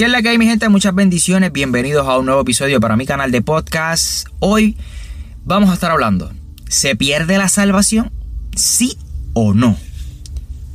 ¿Qué 0.00 0.06
es 0.06 0.10
la 0.10 0.22
que 0.22 0.30
hay 0.30 0.38
mi 0.38 0.46
gente? 0.46 0.66
Muchas 0.70 0.94
bendiciones, 0.94 1.52
bienvenidos 1.52 2.08
a 2.08 2.16
un 2.16 2.24
nuevo 2.24 2.40
episodio 2.40 2.80
para 2.80 2.96
mi 2.96 3.04
canal 3.04 3.30
de 3.30 3.42
podcast. 3.42 4.26
Hoy 4.38 4.74
vamos 5.44 5.68
a 5.68 5.74
estar 5.74 5.90
hablando, 5.90 6.32
¿se 6.70 6.96
pierde 6.96 7.36
la 7.36 7.50
salvación? 7.50 8.10
¿Sí 8.56 8.96
o 9.34 9.52
no? 9.52 9.76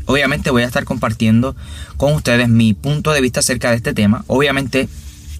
Obviamente 0.06 0.52
voy 0.52 0.62
a 0.62 0.68
estar 0.68 0.84
compartiendo 0.84 1.56
con 1.98 2.14
ustedes 2.14 2.50
mi 2.50 2.76
punto 2.76 3.14
de 3.14 3.22
vista 3.22 3.40
acerca 3.40 3.72
de 3.72 3.78
este 3.78 3.96
tema. 3.96 4.24
Obviamente 4.28 4.88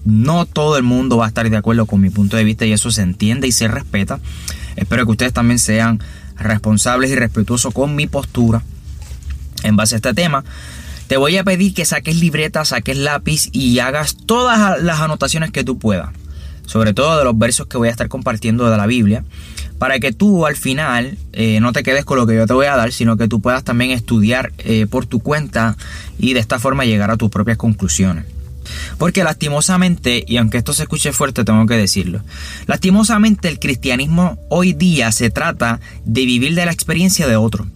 no 0.04 0.46
todo 0.46 0.76
el 0.78 0.82
mundo 0.82 1.18
va 1.18 1.26
a 1.26 1.28
estar 1.28 1.48
de 1.48 1.56
acuerdo 1.56 1.86
con 1.86 2.00
mi 2.00 2.10
punto 2.10 2.36
de 2.36 2.42
vista 2.42 2.66
y 2.66 2.72
eso 2.72 2.90
se 2.90 3.02
entiende 3.02 3.46
y 3.46 3.52
se 3.52 3.68
respeta. 3.68 4.18
Espero 4.74 5.04
que 5.04 5.12
ustedes 5.12 5.32
también 5.32 5.60
sean 5.60 6.02
responsables 6.34 7.12
y 7.12 7.14
respetuosos 7.14 7.72
con 7.72 7.94
mi 7.94 8.08
postura 8.08 8.64
en 9.62 9.76
base 9.76 9.94
a 9.94 9.98
este 9.98 10.12
tema. 10.12 10.42
Te 11.06 11.16
voy 11.16 11.36
a 11.36 11.44
pedir 11.44 11.72
que 11.72 11.84
saques 11.84 12.16
libreta, 12.16 12.64
saques 12.64 12.96
lápiz 12.96 13.48
y 13.52 13.78
hagas 13.78 14.16
todas 14.26 14.82
las 14.82 15.00
anotaciones 15.00 15.52
que 15.52 15.62
tú 15.62 15.78
puedas. 15.78 16.10
Sobre 16.66 16.94
todo 16.94 17.16
de 17.16 17.24
los 17.24 17.38
versos 17.38 17.68
que 17.68 17.78
voy 17.78 17.88
a 17.88 17.92
estar 17.92 18.08
compartiendo 18.08 18.68
de 18.68 18.76
la 18.76 18.86
Biblia. 18.86 19.24
Para 19.78 20.00
que 20.00 20.12
tú 20.12 20.46
al 20.46 20.56
final 20.56 21.16
eh, 21.32 21.60
no 21.60 21.72
te 21.72 21.84
quedes 21.84 22.04
con 22.04 22.18
lo 22.18 22.26
que 22.26 22.34
yo 22.34 22.46
te 22.46 22.54
voy 22.54 22.66
a 22.66 22.76
dar, 22.76 22.92
sino 22.92 23.16
que 23.16 23.28
tú 23.28 23.40
puedas 23.40 23.62
también 23.62 23.92
estudiar 23.92 24.52
eh, 24.58 24.86
por 24.86 25.06
tu 25.06 25.20
cuenta 25.20 25.76
y 26.18 26.32
de 26.32 26.40
esta 26.40 26.58
forma 26.58 26.84
llegar 26.84 27.10
a 27.10 27.16
tus 27.16 27.30
propias 27.30 27.56
conclusiones. 27.56 28.24
Porque 28.98 29.22
lastimosamente, 29.22 30.24
y 30.26 30.38
aunque 30.38 30.58
esto 30.58 30.72
se 30.72 30.84
escuche 30.84 31.12
fuerte, 31.12 31.44
tengo 31.44 31.66
que 31.66 31.76
decirlo, 31.76 32.22
lastimosamente 32.66 33.48
el 33.48 33.60
cristianismo 33.60 34.38
hoy 34.48 34.72
día 34.72 35.12
se 35.12 35.30
trata 35.30 35.78
de 36.04 36.24
vivir 36.24 36.54
de 36.56 36.66
la 36.66 36.72
experiencia 36.72 37.28
de 37.28 37.36
otro. 37.36 37.66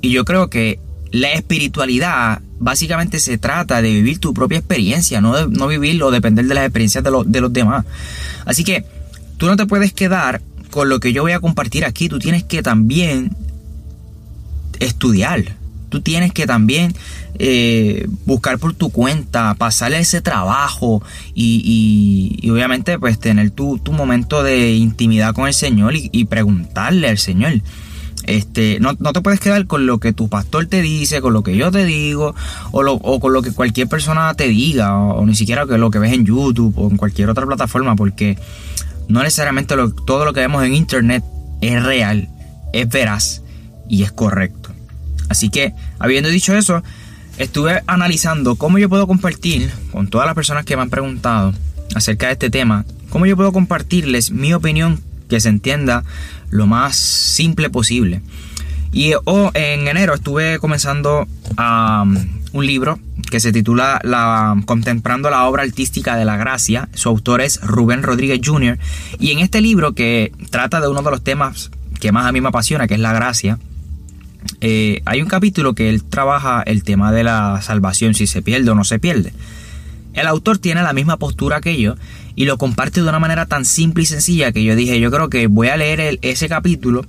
Y 0.00 0.10
yo 0.10 0.24
creo 0.24 0.48
que 0.48 0.78
la 1.10 1.32
espiritualidad 1.32 2.40
básicamente 2.58 3.20
se 3.20 3.38
trata 3.38 3.80
de 3.82 3.90
vivir 3.90 4.18
tu 4.18 4.34
propia 4.34 4.58
experiencia, 4.58 5.20
no, 5.20 5.36
de, 5.36 5.48
no 5.48 5.66
vivir 5.66 6.02
o 6.02 6.10
depender 6.10 6.46
de 6.46 6.54
las 6.54 6.64
experiencias 6.64 7.04
de, 7.04 7.10
de 7.26 7.40
los 7.40 7.52
demás. 7.52 7.84
Así 8.44 8.64
que 8.64 8.84
tú 9.36 9.46
no 9.46 9.56
te 9.56 9.66
puedes 9.66 9.92
quedar 9.92 10.42
con 10.70 10.88
lo 10.88 11.00
que 11.00 11.12
yo 11.12 11.22
voy 11.22 11.32
a 11.32 11.40
compartir 11.40 11.84
aquí, 11.84 12.08
tú 12.08 12.18
tienes 12.18 12.44
que 12.44 12.62
también 12.62 13.36
estudiar. 14.80 15.56
Tú 15.88 16.02
tienes 16.02 16.32
que 16.32 16.46
también 16.46 16.94
eh, 17.38 18.06
buscar 18.26 18.58
por 18.58 18.74
tu 18.74 18.90
cuenta, 18.90 19.54
pasarle 19.54 19.98
ese 19.98 20.20
trabajo 20.20 21.02
y, 21.34 22.38
y, 22.42 22.50
obviamente 22.50 22.98
pues 22.98 23.18
tener 23.18 23.50
tu, 23.52 23.78
tu, 23.78 23.92
momento 23.92 24.42
de 24.42 24.74
intimidad 24.74 25.34
con 25.34 25.46
el 25.46 25.54
Señor 25.54 25.96
y, 25.96 26.10
y 26.12 26.26
preguntarle 26.26 27.08
al 27.08 27.16
Señor. 27.16 27.62
Este, 28.28 28.78
no, 28.78 28.92
no, 28.98 29.14
te 29.14 29.22
puedes 29.22 29.40
quedar 29.40 29.66
con 29.66 29.86
lo 29.86 30.00
que 30.00 30.12
tu 30.12 30.28
pastor 30.28 30.66
te 30.66 30.82
dice, 30.82 31.22
con 31.22 31.32
lo 31.32 31.42
que 31.42 31.56
yo 31.56 31.70
te 31.70 31.86
digo, 31.86 32.34
o, 32.72 32.82
lo, 32.82 32.92
o 32.92 33.20
con 33.20 33.32
lo 33.32 33.40
que 33.40 33.52
cualquier 33.52 33.88
persona 33.88 34.34
te 34.34 34.48
diga, 34.48 34.94
o, 34.98 35.24
ni 35.24 35.34
siquiera 35.34 35.64
lo 35.64 35.90
que 35.90 35.98
ves 35.98 36.12
en 36.12 36.26
YouTube 36.26 36.74
o 36.76 36.90
en 36.90 36.98
cualquier 36.98 37.30
otra 37.30 37.46
plataforma, 37.46 37.96
porque 37.96 38.36
no 39.08 39.22
necesariamente 39.22 39.74
todo 40.04 40.26
lo 40.26 40.34
que 40.34 40.40
vemos 40.40 40.62
en 40.62 40.74
Internet 40.74 41.24
es 41.62 41.82
real, 41.82 42.28
es 42.74 42.86
veraz 42.90 43.40
y 43.88 44.02
es 44.02 44.12
correcto. 44.12 44.72
Así 45.30 45.48
que, 45.48 45.72
habiendo 45.98 46.28
dicho 46.28 46.54
eso, 46.54 46.82
estuve 47.38 47.82
analizando 47.86 48.56
cómo 48.56 48.76
yo 48.76 48.90
puedo 48.90 49.06
compartir 49.06 49.72
con 49.90 50.08
todas 50.08 50.26
las 50.26 50.34
personas 50.34 50.66
que 50.66 50.76
me 50.76 50.82
han 50.82 50.90
preguntado 50.90 51.54
acerca 51.94 52.26
de 52.26 52.34
este 52.34 52.50
tema, 52.50 52.84
cómo 53.08 53.24
yo 53.24 53.36
puedo 53.36 53.52
compartirles 53.52 54.32
mi 54.32 54.52
opinión 54.52 55.00
que 55.28 55.40
se 55.40 55.48
entienda 55.48 56.04
lo 56.50 56.66
más 56.66 56.96
simple 56.96 57.70
posible. 57.70 58.22
Y 58.92 59.12
oh, 59.24 59.50
en 59.54 59.86
enero 59.86 60.14
estuve 60.14 60.58
comenzando 60.58 61.26
un 62.52 62.66
libro 62.66 62.98
que 63.30 63.40
se 63.40 63.52
titula 63.52 64.00
la, 64.02 64.60
Contemplando 64.64 65.30
la 65.30 65.46
obra 65.46 65.62
artística 65.62 66.16
de 66.16 66.24
la 66.24 66.36
gracia. 66.36 66.88
Su 66.94 67.10
autor 67.10 67.40
es 67.40 67.60
Rubén 67.60 68.02
Rodríguez 68.02 68.40
Jr. 68.42 68.78
Y 69.18 69.32
en 69.32 69.40
este 69.40 69.60
libro 69.60 69.92
que 69.92 70.32
trata 70.50 70.80
de 70.80 70.88
uno 70.88 71.02
de 71.02 71.10
los 71.10 71.22
temas 71.22 71.70
que 72.00 72.12
más 72.12 72.26
a 72.26 72.32
mí 72.32 72.40
me 72.40 72.48
apasiona, 72.48 72.86
que 72.86 72.94
es 72.94 73.00
la 73.00 73.12
gracia, 73.12 73.58
eh, 74.60 75.02
hay 75.04 75.20
un 75.20 75.28
capítulo 75.28 75.74
que 75.74 75.90
él 75.90 76.04
trabaja 76.04 76.62
el 76.62 76.84
tema 76.84 77.12
de 77.12 77.24
la 77.24 77.60
salvación, 77.60 78.14
si 78.14 78.26
se 78.26 78.40
pierde 78.40 78.70
o 78.70 78.74
no 78.74 78.84
se 78.84 78.98
pierde. 78.98 79.32
El 80.18 80.26
autor 80.26 80.58
tiene 80.58 80.82
la 80.82 80.92
misma 80.92 81.16
postura 81.16 81.60
que 81.60 81.80
yo 81.80 81.94
y 82.34 82.44
lo 82.44 82.58
comparte 82.58 83.00
de 83.00 83.08
una 83.08 83.18
manera 83.18 83.46
tan 83.46 83.64
simple 83.64 84.02
y 84.02 84.06
sencilla 84.06 84.52
que 84.52 84.64
yo 84.64 84.76
dije, 84.76 85.00
yo 85.00 85.10
creo 85.10 85.28
que 85.28 85.46
voy 85.46 85.68
a 85.68 85.76
leer 85.76 86.18
ese 86.22 86.48
capítulo 86.48 87.04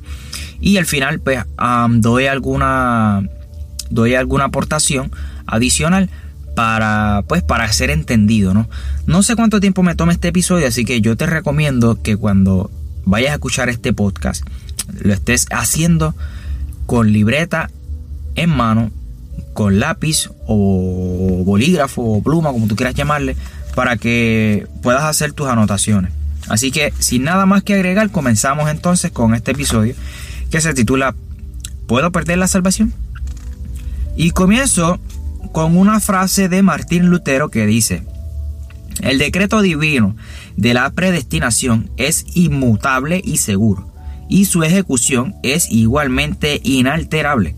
y 0.59 0.78
al 0.78 0.86
final 0.86 1.19
pues 1.19 1.44
doy 1.98 2.28
alguna 2.28 3.24
doy 3.90 4.16
alguna 4.16 4.46
aportación 4.46 5.12
adicional 5.46 6.09
para 6.56 7.24
pues 7.28 7.42
para 7.42 7.72
ser 7.72 7.90
entendido, 7.90 8.53
¿no? 8.53 8.68
No 9.08 9.24
sé 9.24 9.36
cuánto 9.36 9.59
tiempo 9.59 9.81
me 9.81 9.96
tome 9.96 10.14
este 10.14 10.28
episodio, 10.28 10.68
así 10.68 10.86
que 10.86 11.02
yo 11.02 11.16
te 11.16 11.25
recomiendo 11.25 12.02
que 12.02 12.18
cuando 12.18 12.69
vayas 13.06 13.31
a 13.31 13.36
escuchar 13.36 13.69
este 13.69 13.94
podcast 13.94 14.46
lo 15.02 15.14
estés 15.14 15.48
haciendo 15.52 16.16
con 16.86 17.12
libreta 17.12 17.69
en 18.36 18.50
mano, 18.50 18.92
con 19.53 19.79
lápiz 19.79 20.29
o 20.47 21.44
bolígrafo 21.45 22.01
o 22.01 22.23
pluma, 22.23 22.51
como 22.51 22.67
tú 22.67 22.75
quieras 22.75 22.95
llamarle, 22.95 23.35
para 23.75 23.97
que 23.97 24.67
puedas 24.81 25.03
hacer 25.03 25.33
tus 25.33 25.47
anotaciones. 25.47 26.11
Así 26.47 26.72
que 26.72 26.94
sin 27.00 27.23
nada 27.23 27.45
más 27.45 27.63
que 27.63 27.75
agregar, 27.75 28.09
comenzamos 28.09 28.69
entonces 28.69 29.11
con 29.11 29.35
este 29.35 29.51
episodio 29.51 29.95
que 30.50 30.61
se 30.61 30.73
titula 30.73 31.16
¿Puedo 31.88 32.11
perder 32.11 32.38
la 32.38 32.47
salvación? 32.47 32.94
Y 34.16 34.31
comienzo 34.31 35.00
con 35.51 35.77
una 35.77 36.00
frase 36.00 36.50
de 36.50 36.61
Martín 36.61 37.07
Lutero 37.07 37.50
que 37.50 37.66
dice, 37.66 38.03
el 39.01 39.17
decreto 39.17 39.61
divino 39.61 40.16
de 40.57 40.73
la 40.73 40.89
predestinación 40.91 41.89
es 41.97 42.25
inmutable 42.33 43.21
y 43.23 43.38
seguro 43.38 43.89
y 44.29 44.45
su 44.45 44.63
ejecución 44.63 45.35
es 45.41 45.69
igualmente 45.71 46.61
inalterable 46.63 47.56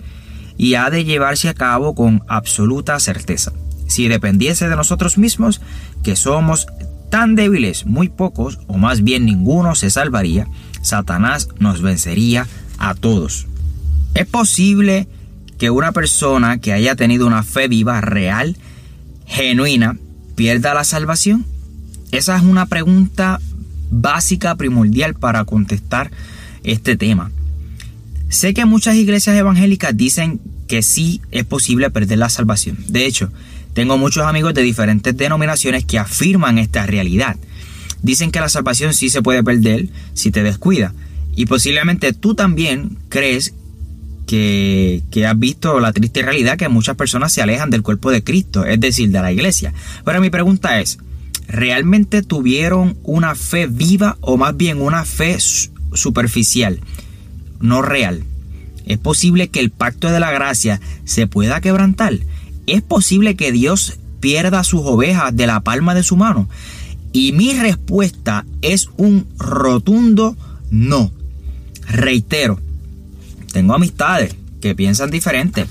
y 0.62 0.76
ha 0.76 0.92
de 0.92 1.04
llevarse 1.04 1.50
a 1.50 1.56
cabo 1.56 1.96
con 1.96 2.22
absoluta 2.28 3.00
certeza. 3.00 3.52
Si 3.88 4.08
dependiese 4.08 4.70
de 4.70 4.76
nosotros 4.76 5.18
mismos, 5.18 5.60
que 6.04 6.16
somos 6.16 6.68
tan 7.10 7.34
débiles, 7.34 7.88
muy 7.88 8.10
pocos, 8.10 8.60
o 8.68 8.78
más 8.78 9.02
bien 9.02 9.26
ninguno 9.26 9.74
se 9.74 9.90
salvaría, 9.90 10.48
Satanás 10.84 11.50
nos 11.58 11.82
vencería 11.82 12.46
a 12.78 12.94
todos. 12.94 13.48
¿Es 14.14 14.28
posible 14.28 15.08
que 15.58 15.72
una 15.72 15.94
persona 15.94 16.60
que 16.60 16.74
haya 16.74 16.96
tenido 16.96 17.26
una 17.26 17.42
fe 17.42 17.68
viva, 17.68 18.00
real, 18.00 18.56
genuina, 19.26 19.98
pierda 20.36 20.76
la 20.76 20.84
salvación? 20.84 21.44
Esa 22.12 22.38
es 22.38 22.44
una 22.44 22.68
pregunta 22.68 23.42
básica, 23.90 24.54
primordial 24.54 25.16
para 25.16 25.44
contestar 25.44 26.12
este 26.64 26.98
tema. 26.98 27.32
Sé 28.30 28.54
que 28.54 28.64
muchas 28.66 28.96
iglesias 28.96 29.36
evangélicas 29.36 29.98
dicen 29.98 30.40
que 30.72 30.84
sí 30.84 31.20
es 31.32 31.44
posible 31.44 31.90
perder 31.90 32.20
la 32.20 32.30
salvación. 32.30 32.78
De 32.88 33.06
hecho, 33.06 33.30
tengo 33.74 33.98
muchos 33.98 34.26
amigos 34.26 34.54
de 34.54 34.62
diferentes 34.62 35.18
denominaciones 35.18 35.84
que 35.84 36.00
afirman 36.00 36.58
esta 36.58 36.86
realidad. 36.86 37.36
Dicen 38.02 38.32
que 38.32 38.40
la 38.40 38.48
salvación 38.48 38.94
sí 38.94 39.10
se 39.10 39.22
puede 39.22 39.44
perder 39.44 39.90
si 40.14 40.32
te 40.32 40.44
descuida. 40.44 40.94
Y 41.36 41.46
posiblemente 41.46 42.14
tú 42.14 42.36
también 42.36 42.98
crees 43.10 43.54
que, 44.26 45.04
que, 45.12 45.28
has 45.28 45.38
visto 45.38 45.78
la 45.82 45.92
triste 45.92 46.22
realidad 46.22 46.58
que 46.58 46.70
muchas 46.70 46.96
personas 46.96 47.34
se 47.34 47.42
alejan 47.42 47.70
del 47.70 47.84
cuerpo 47.84 48.10
de 48.10 48.24
Cristo, 48.24 48.64
es 48.64 48.80
decir, 48.80 49.10
de 49.10 49.22
la 49.22 49.34
iglesia. 49.34 49.74
Pero 50.06 50.22
mi 50.22 50.30
pregunta 50.30 50.80
es, 50.80 51.00
¿realmente 51.50 52.22
tuvieron 52.22 52.98
una 53.04 53.36
fe 53.36 53.68
viva 53.68 54.16
o 54.22 54.38
más 54.38 54.56
bien 54.56 54.82
una 54.82 55.04
fe 55.04 55.38
superficial, 55.92 56.80
no 57.60 57.82
real. 57.82 58.24
Es 58.86 58.98
posible 58.98 59.50
que 59.50 59.60
el 59.60 59.70
pacto 59.70 60.10
de 60.10 60.20
la 60.20 60.32
gracia 60.32 60.82
se 61.06 61.28
pueda 61.28 61.62
quebrantar. 61.62 62.14
Es 62.68 62.82
posible 62.82 63.36
que 63.36 63.52
Dios 63.52 64.00
pierda 64.20 64.64
sus 64.64 64.82
ovejas 64.84 65.36
de 65.36 65.48
la 65.48 65.60
palma 65.62 65.96
de 65.96 66.04
su 66.04 66.16
mano. 66.16 66.48
Y 67.14 67.34
mi 67.34 67.54
respuesta 67.54 68.46
es 68.62 68.90
un 68.98 69.28
rotundo 69.38 70.38
no. 70.70 71.12
Reitero, 71.88 72.60
tengo 73.52 73.74
amistades 73.74 74.36
que 74.62 74.76
piensan 74.76 75.12
diferente, 75.12 75.66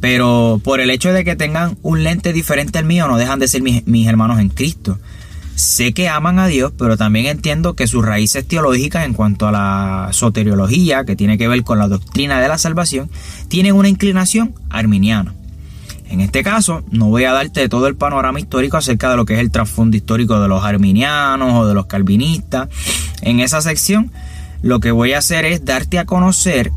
pero 0.00 0.60
por 0.62 0.80
el 0.80 0.90
hecho 0.90 1.12
de 1.12 1.24
que 1.24 1.34
tengan 1.34 1.76
un 1.82 2.04
lente 2.04 2.32
diferente 2.32 2.78
al 2.78 2.84
mío 2.84 3.08
no 3.08 3.16
dejan 3.16 3.40
de 3.40 3.48
ser 3.48 3.62
mis, 3.62 3.86
mis 3.86 4.06
hermanos 4.06 4.38
en 4.38 4.50
Cristo. 4.50 4.98
Sé 5.54 5.92
que 5.92 6.08
aman 6.08 6.38
a 6.38 6.48
Dios, 6.48 6.72
pero 6.76 6.96
también 6.96 7.26
entiendo 7.26 7.74
que 7.74 7.86
sus 7.86 8.04
raíces 8.04 8.46
teológicas 8.46 9.04
en 9.04 9.14
cuanto 9.14 9.46
a 9.46 9.52
la 9.52 10.08
soteriología, 10.12 11.04
que 11.04 11.14
tiene 11.14 11.38
que 11.38 11.46
ver 11.46 11.62
con 11.62 11.78
la 11.78 11.86
doctrina 11.86 12.40
de 12.40 12.48
la 12.48 12.58
salvación, 12.58 13.08
tienen 13.48 13.74
una 13.74 13.88
inclinación 13.88 14.54
arminiana. 14.68 15.34
En 16.08 16.20
este 16.20 16.42
caso, 16.42 16.82
no 16.90 17.08
voy 17.08 17.24
a 17.24 17.32
darte 17.32 17.68
todo 17.68 17.86
el 17.86 17.96
panorama 17.96 18.38
histórico 18.38 18.76
acerca 18.76 19.10
de 19.10 19.16
lo 19.16 19.24
que 19.24 19.34
es 19.34 19.40
el 19.40 19.50
trasfondo 19.50 19.96
histórico 19.96 20.40
de 20.40 20.48
los 20.48 20.64
arminianos 20.64 21.54
o 21.54 21.66
de 21.66 21.74
los 21.74 21.86
calvinistas. 21.86 22.68
En 23.22 23.40
esa 23.40 23.60
sección, 23.62 24.12
lo 24.60 24.80
que 24.80 24.90
voy 24.90 25.12
a 25.12 25.18
hacer 25.18 25.44
es 25.44 25.64
darte 25.64 25.98
a 25.98 26.04
conocer 26.04 26.72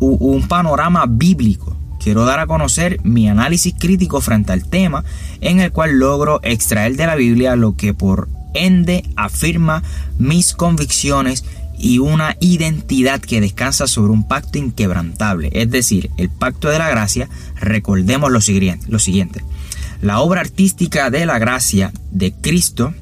un 0.00 0.48
panorama 0.48 1.04
bíblico. 1.08 1.71
Quiero 2.02 2.24
dar 2.24 2.40
a 2.40 2.46
conocer 2.46 3.00
mi 3.04 3.28
análisis 3.28 3.74
crítico 3.78 4.20
frente 4.20 4.52
al 4.52 4.68
tema, 4.68 5.04
en 5.40 5.60
el 5.60 5.70
cual 5.70 5.98
logro 5.98 6.40
extraer 6.42 6.96
de 6.96 7.06
la 7.06 7.14
Biblia 7.14 7.54
lo 7.54 7.76
que 7.76 7.94
por 7.94 8.28
ende 8.54 9.04
afirma 9.16 9.82
mis 10.18 10.52
convicciones 10.52 11.44
y 11.78 11.98
una 11.98 12.36
identidad 12.40 13.20
que 13.20 13.40
descansa 13.40 13.86
sobre 13.86 14.12
un 14.12 14.26
pacto 14.26 14.58
inquebrantable, 14.58 15.50
es 15.52 15.70
decir, 15.70 16.10
el 16.16 16.28
pacto 16.28 16.68
de 16.68 16.78
la 16.78 16.88
gracia, 16.88 17.28
recordemos 17.56 18.30
lo 18.30 18.40
siguiente, 18.40 18.86
lo 18.88 18.98
siguiente. 18.98 19.42
La 20.00 20.20
obra 20.20 20.40
artística 20.40 21.10
de 21.10 21.26
la 21.26 21.38
gracia 21.38 21.92
de 22.10 22.32
Cristo 22.32 22.94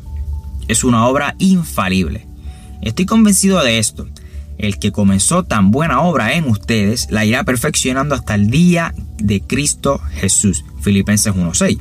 es 0.69 0.85
una 0.85 1.06
obra 1.06 1.35
infalible. 1.38 2.26
Estoy 2.82 3.06
convencido 3.06 3.62
de 3.62 3.79
esto. 3.79 4.06
El 4.61 4.79
que 4.79 4.93
comenzó 4.93 5.43
tan 5.43 5.71
buena 5.71 6.03
obra 6.03 6.35
en 6.35 6.45
ustedes 6.45 7.07
la 7.11 7.25
irá 7.25 7.45
perfeccionando 7.45 8.15
hasta 8.15 8.35
el 8.35 8.51
día 8.51 8.93
de 9.17 9.41
Cristo 9.41 10.03
Jesús. 10.12 10.67
Filipenses 10.83 11.33
1.6. 11.33 11.81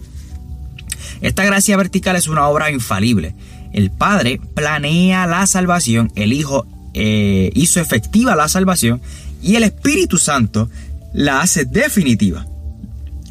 Esta 1.19 1.43
gracia 1.43 1.75
vertical 1.75 2.15
es 2.15 2.29
una 2.29 2.47
obra 2.47 2.71
infalible. 2.71 3.35
El 3.73 3.91
Padre 3.91 4.39
planea 4.55 5.27
la 5.27 5.45
salvación, 5.45 6.09
el 6.15 6.31
Hijo 6.31 6.65
eh, 6.93 7.51
hizo 7.53 7.81
efectiva 7.81 8.37
la 8.37 8.47
salvación 8.47 9.01
y 9.43 9.55
el 9.55 9.63
Espíritu 9.63 10.17
Santo 10.17 10.69
la 11.11 11.41
hace 11.41 11.65
definitiva. 11.65 12.47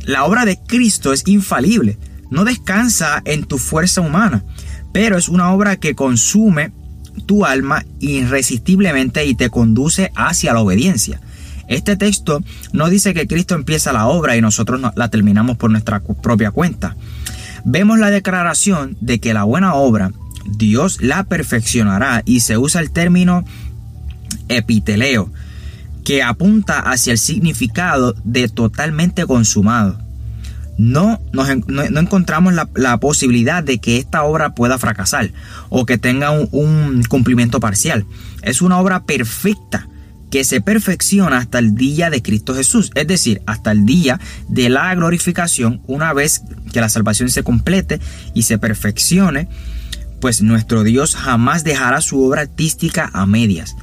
La 0.02 0.26
obra 0.26 0.44
de 0.44 0.58
Cristo 0.58 1.14
es 1.14 1.26
infalible, 1.26 1.96
no 2.30 2.44
descansa 2.44 3.22
en 3.24 3.44
tu 3.44 3.56
fuerza 3.56 4.02
humana, 4.02 4.44
pero 4.92 5.16
es 5.16 5.30
una 5.30 5.54
obra 5.54 5.76
que 5.76 5.94
consume 5.94 6.72
tu 7.20 7.44
alma 7.44 7.84
irresistiblemente 8.00 9.24
y 9.24 9.34
te 9.34 9.50
conduce 9.50 10.12
hacia 10.14 10.52
la 10.52 10.60
obediencia. 10.60 11.20
Este 11.68 11.96
texto 11.96 12.42
no 12.72 12.88
dice 12.88 13.12
que 13.12 13.26
Cristo 13.26 13.54
empieza 13.54 13.92
la 13.92 14.06
obra 14.06 14.36
y 14.36 14.40
nosotros 14.40 14.80
la 14.94 15.08
terminamos 15.10 15.56
por 15.56 15.70
nuestra 15.70 16.00
propia 16.00 16.50
cuenta. 16.50 16.96
Vemos 17.64 17.98
la 17.98 18.10
declaración 18.10 18.96
de 19.00 19.20
que 19.20 19.34
la 19.34 19.44
buena 19.44 19.74
obra 19.74 20.12
Dios 20.56 21.02
la 21.02 21.24
perfeccionará 21.24 22.22
y 22.24 22.40
se 22.40 22.56
usa 22.56 22.80
el 22.80 22.90
término 22.90 23.44
epiteleo, 24.48 25.30
que 26.04 26.22
apunta 26.22 26.78
hacia 26.80 27.12
el 27.12 27.18
significado 27.18 28.14
de 28.24 28.48
totalmente 28.48 29.26
consumado. 29.26 30.00
No, 30.78 31.20
no, 31.32 31.44
encontramos 32.00 32.54
la, 32.54 32.98
posibilidad 32.98 33.62
de 33.62 33.78
que 33.78 33.98
esta 33.98 34.22
obra 34.22 34.54
pueda 34.54 34.78
fracasar 34.78 35.30
o 35.68 35.84
que 35.84 35.98
tenga 35.98 36.30
un 36.30 37.02
cumplimiento 37.08 37.60
parcial. 37.60 38.06
Es 38.42 38.62
una 38.62 38.78
obra 38.78 39.02
perfecta 39.04 39.88
que 40.30 40.44
se 40.44 40.60
perfecciona 40.60 41.38
hasta 41.38 41.58
el 41.58 41.74
día 41.74 42.10
de 42.10 42.22
Cristo 42.22 42.54
Jesús, 42.54 42.90
es 42.94 43.06
decir, 43.06 43.42
hasta 43.46 43.72
el 43.72 43.86
día 43.86 44.20
de 44.48 44.68
la 44.68 44.94
glorificación, 44.94 45.82
una 45.86 46.12
vez 46.12 46.42
que 46.72 46.80
la 46.80 46.88
salvación 46.88 47.28
se 47.30 47.42
complete 47.42 47.98
y 48.34 48.42
se 48.42 48.58
perfeccione 48.58 49.48
pues 50.20 50.42
nuestro 50.42 50.82
Dios 50.82 51.14
jamás 51.14 51.64
dejará 51.64 52.00
su 52.00 52.22
obra 52.22 52.42
artística 52.42 53.10
a 53.12 53.26
medias. 53.26 53.76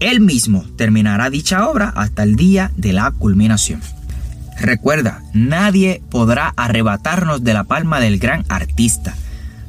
Él 0.00 0.20
mismo 0.20 0.64
terminará 0.76 1.30
dicha 1.30 1.68
obra 1.68 1.92
hasta 1.96 2.22
el 2.22 2.36
día 2.36 2.70
de 2.76 2.92
la 2.92 3.10
culminación. 3.10 3.80
Recuerda, 4.60 5.22
nadie 5.32 6.02
podrá 6.10 6.52
arrebatarnos 6.56 7.44
de 7.44 7.54
la 7.54 7.64
palma 7.64 8.00
del 8.00 8.18
gran 8.18 8.44
artista. 8.48 9.14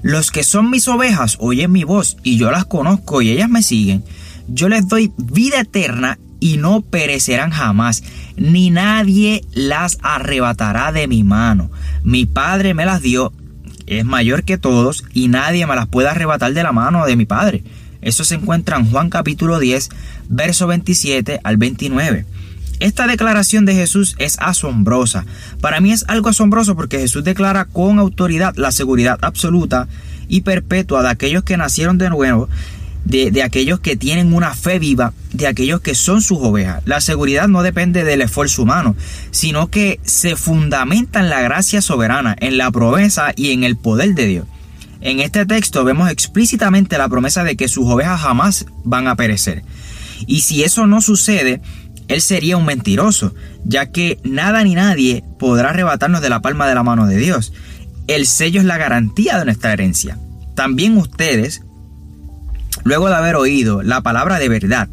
Los 0.01 0.31
que 0.31 0.43
son 0.43 0.69
mis 0.69 0.87
ovejas 0.87 1.37
oyen 1.39 1.71
mi 1.71 1.83
voz 1.83 2.17
y 2.23 2.37
yo 2.37 2.51
las 2.51 2.65
conozco 2.65 3.21
y 3.21 3.29
ellas 3.29 3.49
me 3.49 3.63
siguen. 3.63 4.03
Yo 4.47 4.69
les 4.69 4.87
doy 4.87 5.11
vida 5.17 5.61
eterna 5.61 6.17
y 6.39 6.57
no 6.57 6.81
perecerán 6.81 7.51
jamás, 7.51 8.03
ni 8.37 8.69
nadie 8.69 9.43
las 9.53 9.97
arrebatará 10.01 10.91
de 10.91 11.07
mi 11.07 11.23
mano. 11.23 11.69
Mi 12.03 12.25
Padre 12.25 12.73
me 12.73 12.85
las 12.85 13.01
dio 13.01 13.33
es 13.89 14.05
mayor 14.05 14.43
que 14.43 14.59
todos 14.59 15.03
y 15.13 15.29
nadie 15.29 15.65
me 15.65 15.75
las 15.75 15.87
puede 15.87 16.09
arrebatar 16.09 16.53
de 16.53 16.61
la 16.61 16.71
mano 16.71 17.05
de 17.05 17.15
mi 17.15 17.25
Padre. 17.25 17.63
Eso 18.01 18.23
se 18.23 18.35
encuentra 18.35 18.77
en 18.77 18.89
Juan 18.89 19.09
capítulo 19.09 19.59
10, 19.59 19.89
verso 20.29 20.67
27 20.67 21.39
al 21.43 21.57
29. 21.57 22.25
Esta 22.79 23.07
declaración 23.07 23.65
de 23.65 23.75
Jesús 23.75 24.15
es 24.19 24.37
asombrosa. 24.39 25.25
Para 25.61 25.81
mí 25.81 25.91
es 25.91 26.05
algo 26.07 26.29
asombroso 26.29 26.75
porque 26.75 26.99
Jesús 26.99 27.23
declara 27.23 27.65
con 27.65 27.99
autoridad 27.99 28.55
la 28.55 28.71
seguridad 28.71 29.19
absoluta 29.21 29.87
y 30.27 30.41
perpetua 30.41 31.01
de 31.03 31.09
aquellos 31.09 31.43
que 31.43 31.57
nacieron 31.57 31.97
de 31.97 32.09
nuevo 32.09 32.47
de, 33.05 33.43
aquellos 33.43 33.79
que 33.79 33.95
tienen 33.95 34.33
una 34.33 34.53
fe 34.53 34.79
viva, 34.79 35.13
de 35.33 35.47
aquellos 35.47 35.81
que 35.81 35.95
son 35.95 36.21
sus 36.21 36.39
ovejas. 36.39 36.83
La 36.85 37.01
seguridad 37.01 37.47
no 37.47 37.63
depende 37.63 38.03
del 38.03 38.21
esfuerzo 38.21 38.63
humano, 38.63 38.95
sino 39.31 39.69
que 39.69 39.99
se 40.03 40.35
fundamenta 40.35 41.19
en 41.19 41.29
la 41.29 41.41
gracia 41.41 41.81
soberana, 41.81 42.35
en 42.39 42.57
la 42.57 42.71
promesa 42.71 43.33
y 43.35 43.51
en 43.51 43.63
el 43.63 43.77
poder 43.77 44.13
de 44.15 44.25
Dios. 44.25 44.45
En 45.01 45.21
este 45.21 45.45
texto 45.45 45.83
vemos 45.83 46.11
explícitamente 46.11 46.97
la 46.97 47.09
promesa 47.09 47.43
de 47.43 47.55
que 47.55 47.67
sus 47.67 47.87
ovejas 47.87 48.21
jamás 48.21 48.65
van 48.83 49.07
a 49.07 49.15
perecer. 49.15 49.63
Y 50.27 50.41
si 50.41 50.63
eso 50.63 50.85
no 50.85 51.01
sucede, 51.01 51.61
él 52.09 52.21
sería 52.21 52.57
un 52.57 52.65
mentiroso, 52.65 53.33
ya 53.63 53.91
que 53.91 54.19
nada 54.25 54.63
ni 54.65 54.75
nadie 54.75 55.23
podrá 55.39 55.69
arrebatarnos 55.69 56.21
de 56.21 56.29
la 56.29 56.41
palma 56.41 56.67
de 56.67 56.75
la 56.75 56.83
mano 56.83 57.07
de 57.07 57.17
Dios. 57.17 57.53
El 58.07 58.27
sello 58.27 58.59
es 58.59 58.65
la 58.65 58.77
garantía 58.77 59.39
de 59.39 59.45
nuestra 59.45 59.71
herencia. 59.71 60.17
También 60.55 60.97
ustedes, 60.97 61.61
Luego 62.83 63.09
de 63.09 63.15
haber 63.15 63.35
oído 63.35 63.81
la 63.81 64.01
palabra 64.01 64.39
de 64.39 64.49
verdad, 64.49 64.89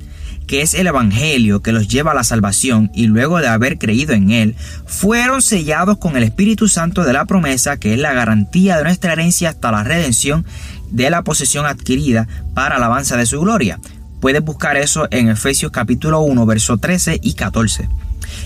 que 0.46 0.62
es 0.62 0.74
el 0.74 0.86
Evangelio 0.86 1.62
que 1.62 1.72
los 1.72 1.88
lleva 1.88 2.12
a 2.12 2.14
la 2.14 2.24
salvación, 2.24 2.90
y 2.94 3.06
luego 3.06 3.38
de 3.38 3.48
haber 3.48 3.78
creído 3.78 4.12
en 4.12 4.30
él, 4.30 4.54
fueron 4.86 5.42
sellados 5.42 5.98
con 5.98 6.16
el 6.16 6.22
Espíritu 6.22 6.68
Santo 6.68 7.04
de 7.04 7.12
la 7.12 7.24
promesa, 7.24 7.78
que 7.78 7.94
es 7.94 7.98
la 7.98 8.12
garantía 8.12 8.76
de 8.76 8.84
nuestra 8.84 9.12
herencia 9.12 9.50
hasta 9.50 9.72
la 9.72 9.84
redención 9.84 10.44
de 10.90 11.10
la 11.10 11.22
posesión 11.22 11.66
adquirida 11.66 12.28
para 12.54 12.76
alabanza 12.76 13.16
de 13.16 13.26
su 13.26 13.40
gloria. 13.40 13.80
Puedes 14.20 14.42
buscar 14.42 14.76
eso 14.76 15.06
en 15.10 15.28
Efesios 15.28 15.72
capítulo 15.72 16.20
1, 16.20 16.46
verso 16.46 16.78
13 16.78 17.20
y 17.22 17.34
14. 17.34 17.88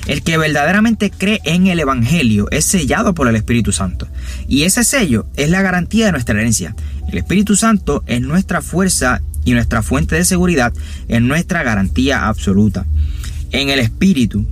El 0.06 0.22
que 0.22 0.36
verdaderamente 0.36 1.10
cree 1.10 1.40
en 1.44 1.68
el 1.68 1.80
Evangelio 1.80 2.48
es 2.50 2.64
sellado 2.64 3.14
por 3.14 3.28
el 3.28 3.36
Espíritu 3.36 3.72
Santo. 3.72 4.08
Y 4.48 4.64
ese 4.64 4.84
sello 4.84 5.26
es 5.36 5.48
la 5.48 5.62
garantía 5.62 6.06
de 6.06 6.12
nuestra 6.12 6.38
herencia. 6.38 6.74
El 7.10 7.18
Espíritu 7.18 7.56
Santo 7.56 8.02
es 8.06 8.20
nuestra 8.20 8.62
fuerza 8.62 9.22
y 9.44 9.52
nuestra 9.52 9.82
fuente 9.82 10.16
de 10.16 10.24
seguridad 10.24 10.72
es 11.08 11.22
nuestra 11.22 11.62
garantía 11.62 12.26
absoluta. 12.26 12.84
En 13.52 13.68
el 13.70 13.78
Espíritu 13.78 14.46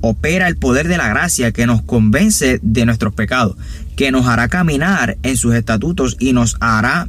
opera 0.00 0.48
el 0.48 0.56
poder 0.56 0.88
de 0.88 0.96
la 0.96 1.08
gracia 1.08 1.52
que 1.52 1.66
nos 1.66 1.82
convence 1.82 2.58
de 2.62 2.86
nuestros 2.86 3.14
pecados, 3.14 3.56
que 3.96 4.10
nos 4.10 4.26
hará 4.26 4.48
caminar 4.48 5.16
en 5.22 5.36
sus 5.36 5.54
estatutos 5.54 6.16
y 6.18 6.32
nos 6.32 6.56
hará 6.60 7.08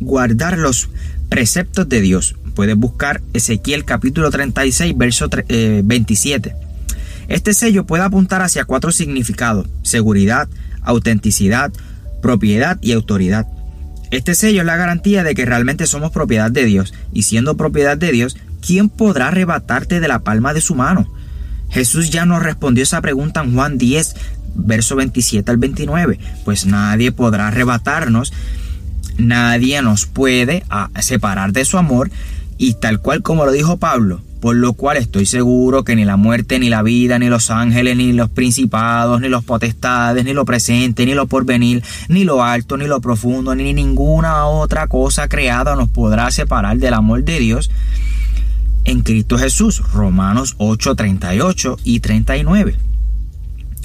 guardar 0.00 0.58
los 0.58 0.90
preceptos 1.28 1.88
de 1.88 2.00
Dios. 2.00 2.36
Puedes 2.54 2.76
buscar 2.76 3.20
Ezequiel 3.32 3.84
capítulo 3.84 4.30
36, 4.30 4.96
verso 4.96 5.28
27. 5.28 6.48
Eh, 6.48 6.54
este 7.28 7.54
sello 7.54 7.84
puede 7.84 8.04
apuntar 8.04 8.42
hacia 8.42 8.64
cuatro 8.64 8.92
significados, 8.92 9.68
seguridad, 9.82 10.48
autenticidad, 10.82 11.72
propiedad 12.22 12.78
y 12.80 12.92
autoridad. 12.92 13.46
Este 14.10 14.34
sello 14.34 14.60
es 14.60 14.66
la 14.66 14.76
garantía 14.76 15.24
de 15.24 15.34
que 15.34 15.44
realmente 15.44 15.86
somos 15.86 16.12
propiedad 16.12 16.50
de 16.50 16.64
Dios, 16.64 16.94
y 17.12 17.22
siendo 17.22 17.56
propiedad 17.56 17.96
de 17.96 18.12
Dios, 18.12 18.36
¿quién 18.64 18.88
podrá 18.88 19.28
arrebatarte 19.28 20.00
de 20.00 20.08
la 20.08 20.20
palma 20.20 20.54
de 20.54 20.60
su 20.60 20.74
mano? 20.74 21.12
Jesús 21.70 22.10
ya 22.10 22.24
nos 22.24 22.42
respondió 22.42 22.84
esa 22.84 23.00
pregunta 23.00 23.42
en 23.42 23.54
Juan 23.54 23.78
10, 23.78 24.14
verso 24.54 24.94
27 24.94 25.50
al 25.50 25.56
29, 25.56 26.20
pues 26.44 26.66
nadie 26.66 27.10
podrá 27.10 27.48
arrebatarnos, 27.48 28.32
nadie 29.18 29.82
nos 29.82 30.06
puede 30.06 30.64
ah, 30.70 30.90
separar 31.00 31.52
de 31.52 31.64
su 31.64 31.78
amor, 31.78 32.10
y 32.58 32.74
tal 32.74 33.00
cual 33.00 33.22
como 33.22 33.44
lo 33.44 33.52
dijo 33.52 33.76
Pablo, 33.78 34.22
por 34.40 34.56
lo 34.56 34.74
cual 34.74 34.98
estoy 34.98 35.26
seguro 35.26 35.84
que 35.84 35.96
ni 35.96 36.04
la 36.04 36.16
muerte, 36.16 36.58
ni 36.58 36.68
la 36.68 36.82
vida, 36.82 37.18
ni 37.18 37.28
los 37.28 37.50
ángeles, 37.50 37.96
ni 37.96 38.12
los 38.12 38.28
principados, 38.30 39.20
ni 39.20 39.28
los 39.28 39.44
potestades, 39.44 40.24
ni 40.24 40.32
lo 40.32 40.44
presente, 40.44 41.06
ni 41.06 41.14
lo 41.14 41.26
porvenir, 41.26 41.82
ni 42.08 42.24
lo 42.24 42.42
alto, 42.42 42.76
ni 42.76 42.86
lo 42.86 43.00
profundo, 43.00 43.54
ni 43.54 43.72
ninguna 43.72 44.46
otra 44.46 44.86
cosa 44.86 45.28
creada 45.28 45.74
nos 45.76 45.88
podrá 45.88 46.30
separar 46.30 46.76
del 46.76 46.94
amor 46.94 47.24
de 47.24 47.38
Dios 47.38 47.70
en 48.84 49.00
Cristo 49.00 49.38
Jesús. 49.38 49.82
Romanos 49.92 50.54
8, 50.58 50.94
38 50.94 51.78
y 51.84 52.00
39. 52.00 52.76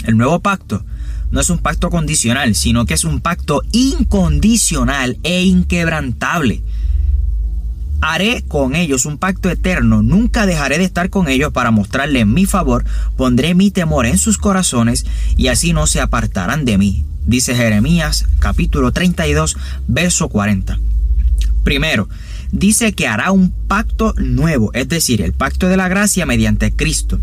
El 0.05 0.17
nuevo 0.17 0.39
pacto 0.39 0.83
no 1.31 1.39
es 1.39 1.49
un 1.49 1.59
pacto 1.59 1.89
condicional, 1.89 2.55
sino 2.55 2.85
que 2.85 2.95
es 2.95 3.03
un 3.03 3.21
pacto 3.21 3.61
incondicional 3.71 5.17
e 5.23 5.43
inquebrantable. 5.43 6.61
Haré 8.01 8.43
con 8.47 8.75
ellos 8.75 9.05
un 9.05 9.17
pacto 9.17 9.49
eterno, 9.49 10.01
nunca 10.01 10.45
dejaré 10.45 10.77
de 10.77 10.85
estar 10.85 11.09
con 11.09 11.27
ellos 11.27 11.51
para 11.51 11.71
mostrarles 11.71 12.25
mi 12.25 12.45
favor, 12.45 12.85
pondré 13.17 13.55
mi 13.55 13.71
temor 13.71 14.05
en 14.05 14.17
sus 14.17 14.37
corazones 14.37 15.05
y 15.35 15.47
así 15.47 15.73
no 15.73 15.85
se 15.85 15.99
apartarán 15.99 16.63
de 16.63 16.77
mí, 16.77 17.03
dice 17.25 17.55
Jeremías 17.55 18.25
capítulo 18.39 18.93
32, 18.93 19.57
verso 19.87 20.29
40. 20.29 20.79
Primero, 21.63 22.07
dice 22.51 22.93
que 22.93 23.07
hará 23.07 23.31
un 23.31 23.51
pacto 23.51 24.13
nuevo, 24.17 24.71
es 24.73 24.87
decir, 24.87 25.21
el 25.21 25.33
pacto 25.33 25.67
de 25.67 25.77
la 25.77 25.89
gracia 25.89 26.25
mediante 26.25 26.71
Cristo. 26.71 27.19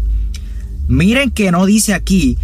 Miren 0.88 1.30
que 1.30 1.50
no 1.50 1.64
dice 1.64 1.94
aquí 1.94 2.38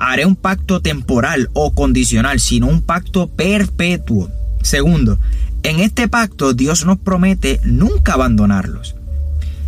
haré 0.00 0.24
un 0.24 0.34
pacto 0.34 0.80
temporal 0.80 1.50
o 1.52 1.74
condicional, 1.74 2.40
sino 2.40 2.66
un 2.66 2.80
pacto 2.80 3.28
perpetuo. 3.28 4.30
Segundo, 4.62 5.18
en 5.62 5.80
este 5.80 6.08
pacto 6.08 6.54
Dios 6.54 6.84
nos 6.84 6.98
promete 6.98 7.60
nunca 7.64 8.14
abandonarlos. 8.14 8.96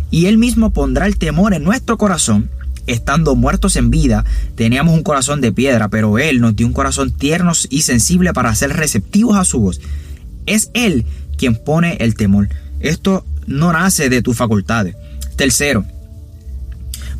Y 0.09 0.27
Él 0.27 0.37
mismo 0.37 0.71
pondrá 0.71 1.05
el 1.07 1.17
temor 1.17 1.53
en 1.53 1.63
nuestro 1.63 1.97
corazón. 1.97 2.49
Estando 2.85 3.35
muertos 3.35 3.77
en 3.77 3.89
vida, 3.89 4.25
teníamos 4.55 4.93
un 4.93 5.03
corazón 5.03 5.39
de 5.39 5.53
piedra, 5.53 5.87
pero 5.87 6.19
Él 6.19 6.41
nos 6.41 6.55
dio 6.55 6.67
un 6.67 6.73
corazón 6.73 7.11
tierno 7.11 7.53
y 7.69 7.81
sensible 7.81 8.33
para 8.33 8.53
ser 8.55 8.73
receptivos 8.73 9.37
a 9.37 9.45
su 9.45 9.59
voz. 9.59 9.79
Es 10.45 10.69
Él 10.73 11.05
quien 11.37 11.55
pone 11.55 11.97
el 11.99 12.15
temor. 12.15 12.49
Esto 12.79 13.25
no 13.47 13.71
nace 13.71 14.09
de 14.09 14.21
tus 14.21 14.35
facultades. 14.35 14.95
Tercero, 15.37 15.85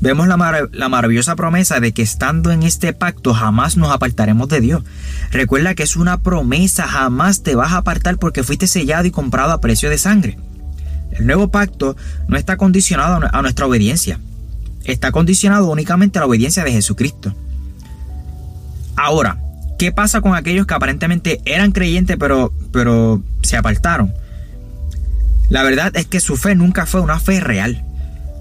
vemos 0.04 0.28
la, 0.28 0.68
la, 0.74 0.90
maravillosa 0.90 1.38
promesa 1.38 1.80
de 1.80 1.94
que 1.94 2.02
estando 2.02 2.52
en 2.52 2.64
este 2.64 2.92
pacto 2.92 3.34
jamás 3.34 3.78
nos 3.78 3.90
apartaremos 3.90 4.50
de 4.50 4.60
Dios. 4.60 4.84
Recuerda 5.32 5.76
que 5.76 5.84
es 5.84 5.96
una 5.96 6.20
promesa, 6.22 6.86
jamás 6.86 7.42
te 7.42 7.56
vas 7.56 7.72
a 7.72 7.78
apartar 7.78 8.18
porque 8.18 8.44
fuiste 8.44 8.68
sellado 8.68 9.08
y 9.08 9.12
comprado 9.12 9.54
a 9.54 9.62
precio 9.62 9.90
de 9.90 9.98
sangre. 9.98 10.38
El 11.14 11.26
nuevo 11.26 11.52
pacto 11.52 11.96
no 12.28 12.36
está 12.36 12.58
condicionado 12.58 13.30
a 13.32 13.42
nuestra 13.42 13.66
obediencia, 13.66 14.20
está 14.84 15.14
condicionado 15.14 15.72
únicamente 15.72 16.20
a 16.20 16.22
la 16.22 16.28
obediencia 16.28 16.66
de 16.66 16.74
Jesucristo. 16.74 17.34
Ahora, 18.98 19.38
¿qué 19.80 19.94
pasa 19.94 20.20
con 20.20 20.36
aquellos 20.36 20.68
que 20.68 20.74
aparentemente 20.74 21.40
eran 21.46 21.72
creyentes 21.72 22.18
pero, 22.20 22.52
pero 22.74 23.24
se 23.42 23.56
apartaron? 23.56 24.14
La 25.48 25.64
verdad 25.64 25.96
es 25.96 26.08
que 26.08 26.20
su 26.20 26.36
fe 26.36 26.56
nunca 26.56 26.86
fue 26.86 27.00
una 27.00 27.22
fe 27.22 27.40
real 27.40 27.86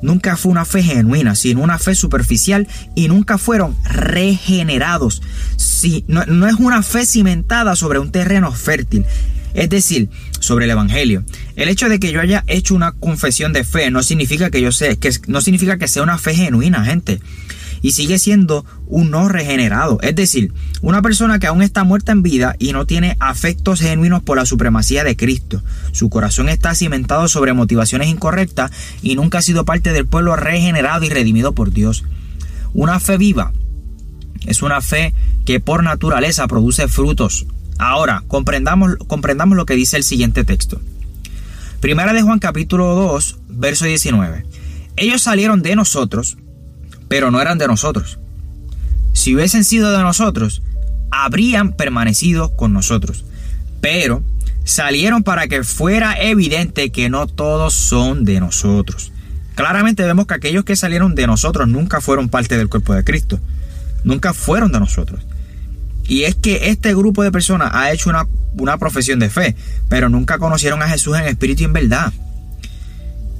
nunca 0.02 0.36
fue 0.36 0.52
una 0.52 0.64
fe 0.64 0.82
genuina, 0.82 1.34
sino 1.34 1.62
una 1.62 1.78
fe 1.78 1.94
superficial 1.94 2.68
y 2.94 3.08
nunca 3.08 3.38
fueron 3.38 3.76
regenerados. 3.84 5.22
Si, 5.56 6.04
no, 6.08 6.26
no 6.26 6.46
es 6.46 6.54
una 6.56 6.82
fe 6.82 7.06
cimentada 7.06 7.76
sobre 7.76 7.98
un 7.98 8.10
terreno 8.10 8.52
fértil. 8.52 9.06
Es 9.54 9.68
decir, 9.68 10.08
sobre 10.40 10.64
el 10.64 10.70
Evangelio. 10.70 11.24
El 11.56 11.68
hecho 11.68 11.88
de 11.88 12.00
que 12.00 12.10
yo 12.10 12.20
haya 12.20 12.42
hecho 12.46 12.74
una 12.74 12.92
confesión 12.92 13.52
de 13.52 13.64
fe 13.64 13.90
no 13.90 14.02
significa 14.02 14.50
que 14.50 14.60
yo 14.60 14.72
sé, 14.72 14.98
que 14.98 15.10
no 15.28 15.40
significa 15.40 15.78
que 15.78 15.88
sea 15.88 16.02
una 16.02 16.18
fe 16.18 16.34
genuina, 16.34 16.84
gente 16.84 17.20
y 17.82 17.92
sigue 17.92 18.18
siendo 18.18 18.64
un 18.86 19.10
no 19.10 19.28
regenerado. 19.28 19.98
Es 20.00 20.14
decir, 20.14 20.54
una 20.80 21.02
persona 21.02 21.38
que 21.38 21.48
aún 21.48 21.62
está 21.62 21.84
muerta 21.84 22.12
en 22.12 22.22
vida 22.22 22.56
y 22.58 22.72
no 22.72 22.86
tiene 22.86 23.16
afectos 23.20 23.80
genuinos 23.80 24.22
por 24.22 24.38
la 24.38 24.46
supremacía 24.46 25.04
de 25.04 25.16
Cristo. 25.16 25.62
Su 25.90 26.08
corazón 26.08 26.48
está 26.48 26.74
cimentado 26.74 27.28
sobre 27.28 27.52
motivaciones 27.52 28.08
incorrectas 28.08 28.70
y 29.02 29.16
nunca 29.16 29.38
ha 29.38 29.42
sido 29.42 29.64
parte 29.64 29.92
del 29.92 30.06
pueblo 30.06 30.36
regenerado 30.36 31.04
y 31.04 31.10
redimido 31.10 31.52
por 31.52 31.72
Dios. 31.72 32.04
Una 32.72 33.00
fe 33.00 33.18
viva 33.18 33.52
es 34.46 34.62
una 34.62 34.80
fe 34.80 35.14
que 35.44 35.60
por 35.60 35.84
naturaleza 35.84 36.48
produce 36.48 36.88
frutos. 36.88 37.46
Ahora, 37.78 38.24
comprendamos, 38.28 38.96
comprendamos 39.06 39.56
lo 39.56 39.66
que 39.66 39.74
dice 39.74 39.96
el 39.96 40.04
siguiente 40.04 40.44
texto. 40.44 40.80
Primera 41.80 42.12
de 42.12 42.22
Juan 42.22 42.38
capítulo 42.38 42.94
2, 42.94 43.38
verso 43.48 43.86
19. 43.86 44.44
Ellos 44.96 45.22
salieron 45.22 45.62
de 45.62 45.76
nosotros, 45.76 46.36
pero 47.12 47.30
no 47.30 47.42
eran 47.42 47.58
de 47.58 47.66
nosotros. 47.66 48.18
Si 49.12 49.34
hubiesen 49.34 49.64
sido 49.64 49.92
de 49.92 49.98
nosotros, 49.98 50.62
habrían 51.10 51.74
permanecido 51.74 52.56
con 52.56 52.72
nosotros. 52.72 53.26
Pero 53.82 54.22
salieron 54.64 55.22
para 55.22 55.46
que 55.46 55.62
fuera 55.62 56.14
evidente 56.18 56.88
que 56.90 57.10
no 57.10 57.26
todos 57.26 57.74
son 57.74 58.24
de 58.24 58.40
nosotros. 58.40 59.12
Claramente 59.56 60.04
vemos 60.04 60.26
que 60.26 60.32
aquellos 60.32 60.64
que 60.64 60.74
salieron 60.74 61.14
de 61.14 61.26
nosotros 61.26 61.68
nunca 61.68 62.00
fueron 62.00 62.30
parte 62.30 62.56
del 62.56 62.70
cuerpo 62.70 62.94
de 62.94 63.04
Cristo. 63.04 63.38
Nunca 64.04 64.32
fueron 64.32 64.72
de 64.72 64.80
nosotros. 64.80 65.20
Y 66.04 66.22
es 66.22 66.34
que 66.34 66.70
este 66.70 66.94
grupo 66.94 67.22
de 67.22 67.30
personas 67.30 67.72
ha 67.74 67.92
hecho 67.92 68.08
una, 68.08 68.26
una 68.54 68.78
profesión 68.78 69.18
de 69.18 69.28
fe, 69.28 69.54
pero 69.90 70.08
nunca 70.08 70.38
conocieron 70.38 70.80
a 70.80 70.88
Jesús 70.88 71.18
en 71.18 71.26
espíritu 71.26 71.60
y 71.60 71.66
en 71.66 71.74
verdad. 71.74 72.10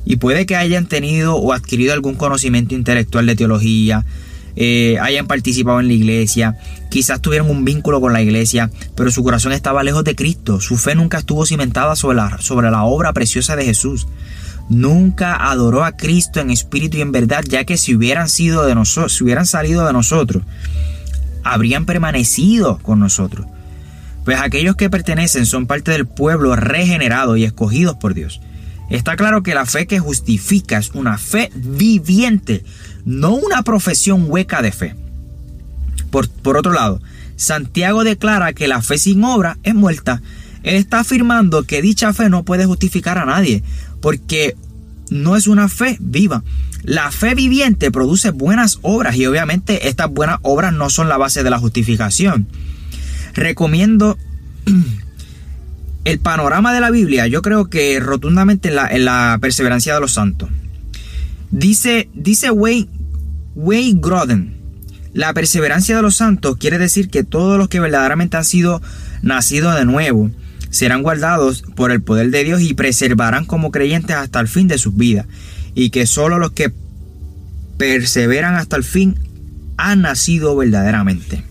Y 0.04 0.16
puede 0.16 0.46
que 0.46 0.56
hayan 0.56 0.86
tenido 0.86 1.36
o 1.36 1.52
adquirido 1.52 1.92
algún 1.92 2.14
conocimiento 2.14 2.74
intelectual 2.74 3.26
de 3.26 3.36
teología, 3.36 4.04
eh, 4.54 4.98
hayan 5.00 5.26
participado 5.26 5.80
en 5.80 5.86
la 5.86 5.94
iglesia, 5.94 6.58
quizás 6.90 7.22
tuvieron 7.22 7.48
un 7.48 7.64
vínculo 7.64 8.00
con 8.00 8.12
la 8.12 8.20
iglesia, 8.20 8.70
pero 8.94 9.10
su 9.10 9.22
corazón 9.22 9.52
estaba 9.52 9.82
lejos 9.82 10.04
de 10.04 10.14
Cristo, 10.14 10.60
su 10.60 10.76
fe 10.76 10.94
nunca 10.94 11.18
estuvo 11.18 11.46
cimentada 11.46 11.96
sobre 11.96 12.16
la, 12.16 12.38
sobre 12.38 12.70
la 12.70 12.82
obra 12.84 13.12
preciosa 13.12 13.56
de 13.56 13.64
Jesús. 13.64 14.06
Nunca 14.68 15.50
adoró 15.50 15.84
a 15.84 15.96
Cristo 15.96 16.40
en 16.40 16.50
espíritu 16.50 16.96
y 16.96 17.00
en 17.00 17.12
verdad, 17.12 17.44
ya 17.46 17.64
que 17.64 17.76
si 17.76 17.94
hubieran 17.94 18.28
sido 18.28 18.64
de 18.64 18.74
nosotros, 18.74 19.14
si 19.14 19.24
hubieran 19.24 19.46
salido 19.46 19.86
de 19.86 19.92
nosotros, 19.92 20.44
habrían 21.42 21.84
permanecido 21.84 22.78
con 22.78 23.00
nosotros. 23.00 23.46
Pues 24.24 24.38
aquellos 24.40 24.76
que 24.76 24.88
pertenecen 24.88 25.46
son 25.46 25.66
parte 25.66 25.90
del 25.90 26.06
pueblo 26.06 26.54
regenerado 26.54 27.36
y 27.36 27.44
escogidos 27.44 27.96
por 27.96 28.14
Dios. 28.14 28.40
Está 28.90 29.16
claro 29.16 29.42
que 29.42 29.54
la 29.54 29.66
fe 29.66 29.86
que 29.86 29.98
justifica 29.98 30.78
es 30.78 30.90
una 30.94 31.18
fe 31.18 31.50
viviente, 31.54 32.64
no 33.04 33.34
una 33.34 33.62
profesión 33.62 34.26
hueca 34.28 34.62
de 34.62 34.72
fe. 34.72 34.94
Por, 36.10 36.28
por, 36.28 36.56
otro 36.56 36.72
lado, 36.72 37.00
Santiago 37.36 38.04
declara 38.04 38.52
que 38.52 38.68
la 38.68 38.82
fe 38.82 38.98
sin 38.98 39.24
obra 39.24 39.58
es 39.62 39.74
muerta. 39.74 40.20
Él 40.62 40.76
está 40.76 41.00
afirmando 41.00 41.64
que 41.64 41.82
dicha 41.82 42.12
fe 42.12 42.28
no 42.28 42.44
puede 42.44 42.66
justificar 42.66 43.18
a 43.18 43.24
nadie, 43.24 43.62
porque 44.00 44.56
no 45.10 45.36
es 45.36 45.46
una 45.46 45.68
fe 45.68 45.96
viva. 46.00 46.42
La 46.82 47.10
fe 47.12 47.34
viviente 47.34 47.92
produce 47.92 48.30
buenas 48.30 48.78
obras 48.82 49.16
y 49.16 49.26
obviamente 49.26 49.88
estas 49.88 50.10
buenas 50.10 50.38
obras 50.42 50.72
no 50.72 50.90
son 50.90 51.08
la 51.08 51.16
base 51.16 51.44
de 51.44 51.50
la 51.50 51.58
justificación. 51.58 52.48
Recomiendo 53.34 54.18
el 56.04 56.18
panorama 56.18 56.72
de 56.72 56.80
la 56.80 56.90
Biblia, 56.90 57.26
yo 57.26 57.42
creo 57.42 57.66
que 57.66 58.00
rotundamente 58.00 58.68
en 58.68 59.04
la, 59.04 59.38
perseverancia 59.40 59.94
de 59.94 60.00
los 60.00 60.12
santos. 60.12 60.50
Dice, 61.50 62.08
dice 62.14 62.50
Wayne, 62.50 62.88
Wayne 63.54 64.00
Groden, 64.00 64.56
la 65.12 65.34
perseverancia 65.34 65.94
de 65.94 66.02
los 66.02 66.16
santos 66.16 66.56
quiere 66.56 66.78
decir 66.78 67.10
que 67.10 67.22
todos 67.22 67.58
los 67.58 67.68
que 67.68 67.80
verdaderamente 67.80 68.36
han 68.36 68.44
sido 68.44 68.80
nacidos 69.20 69.76
de 69.76 69.84
nuevo 69.84 70.30
serán 70.70 71.02
guardados 71.02 71.62
por 71.76 71.92
el 71.92 72.02
poder 72.02 72.30
de 72.30 72.44
Dios 72.44 72.62
y 72.62 72.72
preservarán 72.72 73.44
como 73.44 73.70
creyentes 73.70 74.16
hasta 74.16 74.40
el 74.40 74.48
fin 74.48 74.68
de 74.68 74.78
sus 74.78 74.96
vidas. 74.96 75.26
Y 75.74 75.90
que 75.90 76.06
solo 76.06 76.38
los 76.38 76.52
que 76.52 76.72
perseveran 77.76 78.54
hasta 78.54 78.76
el 78.76 78.84
fin 78.84 79.18
han 79.76 80.00
nacido 80.00 80.56
verdaderamente. 80.56 81.44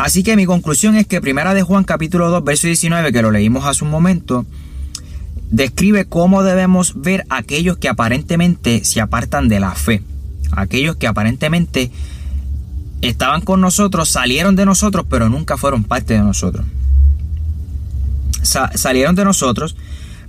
Así 0.00 0.22
que 0.22 0.34
mi 0.34 0.46
conclusión 0.46 0.96
es 0.96 1.06
que 1.06 1.20
Primera 1.20 1.52
de 1.52 1.62
Juan 1.62 1.84
capítulo 1.84 2.30
2 2.30 2.42
verso 2.42 2.66
19 2.66 3.12
que 3.12 3.20
lo 3.20 3.30
leímos 3.30 3.66
hace 3.66 3.84
un 3.84 3.90
momento 3.90 4.46
describe 5.50 6.06
cómo 6.06 6.42
debemos 6.42 7.02
ver 7.02 7.26
a 7.28 7.36
aquellos 7.36 7.76
que 7.76 7.90
aparentemente 7.90 8.82
se 8.86 9.02
apartan 9.02 9.48
de 9.48 9.60
la 9.60 9.72
fe, 9.74 10.02
aquellos 10.52 10.96
que 10.96 11.06
aparentemente 11.06 11.90
estaban 13.02 13.42
con 13.42 13.60
nosotros, 13.60 14.08
salieron 14.08 14.56
de 14.56 14.64
nosotros, 14.64 15.04
pero 15.06 15.28
nunca 15.28 15.58
fueron 15.58 15.84
parte 15.84 16.14
de 16.14 16.20
nosotros. 16.20 16.64
salieron 18.42 19.14
de 19.16 19.26
nosotros, 19.26 19.76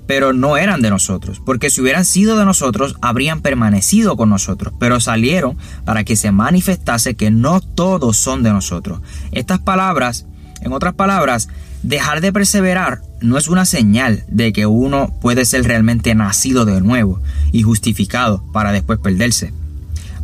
pero 0.08 0.34
no 0.34 0.58
eran 0.58 0.82
de 0.82 0.90
nosotros, 0.90 1.42
porque 1.46 1.70
si 1.70 1.82
hubieran 1.82 2.06
sido 2.06 2.38
de 2.38 2.46
nosotros, 2.46 2.96
habrían 3.02 3.42
permanecido 3.42 4.18
con 4.18 4.30
nosotros, 4.30 4.74
pero 4.80 5.00
salieron 5.00 5.58
para 5.86 6.04
que 6.04 6.16
se 6.16 6.32
manifestase 6.32 7.16
que 7.16 7.32
no 7.32 7.62
todos 7.62 8.18
son 8.18 8.44
de 8.44 8.52
nosotros. 8.52 9.02
Estas 9.32 9.60
palabras, 9.60 10.26
en 10.62 10.74
otras 10.74 10.94
palabras, 10.94 11.50
dejar 11.84 12.22
de 12.22 12.34
perseverar 12.34 13.02
no 13.22 13.38
es 13.38 13.48
una 13.48 13.66
señal 13.66 14.24
de 14.28 14.52
que 14.52 14.66
uno 14.66 15.14
puede 15.22 15.46
ser 15.46 15.64
realmente 15.64 16.16
nacido 16.16 16.66
de 16.66 16.82
nuevo 16.82 17.22
y 17.52 17.62
justificado 17.62 18.44
para 18.52 18.72
después 18.72 19.00
perderse. 19.00 19.54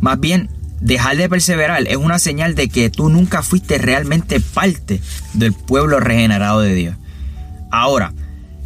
Más 0.00 0.18
bien, 0.20 0.50
dejar 0.80 1.16
de 1.16 1.28
perseverar 1.28 1.86
es 1.86 1.96
una 1.96 2.18
señal 2.18 2.54
de 2.54 2.68
que 2.68 2.90
tú 2.90 3.08
nunca 3.08 3.42
fuiste 3.42 3.78
realmente 3.78 4.40
parte 4.40 5.00
del 5.34 5.52
pueblo 5.52 6.00
regenerado 6.00 6.60
de 6.60 6.74
Dios. 6.74 6.96
Ahora, 7.70 8.12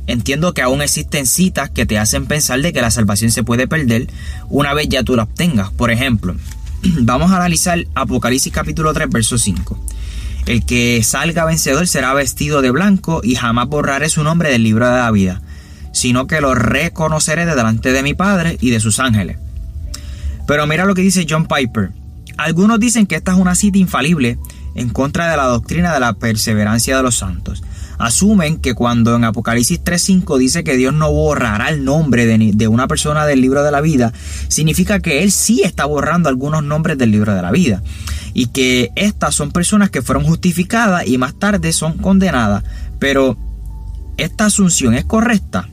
Entiendo 0.06 0.52
que 0.52 0.62
aún 0.62 0.82
existen 0.82 1.26
citas 1.26 1.70
que 1.70 1.86
te 1.86 1.98
hacen 1.98 2.26
pensar 2.26 2.60
de 2.60 2.72
que 2.72 2.80
la 2.80 2.90
salvación 2.90 3.30
se 3.30 3.44
puede 3.44 3.68
perder 3.68 4.08
una 4.48 4.74
vez 4.74 4.88
ya 4.88 5.04
tú 5.04 5.14
la 5.14 5.24
obtengas. 5.24 5.70
Por 5.70 5.90
ejemplo, 5.90 6.34
vamos 6.82 7.30
a 7.30 7.36
analizar 7.36 7.86
Apocalipsis 7.94 8.52
capítulo 8.52 8.92
3, 8.92 9.08
verso 9.10 9.38
5. 9.38 9.78
El 10.46 10.64
que 10.66 11.02
salga 11.04 11.44
vencedor 11.44 11.86
será 11.86 12.14
vestido 12.14 12.62
de 12.62 12.72
blanco 12.72 13.20
y 13.22 13.36
jamás 13.36 13.68
borraré 13.68 14.08
su 14.08 14.24
nombre 14.24 14.50
del 14.50 14.64
libro 14.64 14.88
de 14.88 14.98
la 14.98 15.10
vida, 15.12 15.40
sino 15.92 16.26
que 16.26 16.40
lo 16.40 16.54
reconoceré 16.54 17.46
de 17.46 17.54
delante 17.54 17.92
de 17.92 18.02
mi 18.02 18.14
Padre 18.14 18.58
y 18.60 18.70
de 18.70 18.80
sus 18.80 18.98
ángeles. 18.98 19.38
Pero 20.48 20.66
mira 20.66 20.84
lo 20.84 20.94
que 20.94 21.02
dice 21.02 21.26
John 21.28 21.46
Piper. 21.46 21.90
Algunos 22.38 22.80
dicen 22.80 23.06
que 23.06 23.14
esta 23.14 23.32
es 23.32 23.38
una 23.38 23.54
cita 23.54 23.78
infalible 23.78 24.38
en 24.74 24.88
contra 24.88 25.30
de 25.30 25.36
la 25.36 25.44
doctrina 25.44 25.94
de 25.94 26.00
la 26.00 26.14
perseverancia 26.14 26.96
de 26.96 27.02
los 27.04 27.16
santos. 27.16 27.62
Asumen 28.02 28.58
que 28.58 28.74
cuando 28.74 29.14
en 29.14 29.22
Apocalipsis 29.22 29.80
3.5 29.84 30.36
dice 30.36 30.64
que 30.64 30.76
Dios 30.76 30.92
no 30.92 31.12
borrará 31.12 31.68
el 31.68 31.84
nombre 31.84 32.26
de, 32.26 32.50
de, 32.52 32.66
una 32.66 32.88
persona 32.88 33.26
del 33.26 33.40
libro 33.40 33.62
de 33.62 33.70
la 33.70 33.80
vida, 33.80 34.12
significa 34.48 34.98
que 34.98 35.22
Él 35.22 35.30
sí 35.30 35.62
está 35.62 35.84
borrando 35.84 36.28
algunos 36.28 36.64
nombres 36.64 36.98
del 36.98 37.12
libro 37.12 37.32
de 37.32 37.42
la 37.42 37.52
vida. 37.52 37.80
Y 38.34 38.46
que 38.46 38.90
estas 38.96 39.36
son 39.36 39.52
personas 39.52 39.90
que 39.90 40.02
fueron 40.02 40.24
justificadas 40.24 41.06
y 41.06 41.16
más 41.16 41.34
tarde 41.34 41.72
son 41.72 41.96
condenadas. 41.96 42.64
Pero, 42.98 43.36
¿esta 44.16 44.46
asunción 44.46 44.94
es 44.94 45.04
correcta? 45.04 45.68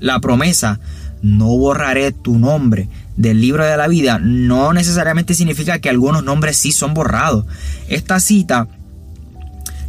La 0.00 0.18
promesa, 0.18 0.80
no 1.22 1.46
borraré 1.46 2.10
tu 2.10 2.38
nombre 2.38 2.88
del 3.16 3.40
libro 3.40 3.64
de 3.64 3.76
la 3.76 3.88
vida 3.88 4.18
no 4.18 4.72
necesariamente 4.72 5.34
significa 5.34 5.78
que 5.78 5.90
algunos 5.90 6.24
nombres 6.24 6.56
sí 6.56 6.72
son 6.72 6.92
borrados. 6.92 7.46
Esta 7.88 8.18
cita 8.18 8.66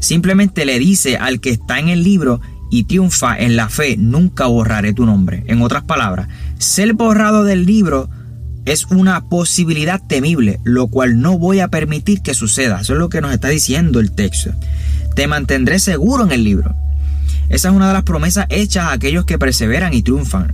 simplemente 0.04 0.66
le 0.66 0.80
dice 0.80 1.18
al 1.18 1.40
que 1.40 1.50
está 1.50 1.80
en 1.80 1.88
el 1.88 2.04
libro 2.04 2.42
y 2.70 2.84
triunfa 2.84 3.38
en 3.38 3.56
la 3.56 3.70
fe, 3.70 3.96
nunca 3.98 4.48
borraré 4.48 4.94
tu 4.94 5.06
nombre. 5.06 5.44
En 5.48 5.62
otras 5.62 5.84
palabras, 5.84 6.28
ser 6.58 6.94
borrado 6.94 7.44
del 7.44 7.66
libro 7.66 8.10
es 8.66 8.86
una 8.86 9.30
posibilidad 9.30 10.02
temible, 10.06 10.60
lo 10.64 10.88
cual 10.88 11.22
no 11.22 11.38
voy 11.38 11.60
a 11.60 11.70
permitir 11.70 12.22
que 12.22 12.34
suceda. 12.34 12.82
Eso 12.82 12.94
es 12.94 13.00
lo 13.00 13.10
que 13.10 13.22
nos 13.22 13.32
está 13.32 13.48
diciendo 13.50 14.00
el 14.00 14.12
texto. 14.12 14.52
Te 15.16 15.28
mantendré 15.28 15.80
seguro 15.80 16.26
en 16.26 16.32
el 16.32 16.44
libro. 16.44 16.76
Esa 17.50 17.70
es 17.70 17.76
una 17.76 17.88
de 17.88 17.94
las 17.94 18.04
promesas 18.04 18.48
hechas 18.50 18.86
a 18.86 18.94
aquellos 18.94 19.26
que 19.26 19.40
perseveran 19.40 19.94
y 19.94 20.02
triunfan. 20.02 20.54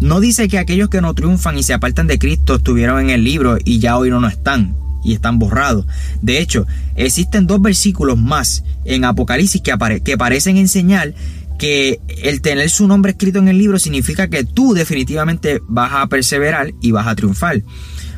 No 0.00 0.20
dice 0.20 0.48
que 0.48 0.58
aquellos 0.58 0.90
que 0.90 1.00
no 1.00 1.14
triunfan 1.14 1.58
y 1.58 1.62
se 1.62 1.72
apartan 1.72 2.06
de 2.06 2.18
Cristo 2.18 2.56
estuvieron 2.56 3.00
en 3.00 3.10
el 3.10 3.24
libro 3.24 3.56
y 3.64 3.78
ya 3.78 3.96
hoy 3.96 4.10
no, 4.10 4.26
están 4.28 4.76
y 5.06 5.14
están 5.14 5.38
borrados. 5.38 5.86
De 6.20 6.40
hecho, 6.40 6.66
existen 6.96 7.46
dos 7.46 7.62
versículos 7.62 8.18
más 8.18 8.64
en 8.84 9.04
Apocalipsis 9.04 9.62
que, 9.62 9.72
que 10.04 10.18
parecen 10.18 10.56
enseñar 10.56 11.14
que 11.58 12.00
el 12.22 12.42
tener 12.42 12.68
su 12.68 12.88
nombre 12.88 13.12
escrito 13.12 13.38
en 13.38 13.48
el 13.48 13.56
libro 13.56 13.78
significa 13.78 14.28
que 14.28 14.44
tú 14.44 14.74
definitivamente 14.74 15.60
vas 15.68 15.92
a 15.94 16.06
perseverar 16.08 16.72
y 16.82 16.90
vas 16.90 17.06
a 17.06 17.14
triunfar. 17.14 17.62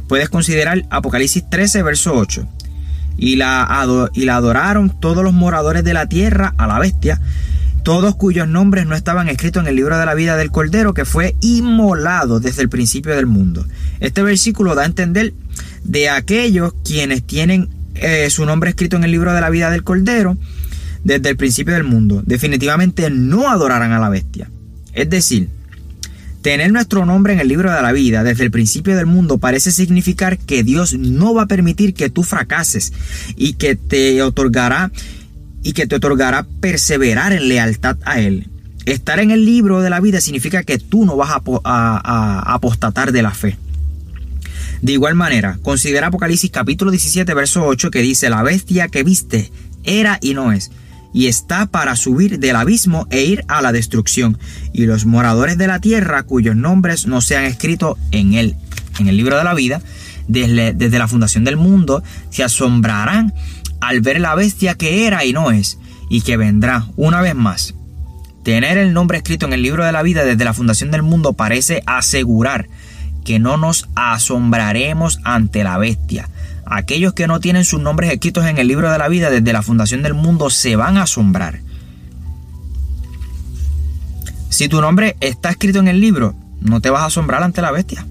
Puedes 0.09 0.31
considerar 0.31 0.87
Apocalipsis 0.91 1.49
13, 1.49 1.83
verso 1.83 2.15
8. 2.15 2.49
Y 3.19 3.37
la, 3.37 3.87
y 4.15 4.25
la 4.25 4.37
adoraron 4.37 4.99
todos 4.99 5.23
los 5.23 5.35
moradores 5.35 5.85
de 5.85 5.93
la 5.93 6.09
tierra 6.09 6.55
a 6.57 6.67
la 6.67 6.79
bestia 6.79 7.21
todos 7.89 8.17
cuyos 8.17 8.47
nombres 8.47 8.87
no 8.87 8.95
estaban 8.95 9.29
escritos 9.29 9.63
en 9.63 9.69
el 9.69 9.77
libro 9.77 9.97
de 9.97 10.05
la 10.05 10.13
vida 10.13 10.37
del 10.37 10.51
Cordero 10.51 10.93
que 10.93 11.07
fue 11.07 11.37
inmolado 11.41 12.39
desde 12.39 12.61
el 12.61 12.69
principio 12.69 13.17
del 13.17 13.25
mundo. 13.25 13.65
Este 14.01 14.23
versículo 14.23 14.75
da 14.75 14.83
a 14.83 14.85
entender 14.85 15.33
de 15.89 16.09
aquellos 16.09 16.73
quienes 16.85 17.25
tienen 17.25 17.69
eh, 17.97 18.31
su 18.31 18.47
nombre 18.47 18.71
escrito 18.71 18.97
en 18.97 19.05
el 19.05 19.11
libro 19.11 19.33
de 19.33 19.41
la 19.41 19.51
vida 19.51 19.71
del 19.71 19.83
Cordero 19.83 20.39
desde 21.03 21.31
el 21.31 21.37
principio 21.37 21.75
del 21.75 21.85
mundo. 21.85 22.23
Definitivamente 22.25 23.11
no 23.11 23.51
adorarán 23.51 23.93
a 23.93 23.99
la 23.99 24.09
bestia. 24.09 24.49
Es 24.93 25.11
decir, 25.11 25.49
Tener 26.43 26.71
nuestro 26.71 27.05
nombre 27.05 27.33
en 27.33 27.41
el 27.41 27.49
libro 27.49 27.73
de 27.73 27.83
la 27.83 27.91
vida 27.91 28.23
desde 28.23 28.45
el 28.45 28.53
principio 28.53 28.97
del 28.97 29.07
mundo 29.07 29.39
parece 29.39 29.73
significar 29.73 30.39
que 30.39 30.63
Dios 30.63 30.95
no 30.95 31.35
va 31.35 31.43
a 31.43 31.47
permitir 31.47 31.95
que 31.95 32.11
tú 32.11 32.23
fracases 32.23 32.93
y 33.37 33.55
que 33.55 33.75
te 33.75 34.23
otorgará 34.23 34.93
y 35.65 35.73
que 35.73 35.89
te 35.89 35.97
otorgará 35.97 36.47
perseverar 36.61 37.33
en 37.33 37.49
lealtad 37.49 37.99
a 38.05 38.21
Él. 38.21 38.47
Estar 38.87 39.19
en 39.19 39.33
el 39.33 39.45
libro 39.45 39.83
de 39.83 39.91
la 39.91 40.01
vida 40.01 40.21
significa 40.21 40.63
que 40.63 40.79
tú 40.79 41.05
no 41.05 41.17
vas 41.17 41.31
a, 41.65 42.55
apostatar 42.55 43.11
de 43.11 43.23
la 43.23 43.33
fe. 43.33 43.59
De 44.83 44.93
igual 44.93 45.15
manera, 45.15 45.59
considera 45.63 46.07
Apocalipsis 46.07 46.51
capítulo 46.51 46.91
17, 46.91 47.35
verso 47.35 47.67
8 47.67 47.91
que 47.91 48.01
dice, 48.01 48.31
la 48.31 48.43
bestia 48.43 48.89
que 48.89 49.03
viste 49.03 49.51
era 49.83 50.19
y 50.21 50.35
no 50.35 50.53
es, 50.53 50.71
y 51.13 51.27
está 51.27 51.67
para 51.67 51.97
subir 51.97 52.39
del 52.39 52.55
abismo 52.55 53.07
e 53.11 53.25
ir 53.25 53.45
a 53.49 53.61
la 53.61 53.73
destrucción, 53.73 54.39
y 54.73 54.87
los 54.87 55.05
moradores 55.05 55.59
de 55.59 55.67
la 55.67 55.81
tierra 55.81 56.23
cuyos 56.23 56.55
nombres 56.55 57.07
no 57.07 57.21
se 57.21 57.37
han 57.37 57.45
escrito 57.45 57.99
en 58.13 58.35
él, 58.35 58.55
en 59.01 59.09
el 59.09 59.17
libro 59.17 59.37
de 59.37 59.45
la 59.45 59.55
vida, 59.55 59.83
desde, 60.29 60.75
desde 60.75 60.99
la 60.99 61.09
fundación 61.09 61.43
del 61.43 61.57
mundo, 61.57 62.03
se 62.31 62.45
asombrarán 62.45 63.35
al 63.81 64.01
ver 64.01 64.21
la 64.21 64.35
bestia 64.37 64.75
que 64.75 65.07
era 65.07 65.25
y 65.25 65.33
no 65.33 65.51
es, 65.51 65.79
y 66.09 66.21
que 66.21 66.37
vendrá 66.37 66.87
una 66.97 67.21
vez 67.21 67.35
más. 67.35 67.75
Tener 68.45 68.79
el 68.79 68.93
nombre 68.93 69.19
escrito 69.19 69.47
en 69.47 69.53
el 69.53 69.63
libro 69.63 69.85
de 69.85 69.93
la 69.93 70.03
vida 70.03 70.25
desde 70.25 70.45
la 70.45 70.55
fundación 70.55 70.91
del 70.91 71.03
mundo 71.03 71.33
parece 71.33 71.83
asegurar 71.87 72.69
que 73.29 73.39
no 73.39 73.59
nos 73.59 73.91
asombraremos 73.95 75.21
ante 75.23 75.63
la 75.63 75.77
bestia. 75.77 76.31
Aquellos 76.65 77.13
que 77.13 77.27
no 77.27 77.41
tienen 77.41 77.67
sus 77.67 77.79
nombres 77.79 78.11
escritos 78.11 78.47
en 78.47 78.57
el 78.57 78.67
libro 78.69 78.91
de 78.91 78.97
la 78.97 79.07
vida 79.07 79.29
desde 79.29 79.53
la 79.53 79.61
fundación 79.61 80.03
del 80.03 80.15
mundo 80.15 80.49
se 80.49 80.77
van 80.77 80.97
a 80.97 81.03
asombrar. 81.03 81.61
Si 84.49 84.67
tu 84.71 84.81
nombre 84.81 85.15
está 85.21 85.51
escrito 85.51 85.79
en 85.79 85.89
el 85.89 86.01
libro, 86.01 86.35
no 86.63 86.81
te 86.81 86.89
vas 86.89 87.03
a 87.03 87.07
asombrar 87.09 87.43
ante 87.43 87.61
la 87.61 87.71
bestia. 87.71 88.07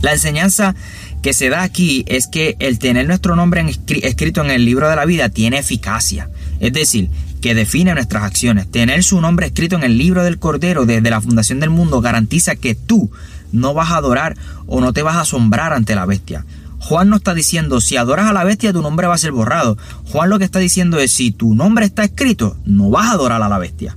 La 0.00 0.14
enseñanza 0.14 0.74
que 1.20 1.34
se 1.34 1.50
da 1.50 1.62
aquí 1.62 2.06
es 2.08 2.26
que 2.26 2.56
el 2.60 2.78
tener 2.78 3.06
nuestro 3.06 3.36
nombre 3.36 3.62
escrito 4.02 4.42
en 4.42 4.50
el 4.50 4.64
libro 4.64 4.88
de 4.88 4.96
la 4.96 5.04
vida 5.04 5.28
tiene 5.28 5.58
eficacia. 5.58 6.30
Es 6.58 6.72
decir, 6.72 7.10
que 7.42 7.54
define 7.54 7.92
nuestras 7.92 8.22
acciones. 8.22 8.70
Tener 8.70 9.04
su 9.04 9.20
nombre 9.20 9.44
escrito 9.44 9.76
en 9.76 9.82
el 9.82 9.98
libro 9.98 10.24
del 10.24 10.38
Cordero 10.38 10.86
desde 10.86 11.10
la 11.10 11.20
fundación 11.20 11.60
del 11.60 11.68
mundo 11.68 12.00
garantiza 12.00 12.56
que 12.56 12.74
tú 12.74 13.10
no 13.54 13.72
vas 13.72 13.90
a 13.90 13.96
adorar 13.96 14.36
o 14.66 14.80
no 14.80 14.92
te 14.92 15.02
vas 15.02 15.16
a 15.16 15.20
asombrar 15.20 15.72
ante 15.72 15.94
la 15.94 16.04
bestia. 16.04 16.44
Juan 16.80 17.08
no 17.08 17.16
está 17.16 17.32
diciendo, 17.32 17.80
si 17.80 17.96
adoras 17.96 18.26
a 18.28 18.34
la 18.34 18.44
bestia, 18.44 18.72
tu 18.72 18.82
nombre 18.82 19.06
va 19.06 19.14
a 19.14 19.18
ser 19.18 19.32
borrado. 19.32 19.78
Juan 20.10 20.28
lo 20.28 20.38
que 20.38 20.44
está 20.44 20.58
diciendo 20.58 20.98
es, 20.98 21.12
si 21.12 21.32
tu 21.32 21.54
nombre 21.54 21.86
está 21.86 22.04
escrito, 22.04 22.58
no 22.66 22.90
vas 22.90 23.06
a 23.06 23.12
adorar 23.12 23.42
a 23.42 23.48
la 23.48 23.58
bestia. 23.58 23.96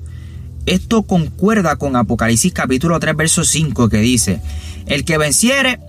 Esto 0.65 1.03
concuerda 1.03 1.75
con 1.75 1.95
Apocalipsis 1.95 2.53
capítulo 2.53 2.99
3, 2.99 3.15
verso 3.15 3.43
5, 3.43 3.89
que 3.89 3.97
dice, 3.97 4.41
el 4.85 5.03
que 5.03 5.17
venciere, 5.17 5.79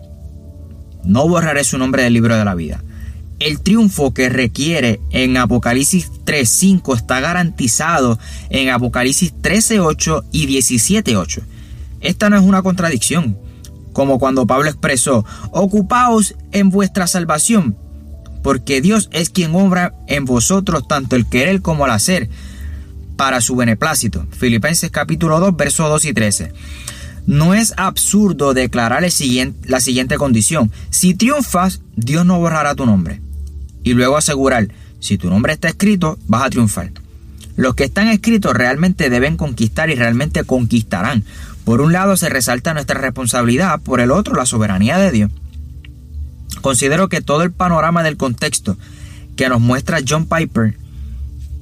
no 1.05 1.29
borraré 1.29 1.63
su 1.63 1.79
nombre 1.79 2.03
del 2.03 2.15
libro 2.15 2.37
de 2.37 2.45
la 2.45 2.55
vida. 2.55 2.83
El 3.39 3.61
triunfo 3.61 4.13
que 4.13 4.29
requiere 4.29 5.01
en 5.11 5.37
Apocalipsis 5.37 6.11
3.5 6.25 6.97
está 6.97 7.21
garantizado 7.21 8.19
en 8.51 8.71
Apocalipsis 8.71 9.33
13.8 9.41 10.25
y 10.33 10.49
17.8. 10.49 11.43
Esta 12.01 12.31
no 12.31 12.37
es 12.37 12.43
una 12.43 12.63
contradicción, 12.63 13.39
como 13.99 14.21
cuando 14.21 14.47
Pablo 14.47 14.71
expresó, 14.71 15.27
ocupaos 15.51 16.37
en 16.53 16.71
vuestra 16.71 17.09
salvación, 17.09 17.77
porque 18.45 18.81
Dios 18.81 19.09
es 19.11 19.29
quien 19.29 19.53
obra 19.57 19.93
en 20.07 20.25
vosotros 20.25 20.87
tanto 20.87 21.17
el 21.17 21.27
querer 21.27 21.63
como 21.63 21.85
el 21.85 21.91
hacer, 21.91 22.31
para 23.17 23.41
su 23.41 23.57
beneplácito. 23.57 24.25
Filipenses 24.31 24.93
capítulo 24.93 25.41
2, 25.41 25.57
versos 25.57 25.91
2 25.91 26.05
y 26.05 26.13
13. 26.13 26.53
No 27.27 27.55
es 27.55 27.75
absurdo 27.77 28.55
declarar 28.55 29.03
la 29.03 29.81
siguiente 29.81 30.17
condición. 30.17 30.71
Si 30.91 31.15
triunfas, 31.15 31.81
Dios 31.97 32.25
no 32.25 32.39
borrará 32.39 32.77
tu 32.77 32.87
nombre. 32.87 33.21
Y 33.83 33.95
luego 33.95 34.17
asegurar, 34.17 34.69
si 35.01 35.19
tu 35.19 35.29
nombre 35.29 35.55
está 35.55 35.67
escrito, 35.67 36.21
vas 36.29 36.45
a 36.45 36.51
triunfar. 36.51 36.93
Los 37.57 37.75
que 37.75 37.83
están 37.83 38.07
escritos 38.07 38.55
realmente 38.55 39.11
deben 39.11 39.37
conquistar 39.37 39.91
y 39.91 39.97
realmente 39.97 40.45
conquistarán. 40.45 41.25
Por 41.69 41.83
un 41.83 41.93
lado 41.93 42.17
se 42.17 42.31
resalta 42.31 42.73
nuestra 42.73 42.99
responsabilidad, 42.99 43.79
por 43.83 44.01
el 44.01 44.11
otro 44.11 44.35
la 44.35 44.47
soberanía 44.47 44.97
de 44.97 45.11
Dios. 45.11 45.31
Considero 46.63 47.11
que 47.11 47.21
todo 47.21 47.43
el 47.43 47.53
panorama 47.53 48.03
del 48.03 48.17
contexto 48.17 48.79
que 49.37 49.51
nos 49.51 49.61
muestra 49.61 49.99
John 50.09 50.25
Piper 50.27 50.79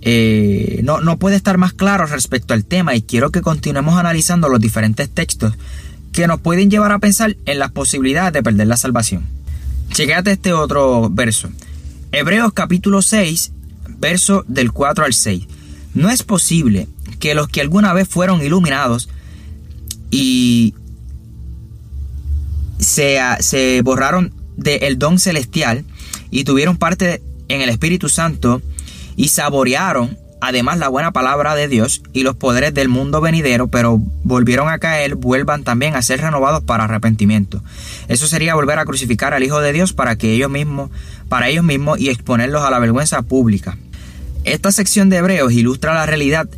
eh, 0.02 0.78
no, 0.84 1.00
no 1.00 1.18
puede 1.18 1.34
estar 1.34 1.58
más 1.58 1.72
claro 1.72 2.06
respecto 2.06 2.54
al 2.54 2.64
tema 2.64 2.94
y 2.94 3.02
quiero 3.02 3.32
que 3.32 3.40
continuemos 3.40 3.98
analizando 3.98 4.48
los 4.48 4.60
diferentes 4.60 5.10
textos 5.10 5.54
que 6.12 6.28
nos 6.28 6.40
pueden 6.40 6.70
llevar 6.70 6.92
a 6.92 7.00
pensar 7.00 7.36
en 7.44 7.58
las 7.58 7.72
posibilidades 7.72 8.32
de 8.32 8.44
perder 8.44 8.68
la 8.68 8.76
salvación. 8.76 9.24
Chequéate 9.90 10.30
este 10.30 10.52
otro 10.52 11.10
verso. 11.10 11.48
Hebreos 12.12 12.52
capítulo 12.52 13.02
6, 13.02 13.50
verso 13.98 14.44
del 14.46 14.70
4 14.70 15.04
al 15.04 15.14
6. 15.14 15.48
No 15.94 16.10
es 16.10 16.22
posible 16.22 16.86
que 17.18 17.34
los 17.34 17.48
que 17.48 17.60
alguna 17.60 17.92
vez 17.92 18.06
fueron 18.08 18.40
iluminados 18.40 19.08
y 20.10 20.74
se, 22.78 23.18
se 23.40 23.82
borraron 23.82 24.32
del 24.56 24.98
don 24.98 25.18
celestial 25.18 25.84
y 26.30 26.44
tuvieron 26.44 26.76
parte 26.76 27.22
en 27.48 27.60
el 27.60 27.68
Espíritu 27.68 28.08
Santo 28.08 28.62
y 29.16 29.28
saborearon 29.28 30.18
además 30.40 30.78
la 30.78 30.88
buena 30.88 31.12
palabra 31.12 31.54
de 31.54 31.68
Dios 31.68 32.02
y 32.12 32.22
los 32.22 32.36
poderes 32.36 32.74
del 32.74 32.88
mundo 32.88 33.20
venidero, 33.20 33.68
pero 33.68 34.00
volvieron 34.22 34.68
a 34.68 34.78
caer, 34.78 35.16
vuelvan 35.16 35.64
también 35.64 35.94
a 35.94 36.02
ser 36.02 36.20
renovados 36.20 36.62
para 36.62 36.84
arrepentimiento. 36.84 37.62
Eso 38.08 38.26
sería 38.26 38.54
volver 38.54 38.78
a 38.78 38.84
crucificar 38.84 39.34
al 39.34 39.42
Hijo 39.42 39.60
de 39.60 39.72
Dios 39.72 39.92
para 39.92 40.16
que 40.16 40.32
ellos 40.32 40.50
mismos, 40.50 40.90
para 41.28 41.48
ellos 41.48 41.64
mismos 41.64 41.98
y 41.98 42.10
exponerlos 42.10 42.62
a 42.62 42.70
la 42.70 42.78
vergüenza 42.78 43.22
pública. 43.22 43.76
Esta 44.44 44.70
sección 44.70 45.08
de 45.08 45.16
Hebreos 45.16 45.52
ilustra 45.52 45.94
la 45.94 46.06
realidad 46.06 46.48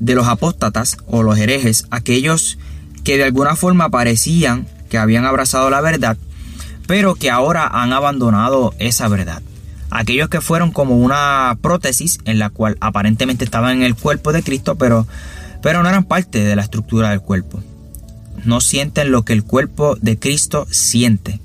de 0.00 0.14
los 0.14 0.28
apóstatas 0.28 0.98
o 1.06 1.22
los 1.22 1.38
herejes, 1.38 1.86
aquellos 1.90 2.58
que 2.58 2.69
de 3.04 3.24
alguna 3.24 3.56
forma 3.56 3.90
parecían 3.90 4.66
que 4.88 4.98
habían 4.98 5.24
abrazado 5.24 5.70
la 5.70 5.80
verdad, 5.80 6.16
pero 6.86 7.14
que 7.14 7.30
ahora 7.30 7.66
han 7.66 7.92
abandonado 7.92 8.74
esa 8.78 9.08
verdad. 9.08 9.42
Aquellos 9.90 10.28
que 10.28 10.40
fueron 10.40 10.70
como 10.70 10.96
una 10.96 11.56
prótesis 11.60 12.18
en 12.24 12.38
la 12.38 12.50
cual 12.50 12.76
aparentemente 12.80 13.44
estaban 13.44 13.78
en 13.78 13.82
el 13.82 13.96
cuerpo 13.96 14.32
de 14.32 14.42
Cristo, 14.42 14.76
pero, 14.76 15.06
pero 15.62 15.82
no 15.82 15.88
eran 15.88 16.04
parte 16.04 16.44
de 16.44 16.56
la 16.56 16.62
estructura 16.62 17.10
del 17.10 17.20
cuerpo. 17.20 17.60
No 18.44 18.60
sienten 18.60 19.10
lo 19.10 19.24
que 19.24 19.32
el 19.32 19.44
cuerpo 19.44 19.96
de 20.00 20.18
Cristo 20.18 20.66
siente. 20.70 21.40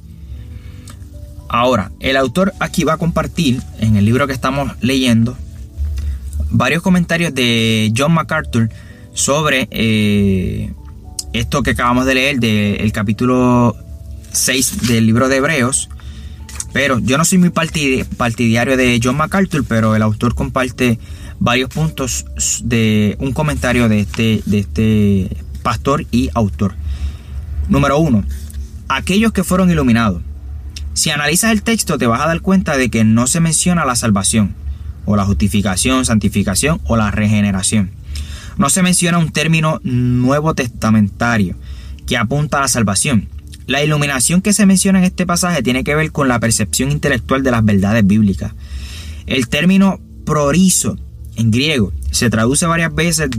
Ahora, 1.50 1.92
el 2.00 2.18
autor 2.18 2.54
aquí 2.60 2.84
va 2.84 2.94
a 2.94 2.98
compartir 2.98 3.62
en 3.80 3.96
el 3.96 4.06
libro 4.06 4.28
que 4.28 4.34
estamos 4.34 4.72
leyendo 4.82 5.38
varios 6.50 6.82
comentarios 6.82 7.34
de 7.34 7.92
John 7.96 8.14
MacArthur 8.14 8.70
sobre 9.14 9.68
eh, 9.72 10.74
esto 11.38 11.64
que 11.64 11.72
acabamos 11.72 12.06
de 12.06 12.16
leer 12.16 12.40
del 12.40 12.92
capítulo 12.92 13.76
6 14.32 14.88
del 14.88 15.06
libro 15.06 15.30
de 15.30 15.38
Hebreos. 15.38 15.90
Pero 16.74 17.00
yo 17.00 17.18
no 17.18 17.26
soy 17.26 17.38
muy 17.38 17.50
partidario 17.52 18.76
de 18.76 19.00
John 19.02 19.16
MacArthur, 19.16 19.64
pero 19.66 19.96
el 19.96 20.02
autor 20.02 20.36
comparte 20.36 21.00
varios 21.40 21.70
puntos 21.70 22.26
de 22.64 23.16
un 23.20 23.32
comentario 23.32 23.88
de 23.88 24.02
este, 24.02 24.42
de 24.46 24.60
este 24.60 25.38
pastor 25.64 26.06
y 26.12 26.30
autor. 26.34 26.76
Número 27.70 27.98
uno, 27.98 28.24
aquellos 28.90 29.32
que 29.32 29.44
fueron 29.44 29.72
iluminados. 29.72 30.22
Si 30.94 31.12
analizas 31.12 31.52
el 31.52 31.64
texto 31.64 31.98
te 31.98 32.08
vas 32.08 32.22
a 32.22 32.28
dar 32.28 32.42
cuenta 32.42 32.78
de 32.78 32.90
que 32.90 33.04
no 33.04 33.28
se 33.28 33.40
menciona 33.40 33.86
la 33.86 33.96
salvación, 33.96 34.56
o 35.06 35.16
la 35.16 35.26
justificación, 35.26 36.06
santificación 36.06 36.82
o 36.86 36.98
la 36.98 37.12
regeneración. 37.12 37.92
No 38.58 38.70
se 38.70 38.82
menciona 38.82 39.18
un 39.18 39.32
término 39.32 39.80
nuevo 39.84 40.54
testamentario 40.54 41.56
que 42.06 42.18
apunta 42.18 42.58
a 42.58 42.62
la 42.62 42.68
salvación. 42.68 43.30
La 43.68 43.84
iluminación 43.84 44.42
que 44.42 44.54
se 44.54 44.66
menciona 44.66 45.00
en 45.00 45.06
este 45.06 45.26
pasaje 45.26 45.64
tiene 45.64 45.84
que 45.84 45.96
ver 45.96 46.12
con 46.12 46.28
la 46.28 46.40
percepción 46.40 46.92
intelectual 46.92 47.44
de 47.44 47.52
las 47.52 47.66
verdades 47.66 48.06
bíblicas. 48.06 48.54
El 49.26 49.48
término 49.48 50.00
prorizo 50.24 50.98
en 51.36 51.52
griego 51.52 51.92
se 52.12 52.30
traduce 52.30 52.66
varias 52.66 52.94
veces 52.94 53.30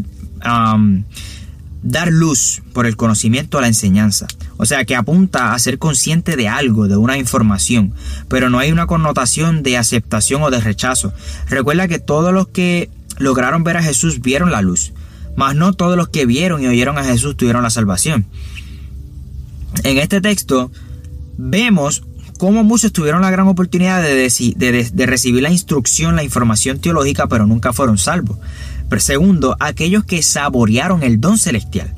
dar 1.82 2.08
luz 2.08 2.62
por 2.72 2.86
el 2.86 2.96
conocimiento 2.96 3.58
a 3.58 3.60
la 3.60 3.68
enseñanza. 3.68 4.26
O 4.56 4.66
sea, 4.66 4.84
que 4.84 4.96
apunta 4.96 5.54
a 5.54 5.58
ser 5.58 5.78
consciente 5.78 6.34
de 6.34 6.48
algo, 6.48 6.88
de 6.88 6.96
una 6.96 7.18
información, 7.18 7.92
pero 8.28 8.50
no 8.50 8.58
hay 8.58 8.72
una 8.72 8.86
connotación 8.86 9.62
de 9.62 9.76
aceptación 9.76 10.42
o 10.42 10.50
de 10.50 10.60
rechazo. 10.60 11.12
Recuerda 11.48 11.88
que 11.88 11.98
todos 11.98 12.32
los 12.32 12.48
que 12.48 12.90
lograron 13.18 13.64
ver 13.64 13.76
a 13.76 13.82
Jesús 13.82 14.20
vieron 14.20 14.50
la 14.50 14.62
luz, 14.62 14.92
mas 15.36 15.54
no 15.54 15.72
todos 15.72 15.96
los 15.96 16.08
que 16.08 16.26
vieron 16.26 16.62
y 16.62 16.66
oyeron 16.66 16.98
a 16.98 17.04
Jesús 17.04 17.36
tuvieron 17.36 17.62
la 17.62 17.70
salvación. 17.70 18.26
En 19.84 19.98
este 19.98 20.20
texto 20.20 20.70
vemos 21.36 22.02
cómo 22.38 22.64
muchos 22.64 22.92
tuvieron 22.92 23.22
la 23.22 23.30
gran 23.30 23.48
oportunidad 23.48 24.02
de, 24.02 25.06
recibir 25.06 25.42
la 25.42 25.50
instrucción, 25.50 26.16
la 26.16 26.24
información 26.24 26.78
teológica, 26.78 27.26
pero 27.28 27.46
nunca 27.46 27.72
fueron 27.72 27.98
salvos. 27.98 28.38
Pero 28.88 29.00
segundo, 29.00 29.56
aquellos 29.60 30.04
que 30.04 30.22
saborearon 30.22 31.02
el 31.02 31.20
don 31.20 31.38
celestial. 31.38 31.94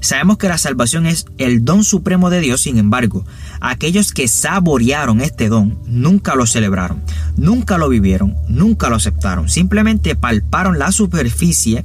Sabemos 0.00 0.38
que 0.38 0.48
la 0.48 0.58
salvación 0.58 1.06
es 1.06 1.26
el 1.38 1.64
don 1.64 1.82
supremo 1.82 2.30
de 2.30 2.40
Dios, 2.40 2.60
sin 2.60 2.78
embargo, 2.78 3.24
aquellos 3.60 4.12
que 4.12 4.28
saborearon 4.28 5.20
este 5.20 5.48
don 5.48 5.76
nunca 5.86 6.36
lo 6.36 6.46
celebraron, 6.46 7.02
nunca 7.36 7.78
lo 7.78 7.88
vivieron, 7.88 8.36
nunca 8.48 8.90
lo 8.90 8.96
aceptaron, 8.96 9.48
simplemente 9.48 10.14
palparon 10.14 10.78
la 10.78 10.92
superficie 10.92 11.84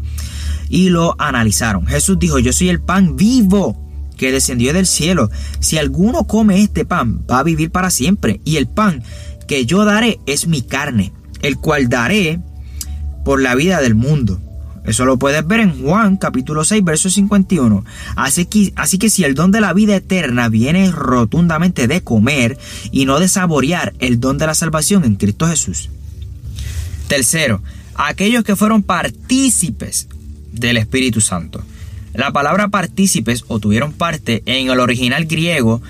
y 0.73 0.89
lo 0.89 1.15
analizaron. 1.19 1.85
Jesús 1.85 2.17
dijo, 2.17 2.39
yo 2.39 2.51
soy 2.51 2.69
el 2.69 2.81
pan 2.81 3.15
vivo 3.15 3.79
que 4.17 4.31
descendió 4.31 4.73
del 4.73 4.87
cielo. 4.87 5.29
Si 5.59 5.77
alguno 5.77 6.25
come 6.25 6.63
este 6.63 6.83
pan, 6.83 7.23
va 7.29 7.37
a 7.37 7.43
vivir 7.43 7.69
para 7.69 7.91
siempre. 7.91 8.41
Y 8.43 8.57
el 8.57 8.67
pan 8.67 9.03
que 9.47 9.67
yo 9.67 9.85
daré 9.85 10.19
es 10.25 10.47
mi 10.47 10.63
carne, 10.63 11.13
el 11.43 11.57
cual 11.57 11.89
daré 11.89 12.39
por 13.23 13.39
la 13.39 13.53
vida 13.53 13.81
del 13.81 13.93
mundo. 13.93 14.41
Eso 14.83 15.05
lo 15.05 15.19
puedes 15.19 15.45
ver 15.45 15.59
en 15.59 15.79
Juan 15.79 16.17
capítulo 16.17 16.65
6, 16.65 16.83
verso 16.83 17.11
51. 17.11 17.85
Así 18.15 18.45
que, 18.47 18.73
así 18.75 18.97
que 18.97 19.11
si 19.11 19.23
el 19.23 19.35
don 19.35 19.51
de 19.51 19.61
la 19.61 19.73
vida 19.73 19.95
eterna 19.95 20.49
viene 20.49 20.89
rotundamente 20.91 21.87
de 21.87 22.01
comer 22.01 22.57
y 22.91 23.05
no 23.05 23.19
de 23.19 23.27
saborear 23.27 23.93
el 23.99 24.19
don 24.19 24.39
de 24.39 24.47
la 24.47 24.55
salvación 24.55 25.03
en 25.03 25.17
Cristo 25.17 25.45
Jesús. 25.45 25.91
Tercero, 27.07 27.61
aquellos 27.93 28.43
que 28.43 28.55
fueron 28.55 28.81
partícipes 28.81 30.07
del 30.53 30.77
Espíritu 30.77 31.19
Santo. 31.21 31.63
La 32.13 32.31
palabra 32.31 32.69
partícipes 32.69 33.43
o 33.47 33.59
tuvieron 33.59 33.91
parte 33.91 34.43
en 34.45 34.69
el 34.69 34.79
original 34.79 35.25
griego 35.25 35.81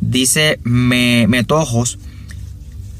dice 0.00 0.58
metojos, 0.64 1.98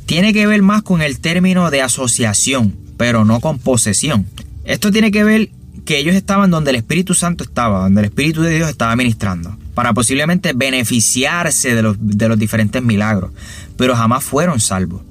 tiene 0.06 0.32
que 0.32 0.46
ver 0.46 0.62
más 0.62 0.82
con 0.82 1.00
el 1.00 1.20
término 1.20 1.70
de 1.70 1.82
asociación 1.82 2.82
pero 3.02 3.24
no 3.24 3.40
con 3.40 3.58
posesión. 3.58 4.26
Esto 4.64 4.92
tiene 4.92 5.10
que 5.10 5.24
ver 5.24 5.50
que 5.84 5.98
ellos 5.98 6.14
estaban 6.14 6.52
donde 6.52 6.70
el 6.70 6.76
Espíritu 6.76 7.14
Santo 7.14 7.42
estaba, 7.42 7.80
donde 7.80 8.00
el 8.00 8.04
Espíritu 8.04 8.42
de 8.42 8.54
Dios 8.54 8.70
estaba 8.70 8.94
ministrando, 8.94 9.58
para 9.74 9.92
posiblemente 9.92 10.52
beneficiarse 10.54 11.74
de 11.74 11.82
los, 11.82 11.96
de 11.98 12.28
los 12.28 12.38
diferentes 12.38 12.80
milagros, 12.80 13.32
pero 13.76 13.96
jamás 13.96 14.22
fueron 14.22 14.60
salvos. 14.60 15.02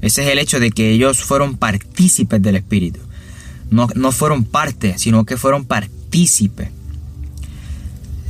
Ese 0.00 0.24
es 0.24 0.32
el 0.32 0.40
hecho 0.40 0.58
de 0.58 0.72
que 0.72 0.90
ellos 0.90 1.22
fueron 1.22 1.56
partícipes 1.56 2.42
del 2.42 2.56
Espíritu. 2.56 2.98
No, 3.70 3.88
no 3.94 4.12
fueron 4.12 4.44
parte, 4.44 4.96
sino 4.98 5.24
que 5.24 5.36
fueron 5.36 5.64
partícipes. 5.64 6.70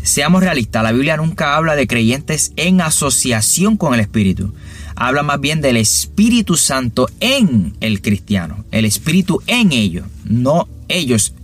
Seamos 0.02 0.42
realistas, 0.42 0.82
la 0.82 0.92
Biblia 0.92 1.16
nunca 1.16 1.56
habla 1.56 1.76
de 1.76 1.86
creyentes 1.86 2.52
en 2.56 2.80
asociación 2.80 3.76
con 3.76 3.94
el 3.94 4.00
Espíritu 4.00 4.52
habla 4.98 5.22
más 5.22 5.40
bien 5.40 5.60
del 5.60 5.76
Espíritu 5.76 6.56
Santo 6.56 7.08
en 7.20 7.74
el 7.80 8.02
cristiano, 8.02 8.64
el 8.72 8.84
Espíritu 8.84 9.40
en 9.46 9.70
ellos, 9.72 10.06
no 10.24 10.68
ellos 10.88 11.34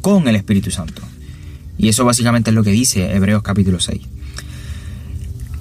con 0.00 0.26
el 0.26 0.34
Espíritu 0.34 0.72
Santo. 0.72 1.00
Y 1.78 1.88
eso 1.88 2.04
básicamente 2.04 2.50
es 2.50 2.56
lo 2.56 2.64
que 2.64 2.72
dice 2.72 3.14
Hebreos 3.14 3.42
capítulo 3.42 3.78
6. 3.78 4.00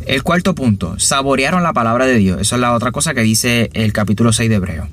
El 0.08 0.24
cuarto 0.24 0.56
punto, 0.56 1.00
saborearon 1.00 1.62
la 1.62 1.74
palabra 1.74 2.08
de 2.08 2.18
Dios. 2.18 2.42
Eso 2.42 2.56
es 2.56 2.62
la 2.62 2.74
otra 2.74 2.92
cosa 2.92 3.14
que 3.14 3.22
dice 3.22 3.70
el 3.74 3.94
capítulo 3.94 4.34
6 4.34 4.50
de 4.50 4.56
Hebreos. 4.56 4.88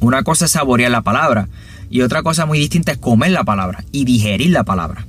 Una 0.00 0.22
cosa 0.22 0.44
es 0.44 0.52
saborear 0.52 0.92
la 0.92 1.02
palabra 1.02 1.48
y 1.90 2.02
otra 2.02 2.22
cosa 2.22 2.46
muy 2.46 2.58
distinta 2.58 2.92
es 2.92 2.98
comer 2.98 3.30
la 3.30 3.44
palabra 3.44 3.84
y 3.92 4.04
digerir 4.04 4.50
la 4.50 4.64
palabra. 4.64 5.06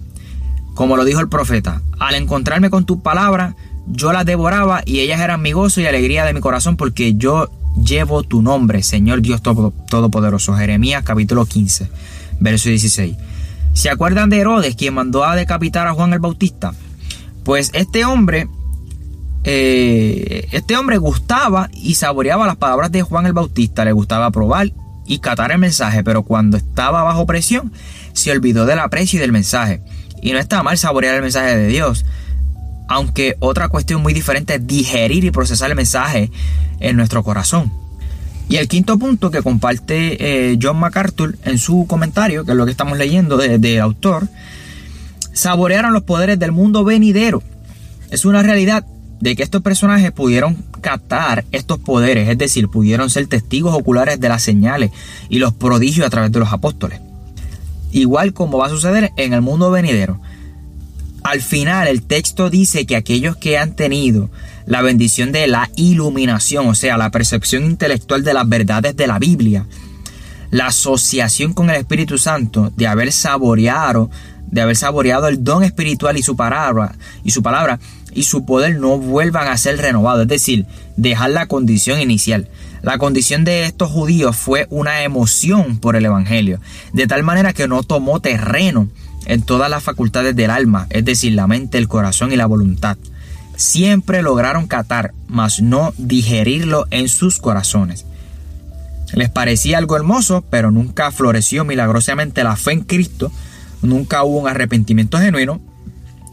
Como 0.76 0.96
lo 0.96 1.04
dijo 1.04 1.20
el 1.20 1.30
profeta, 1.30 1.82
al 2.00 2.16
encontrarme 2.16 2.70
con 2.70 2.86
tu 2.86 3.02
palabra, 3.02 3.56
yo 3.88 4.14
las 4.14 4.26
devoraba 4.26 4.82
y 4.86 5.00
ellas 5.00 5.20
eran 5.20 5.42
mi 5.42 5.52
gozo 5.52 5.82
y 5.82 5.88
alegría 5.88 6.26
de 6.26 6.34
mi 6.34 6.40
corazón 6.40 6.78
porque 6.78 7.16
yo 7.16 7.50
llevo 7.84 8.24
tu 8.24 8.42
nombre, 8.42 8.84
Señor 8.84 9.22
Dios 9.22 9.42
Todopoderoso. 9.42 10.56
Jeremías 10.56 11.04
capítulo 11.04 11.46
15, 11.46 11.90
verso 12.40 12.70
16. 12.70 13.18
¿Se 13.74 13.90
acuerdan 13.90 14.30
de 14.30 14.40
Herodes, 14.40 14.76
quien 14.76 14.94
mandó 14.94 15.24
a 15.24 15.36
decapitar 15.36 15.88
a 15.88 15.94
Juan 15.94 16.14
el 16.14 16.20
Bautista? 16.20 16.74
Pues 17.44 17.72
este 17.74 18.06
hombre, 18.06 18.48
eh, 19.44 20.48
este 20.52 20.78
hombre 20.78 20.98
gustaba 20.98 21.70
y 21.74 21.96
saboreaba 21.96 22.48
las 22.48 22.58
palabras 22.58 22.92
de 22.92 23.02
Juan 23.02 23.26
el 23.26 23.34
Bautista, 23.34 23.86
le 23.86 23.92
gustaba 23.92 24.32
probar 24.32 24.72
y 25.10 25.20
catar 25.20 25.52
el 25.52 25.58
mensaje, 25.58 26.04
pero 26.04 26.22
cuando 26.22 26.56
estaba 26.56 27.02
bajo 27.02 27.26
presión, 27.26 27.74
se 28.14 28.32
olvidó 28.32 28.68
del 28.68 28.78
aprecio 28.78 29.18
y 29.18 29.22
del 29.22 29.32
mensaje. 29.32 29.82
Y 30.22 30.34
no 30.34 30.38
está 30.38 30.62
mal 30.62 30.78
saborear 30.78 31.16
el 31.16 31.24
mensaje 31.24 31.58
de 31.58 31.68
Dios, 31.68 32.06
aunque 32.88 33.36
otra 33.40 33.70
cuestión 33.70 34.04
muy 34.04 34.14
diferente 34.14 34.56
es 34.56 34.68
digerir 34.68 35.24
y 35.24 35.32
procesar 35.32 35.72
el 35.72 35.76
mensaje 35.76 36.30
en 36.80 36.96
nuestro 36.96 37.24
corazón. 37.24 37.74
Y 38.50 38.58
el 38.58 38.68
quinto 38.68 39.00
punto 39.00 39.32
que 39.32 39.42
comparte 39.42 40.52
eh, 40.52 40.60
John 40.62 40.78
MacArthur 40.78 41.40
en 41.44 41.58
su 41.58 41.88
comentario, 41.88 42.46
que 42.46 42.52
es 42.52 42.58
lo 42.58 42.66
que 42.66 42.72
estamos 42.72 42.96
leyendo 42.96 43.38
de 43.38 43.80
autor, 43.80 44.28
saborearon 45.34 45.92
los 45.92 46.04
poderes 46.04 46.38
del 46.38 46.52
mundo 46.52 46.84
venidero. 46.84 47.42
Es 48.12 48.26
una 48.26 48.44
realidad 48.44 48.86
de 49.20 49.36
que 49.36 49.44
estos 49.44 49.62
personajes 49.62 50.12
pudieron 50.12 50.56
captar 50.82 51.46
estos 51.52 51.80
poderes, 51.80 52.30
es 52.30 52.38
decir, 52.38 52.70
pudieron 52.70 53.10
ser 53.10 53.28
testigos 53.28 53.76
oculares 53.76 54.20
de 54.20 54.30
las 54.30 54.42
señales 54.42 54.92
y 55.30 55.40
los 55.40 55.54
prodigios 55.54 56.08
a 56.08 56.10
través 56.10 56.32
de 56.32 56.40
los 56.40 56.54
apóstoles. 56.54 57.02
Igual 57.92 58.34
como 58.34 58.58
va 58.58 58.68
a 58.68 58.70
suceder 58.70 59.12
en 59.18 59.34
el 59.34 59.42
mundo 59.42 59.72
venidero. 59.72 60.22
Al 61.24 61.42
final 61.42 61.88
el 61.88 62.04
texto 62.04 62.50
dice 62.50 62.86
que 62.86 62.96
aquellos 62.96 63.36
que 63.36 63.58
han 63.58 63.76
tenido 63.76 64.30
la 64.66 64.82
bendición 64.82 65.32
de 65.32 65.48
la 65.48 65.70
iluminación, 65.76 66.68
o 66.68 66.76
sea, 66.76 66.98
la 66.98 67.12
percepción 67.12 67.66
intelectual 67.66 68.24
de 68.24 68.34
las 68.34 68.48
verdades 68.48 68.96
de 68.96 69.08
la 69.08 69.20
Biblia, 69.20 69.66
la 70.52 70.68
asociación 70.68 71.54
con 71.54 71.70
el 71.70 71.76
Espíritu 71.76 72.18
Santo, 72.18 72.72
de 72.76 72.88
haber 72.88 73.12
saboreado, 73.12 74.10
de 74.48 74.62
haber 74.62 74.76
saboreado 74.76 75.28
el 75.28 75.44
don 75.44 75.64
espiritual 75.64 76.18
y 76.18 76.24
su 76.24 76.36
palabra, 76.36 76.96
y 77.24 77.32
su 77.32 77.44
palabra, 77.44 77.80
y 78.14 78.24
su 78.24 78.46
poder 78.46 78.80
no 78.80 78.98
vuelvan 78.98 79.48
a 79.48 79.58
ser 79.58 79.78
renovados, 79.78 80.24
es 80.24 80.28
decir, 80.28 80.66
dejar 80.98 81.32
la 81.32 81.48
condición 81.48 82.00
inicial. 82.00 82.48
La 82.82 82.98
condición 82.98 83.44
de 83.44 83.66
estos 83.66 83.92
judíos 83.92 84.36
fue 84.36 84.68
una 84.70 85.04
emoción 85.04 85.80
por 85.80 85.96
el 85.96 86.06
Evangelio, 86.06 86.60
de 86.94 87.08
tal 87.08 87.24
manera 87.24 87.54
que 87.54 87.68
no 87.68 87.84
tomó 87.84 88.22
terreno 88.22 88.90
en 89.26 89.42
todas 89.42 89.70
las 89.70 89.84
facultades 89.84 90.36
del 90.36 90.50
alma, 90.50 90.88
es 90.90 91.04
decir, 91.06 91.34
la 91.34 91.48
mente, 91.48 91.78
el 91.78 91.88
corazón 91.88 92.32
y 92.32 92.36
la 92.36 92.46
voluntad. 92.46 92.98
Siempre 93.56 94.22
lograron 94.22 94.68
catar, 94.68 95.14
mas 95.28 95.62
no 95.62 95.94
digerirlo 95.98 96.88
en 96.92 97.10
sus 97.10 97.40
corazones. 97.40 98.06
Les 99.14 99.30
parecía 99.30 99.78
algo 99.78 99.98
hermoso, 99.98 100.44
pero 100.50 100.72
nunca 100.72 101.12
floreció 101.12 101.66
milagrosamente 101.66 102.44
la 102.44 102.56
fe 102.56 102.72
en 102.72 102.82
Cristo, 102.82 103.32
nunca 103.82 104.24
hubo 104.24 104.40
un 104.40 104.48
arrepentimiento 104.48 105.20
genuino, 105.20 105.60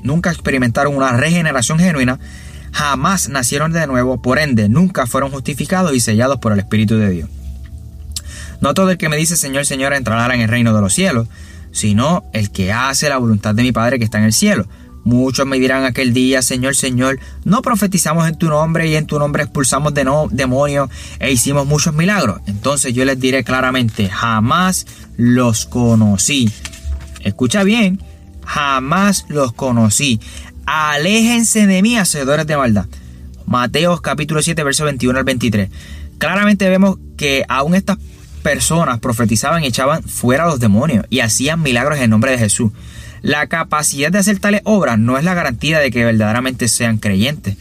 nunca 0.03 0.31
experimentaron 0.31 0.97
una 0.97 1.13
regeneración 1.13 1.79
genuina, 1.79 2.19
jamás 2.73 3.29
nacieron 3.29 3.73
de 3.73 3.87
nuevo, 3.87 4.21
por 4.21 4.39
ende 4.39 4.69
nunca 4.69 5.07
fueron 5.07 5.31
justificados 5.31 5.95
y 5.95 6.01
sellados 6.01 6.39
por 6.39 6.53
el 6.53 6.59
Espíritu 6.59 6.97
de 6.97 7.11
Dios. 7.11 7.31
No 8.61 8.75
todo 8.75 8.91
el 8.91 8.99
que 8.99 9.09
me 9.09 9.17
dice 9.17 9.37
Señor, 9.37 9.67
Señor 9.67 9.93
entrará 9.93 10.35
en 10.35 10.41
el 10.41 10.49
reino 10.49 10.75
de 10.75 10.81
los 10.81 10.93
cielos, 10.93 11.29
sino 11.73 12.25
el 12.33 12.51
que 12.51 12.73
hace 12.73 13.09
la 13.09 13.19
voluntad 13.19 13.55
de 13.55 13.63
mi 13.63 13.73
Padre 13.73 13.99
que 13.99 14.05
está 14.05 14.19
en 14.19 14.25
el 14.25 14.33
cielo. 14.33 14.67
Muchos 15.05 15.47
me 15.47 15.61
dirán 15.61 15.85
aquel 15.85 16.13
día, 16.13 16.43
Señor, 16.43 16.75
Señor, 16.75 17.21
no 17.45 17.63
profetizamos 17.63 18.27
en 18.27 18.37
tu 18.37 18.49
nombre 18.49 18.89
y 18.89 18.97
en 18.97 19.07
tu 19.07 19.21
nombre 19.21 19.45
expulsamos 19.45 19.95
de 19.95 20.03
no, 20.03 20.27
demonios 20.33 20.91
e 21.21 21.31
hicimos 21.31 21.65
muchos 21.65 21.95
milagros. 21.95 22.41
Entonces 22.47 22.93
yo 22.93 23.05
les 23.05 23.21
diré 23.21 23.45
claramente, 23.45 24.09
jamás 24.09 24.85
los 25.17 25.67
conocí. 25.67 26.51
Escucha 27.23 27.63
bien, 27.63 28.01
jamás 28.47 29.27
los 29.29 29.53
conocí. 29.53 30.21
Aléjense 30.65 31.67
de 31.67 31.83
mí, 31.83 31.99
hacedores 31.99 32.47
de 32.47 32.57
maldad. 32.57 32.87
Mateos 33.45 34.01
capítulo 34.01 34.41
7, 34.43 34.65
verso 34.65 34.85
21 34.85 35.19
al 35.19 35.25
23. 35.25 35.71
Claramente 36.19 36.69
vemos 36.69 36.99
que 37.17 37.45
aún 37.49 37.75
estas 37.75 37.99
personas 38.43 39.01
profetizaban 39.01 39.63
y 39.63 39.67
echaban 39.67 40.03
fuera 40.03 40.45
a 40.45 40.47
los 40.47 40.61
demonios 40.61 41.05
y 41.11 41.21
hacían 41.21 41.61
milagros 41.61 41.99
en 41.99 42.11
nombre 42.11 42.31
de 42.31 42.39
Jesús. 42.39 42.73
La 43.23 43.49
capacidad 43.49 44.11
de 44.11 44.19
hacer 44.19 44.39
tales 44.39 44.63
obras 44.65 44.99
no 44.99 45.19
es 45.19 45.25
la 45.25 45.35
garantía 45.35 45.79
de 45.81 45.91
que 45.91 46.05
verdaderamente 46.05 46.69
sean 46.69 46.99
creyentes. 46.99 47.57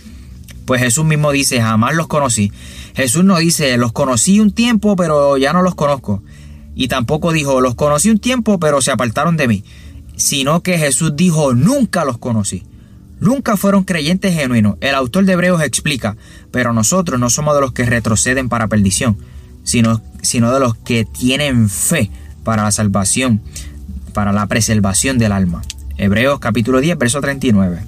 Pues 0.65 0.81
Jesús 0.81 1.05
mismo 1.05 1.31
dice, 1.31 1.61
jamás 1.61 1.95
los 1.95 2.07
conocí. 2.07 2.51
Jesús 2.95 3.23
no 3.23 3.37
dice, 3.37 3.77
los 3.77 3.91
conocí 3.91 4.39
un 4.39 4.51
tiempo, 4.51 4.95
pero 4.95 5.37
ya 5.37 5.53
no 5.53 5.61
los 5.61 5.75
conozco. 5.75 6.23
Y 6.75 6.87
tampoco 6.87 7.31
dijo, 7.31 7.61
los 7.61 7.75
conocí 7.75 8.09
un 8.09 8.19
tiempo, 8.19 8.59
pero 8.59 8.81
se 8.81 8.91
apartaron 8.91 9.37
de 9.37 9.47
mí. 9.47 9.63
Sino 10.15 10.61
que 10.61 10.77
Jesús 10.77 11.15
dijo, 11.15 11.53
nunca 11.53 12.05
los 12.05 12.17
conocí. 12.17 12.63
Nunca 13.19 13.57
fueron 13.57 13.83
creyentes 13.83 14.33
genuinos. 14.33 14.75
El 14.81 14.95
autor 14.95 15.25
de 15.25 15.33
Hebreos 15.33 15.61
explica, 15.61 16.17
pero 16.51 16.73
nosotros 16.73 17.19
no 17.19 17.29
somos 17.29 17.55
de 17.55 17.61
los 17.61 17.71
que 17.71 17.85
retroceden 17.85 18.49
para 18.49 18.67
perdición, 18.67 19.17
sino, 19.63 20.01
sino 20.21 20.53
de 20.53 20.59
los 20.59 20.75
que 20.75 21.05
tienen 21.05 21.69
fe 21.69 22.11
para 22.43 22.63
la 22.63 22.71
salvación 22.71 23.41
para 24.15 24.31
la 24.31 24.47
preservación 24.47 25.19
del 25.19 25.33
alma. 25.33 25.61
Hebreos 25.97 26.39
capítulo 26.39 26.79
10, 26.79 26.97
verso 26.97 27.21
39. 27.21 27.83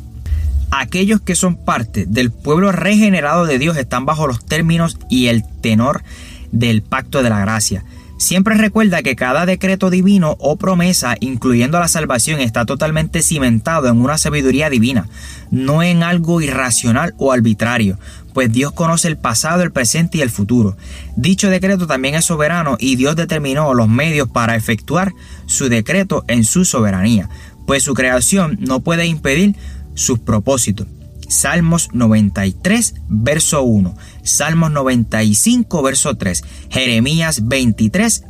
Aquellos 0.70 1.22
que 1.22 1.36
son 1.36 1.56
parte 1.56 2.06
del 2.06 2.32
pueblo 2.32 2.72
regenerado 2.74 3.46
de 3.46 3.58
Dios 3.58 3.78
están 3.78 4.06
bajo 4.06 4.28
los 4.28 4.46
términos 4.46 5.00
y 5.10 5.28
el 5.28 5.44
tenor 5.62 6.04
del 6.52 6.84
pacto 6.84 7.24
de 7.24 7.30
la 7.30 7.40
gracia. 7.40 7.86
Siempre 8.18 8.56
recuerda 8.56 9.04
que 9.04 9.16
cada 9.16 9.46
decreto 9.46 9.92
divino 9.92 10.38
o 10.40 10.58
promesa, 10.58 11.16
incluyendo 11.20 11.80
la 11.80 11.88
salvación, 11.88 12.40
está 12.40 12.66
totalmente 12.66 13.22
cimentado 13.22 13.88
en 13.88 14.02
una 14.02 14.18
sabiduría 14.18 14.72
divina, 14.72 15.08
no 15.52 15.84
en 15.84 16.02
algo 16.02 16.42
irracional 16.42 17.14
o 17.20 17.32
arbitrario, 17.32 18.00
pues 18.34 18.52
Dios 18.52 18.72
conoce 18.72 19.08
el 19.08 19.18
pasado, 19.18 19.62
el 19.62 19.72
presente 19.72 20.18
y 20.18 20.22
el 20.22 20.32
futuro. 20.32 20.76
Dicho 21.16 21.50
decreto 21.50 21.86
también 21.86 22.16
es 22.16 22.26
soberano 22.26 22.76
y 22.80 22.96
Dios 22.96 23.16
determinó 23.16 23.76
los 23.76 23.88
medios 23.88 24.28
para 24.30 24.56
efectuar 24.56 25.14
su 25.46 25.70
decreto 25.70 26.26
en 26.28 26.44
su 26.44 26.66
soberanía, 26.66 27.30
pues 27.68 27.84
su 27.84 27.94
creación 27.94 28.58
no 28.60 28.80
puede 28.80 29.06
impedir 29.06 29.56
sus 29.94 30.18
propósitos. 30.18 30.88
Salmos 31.30 31.90
93, 31.94 32.96
verso 33.10 33.62
1. 33.62 33.96
Salmos 34.28 34.72
95, 34.72 35.82
verso 35.82 36.16
3. 36.16 36.44
Jeremías 36.70 37.48
23, 37.48 38.24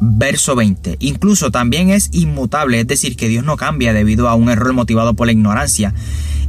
verso 0.00 0.54
20. 0.54 0.96
Incluso 1.00 1.50
también 1.50 1.90
es 1.90 2.10
inmutable, 2.12 2.80
es 2.80 2.86
decir, 2.86 3.16
que 3.16 3.28
Dios 3.28 3.44
no 3.44 3.56
cambia 3.56 3.92
debido 3.92 4.28
a 4.28 4.34
un 4.34 4.48
error 4.48 4.72
motivado 4.72 5.14
por 5.14 5.26
la 5.26 5.32
ignorancia. 5.32 5.94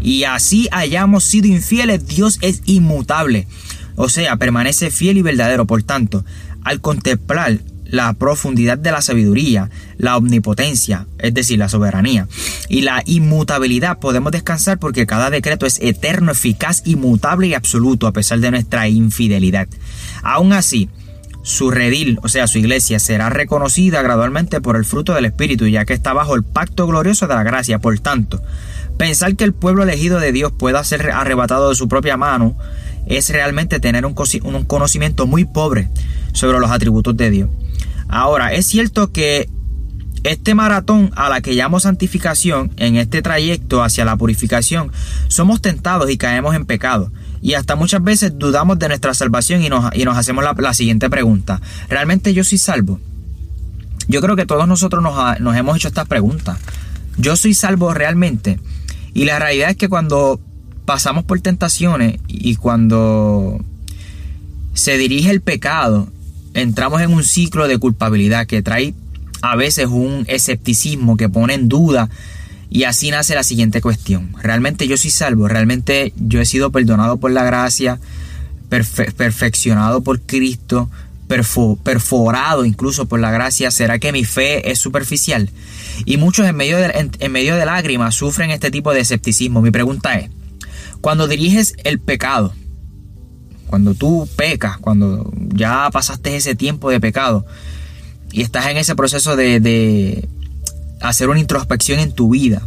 Y 0.02 0.24
así 0.24 0.68
hayamos 0.72 1.24
sido 1.24 1.48
infieles, 1.48 2.08
Dios 2.08 2.38
es 2.42 2.62
inmutable. 2.66 3.48
O 3.96 4.10
sea, 4.10 4.38
permanece 4.38 4.92
fiel 4.92 5.18
y 5.18 5.22
verdadero. 5.22 5.66
Por 5.66 5.84
tanto, 5.84 6.26
al 6.64 6.82
contemplar 6.82 7.60
la 7.86 8.14
profundidad 8.14 8.78
de 8.78 8.92
la 8.92 9.02
sabiduría, 9.02 9.70
la 9.98 10.18
omnipotencia, 10.18 11.08
es 11.20 11.34
decir, 11.34 11.60
la 11.60 11.70
soberanía, 11.70 12.28
y 12.68 12.82
la 12.82 13.04
inmutabilidad, 13.06 14.00
podemos 14.00 14.32
descansar 14.32 14.80
porque 14.80 15.06
cada 15.06 15.30
decreto 15.30 15.66
es 15.66 15.80
eterno, 15.82 16.32
eficaz, 16.32 16.82
inmutable 16.86 17.48
y 17.48 17.54
absoluto 17.54 18.08
a 18.08 18.14
pesar 18.14 18.40
de 18.40 18.52
nuestra 18.52 18.88
infidelidad. 18.88 19.68
Aún 20.24 20.54
así, 20.54 20.90
su 21.44 21.70
redil, 21.70 22.20
o 22.24 22.28
sea, 22.28 22.48
su 22.48 22.58
iglesia, 22.58 23.00
será 23.00 23.30
reconocida 23.30 24.02
gradualmente 24.02 24.62
por 24.62 24.76
el 24.76 24.84
fruto 24.84 25.14
del 25.14 25.26
Espíritu, 25.26 25.68
ya 25.68 25.86
que 25.86 25.94
está 25.94 26.12
bajo 26.12 26.36
el 26.36 26.44
pacto 26.44 26.88
glorioso 26.88 27.28
de 27.28 27.36
la 27.36 27.44
gracia. 27.44 27.78
Por 27.78 27.98
tanto, 28.00 28.42
pensar 28.98 29.36
que 29.36 29.44
el 29.44 29.54
pueblo 29.54 29.84
elegido 29.84 30.20
de 30.20 30.32
Dios 30.32 30.52
pueda 30.58 30.84
ser 30.84 31.12
arrebatado 31.12 31.70
de 31.70 31.76
su 31.76 31.88
propia 31.88 32.18
mano 32.18 32.58
es 33.06 33.30
realmente 33.30 33.80
tener 33.80 34.08
un 34.08 34.16
conocimiento 34.16 35.28
muy 35.28 35.46
pobre 35.46 35.90
sobre 36.34 36.60
los 36.60 36.72
atributos 36.72 37.16
de 37.16 37.30
Dios. 37.30 37.50
Ahora, 38.08 38.54
es 38.54 38.66
cierto 38.66 39.12
que 39.12 39.50
este 40.26 40.56
maratón 40.56 41.12
a 41.16 41.30
la 41.30 41.42
que 41.42 41.54
llamo 41.54 41.80
santificación, 41.80 42.72
en 42.78 42.96
este 42.96 43.22
trayecto 43.22 43.84
hacia 43.84 44.06
la 44.06 44.18
purificación, 44.18 44.92
somos 45.28 45.62
tentados 45.62 46.10
y 46.10 46.18
caemos 46.18 46.56
en 46.56 46.66
pecado. 46.66 47.12
Y 47.42 47.54
hasta 47.54 47.76
muchas 47.76 48.04
veces 48.04 48.34
dudamos 48.36 48.80
de 48.80 48.88
nuestra 48.88 49.14
salvación 49.14 49.62
y 49.62 49.70
nos, 49.70 49.96
y 49.96 50.04
nos 50.04 50.18
hacemos 50.18 50.44
la, 50.44 50.74
siguiente 50.74 51.10
pregunta. 51.10 51.62
¿Realmente 51.90 52.34
yo 52.34 52.44
soy 52.44 52.58
salvo? 52.58 53.00
Yo 54.08 54.20
creo 54.22 54.36
que 54.36 54.48
todos 54.48 54.68
nosotros 54.68 55.04
nos, 55.04 55.40
nos 55.40 55.56
hemos 55.56 55.78
hecho 55.78 55.90
estas 55.90 56.08
preguntas. 56.08 56.58
¿Yo 57.18 57.38
soy 57.38 57.54
salvo 57.54 57.94
realmente? 57.94 58.60
Y 59.14 59.26
la 59.26 59.38
realidad 59.38 59.70
es 59.70 59.78
que 59.78 59.90
cuando 59.90 60.40
pasamos 60.86 61.24
por 61.24 61.40
tentaciones 61.40 62.20
y 62.28 62.56
cuando 62.56 63.64
se 64.74 64.98
dirige 64.98 65.30
el 65.30 65.42
pecado 65.42 66.10
entramos 66.56 67.02
en 67.02 67.14
un 67.14 67.24
ciclo 67.24 67.68
de 67.68 67.78
culpabilidad 67.78 68.48
que 68.48 68.64
trae 68.64 68.96
a 69.42 69.56
veces 69.56 69.88
un 69.88 70.26
escepticismo 70.28 71.18
que 71.18 71.30
pone 71.30 71.54
en 71.54 71.70
duda 71.70 72.10
y 72.70 72.86
así 72.86 73.12
nace 73.12 73.36
la 73.36 73.44
siguiente 73.44 73.82
cuestión. 73.82 74.34
¿Realmente 74.42 74.88
yo 74.88 74.98
soy 74.98 75.12
salvo? 75.12 75.48
¿Realmente 75.48 76.14
yo 76.18 76.42
he 76.42 76.46
sido 76.46 76.72
perdonado 76.72 77.18
por 77.18 77.32
la 77.32 77.44
gracia? 77.44 78.00
perfeccionado 78.68 80.02
por 80.02 80.20
Cristo? 80.22 80.90
perforado 81.28 82.66
incluso 82.66 83.06
por 83.06 83.20
la 83.20 83.32
gracia? 83.32 83.72
¿Será 83.72 84.00
que 84.00 84.12
mi 84.12 84.26
fe 84.26 84.72
es 84.72 84.80
superficial? 84.80 85.50
Y 86.06 86.18
muchos 86.18 86.48
en 86.48 86.56
medio, 86.56 86.78
de, 86.78 87.10
en 87.20 87.32
medio 87.32 87.56
de 87.56 87.66
lágrimas 87.66 88.16
sufren 88.16 88.52
este 88.52 88.72
tipo 88.72 88.94
de 88.94 89.02
escepticismo. 89.02 89.62
Mi 89.62 89.72
pregunta 89.72 90.16
es, 90.16 90.30
cuando 91.02 91.28
diriges 91.28 91.76
el 91.84 92.00
pecado, 92.00 92.54
cuando 93.76 93.94
tú 93.94 94.26
pecas, 94.38 94.78
cuando 94.78 95.30
ya 95.54 95.90
pasaste 95.92 96.38
ese 96.38 96.56
tiempo 96.56 96.90
de 96.90 97.02
pecado 97.02 97.46
y 98.32 98.42
estás 98.42 98.68
en 98.68 98.78
ese 98.78 98.96
proceso 98.96 99.36
de, 99.36 100.30
hacer 101.02 101.28
una 101.28 101.42
introspección 101.42 102.00
en 102.00 102.14
tu 102.14 102.30
vida, 102.30 102.62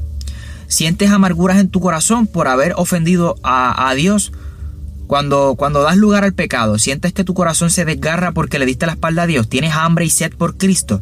sientes 0.66 1.11
amarguras 1.11 1.61
en 1.61 1.71
tu 1.71 1.81
corazón 1.81 2.27
por 2.27 2.47
haber 2.47 2.75
ofendido 2.77 3.37
a, 3.42 3.88
a 3.88 3.94
Dios. 3.94 4.33
Cuando, 5.07 5.55
cuando 5.57 5.81
das 5.81 5.97
lugar 5.97 6.25
al 6.25 6.35
pecado, 6.35 6.79
sientes 6.79 7.14
que 7.14 7.25
tu 7.25 7.33
corazón 7.33 7.71
se 7.71 7.87
desgarra 7.87 8.33
porque 8.33 8.59
le 8.59 8.66
diste 8.66 8.85
la 8.85 8.92
espalda 8.92 9.23
a 9.23 9.27
Dios, 9.27 9.49
tienes 9.49 9.73
hambre 9.73 10.05
y 10.05 10.11
sed 10.11 10.35
por 10.35 10.59
Cristo, 10.59 11.01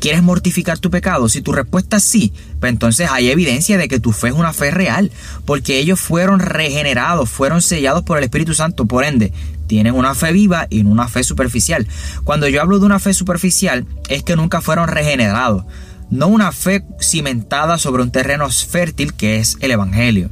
¿Quieres 0.00 0.22
mortificar 0.22 0.78
tu 0.78 0.90
pecado? 0.90 1.28
Si 1.28 1.42
tu 1.42 1.52
respuesta 1.52 1.98
es 1.98 2.04
sí, 2.04 2.32
pues 2.58 2.72
entonces 2.72 3.08
hay 3.10 3.28
evidencia 3.28 3.76
de 3.76 3.86
que 3.86 4.00
tu 4.00 4.12
fe 4.12 4.28
es 4.28 4.34
una 4.34 4.54
fe 4.54 4.70
real, 4.70 5.12
porque 5.44 5.78
ellos 5.78 6.00
fueron 6.00 6.40
regenerados, 6.40 7.28
fueron 7.28 7.60
sellados 7.60 8.02
por 8.02 8.16
el 8.16 8.24
Espíritu 8.24 8.54
Santo, 8.54 8.86
por 8.86 9.04
ende, 9.04 9.30
tienen 9.66 9.94
una 9.94 10.14
fe 10.14 10.32
viva 10.32 10.66
y 10.70 10.82
no 10.82 10.90
una 10.90 11.06
fe 11.06 11.22
superficial. 11.22 11.86
Cuando 12.24 12.48
yo 12.48 12.62
hablo 12.62 12.78
de 12.78 12.86
una 12.86 12.98
fe 12.98 13.12
superficial, 13.12 13.86
es 14.08 14.22
que 14.22 14.36
nunca 14.36 14.62
fueron 14.62 14.88
regenerados, 14.88 15.64
no 16.08 16.28
una 16.28 16.50
fe 16.50 16.82
cimentada 16.98 17.76
sobre 17.76 18.02
un 18.02 18.10
terreno 18.10 18.48
fértil 18.48 19.12
que 19.12 19.36
es 19.36 19.58
el 19.60 19.70
Evangelio. 19.70 20.30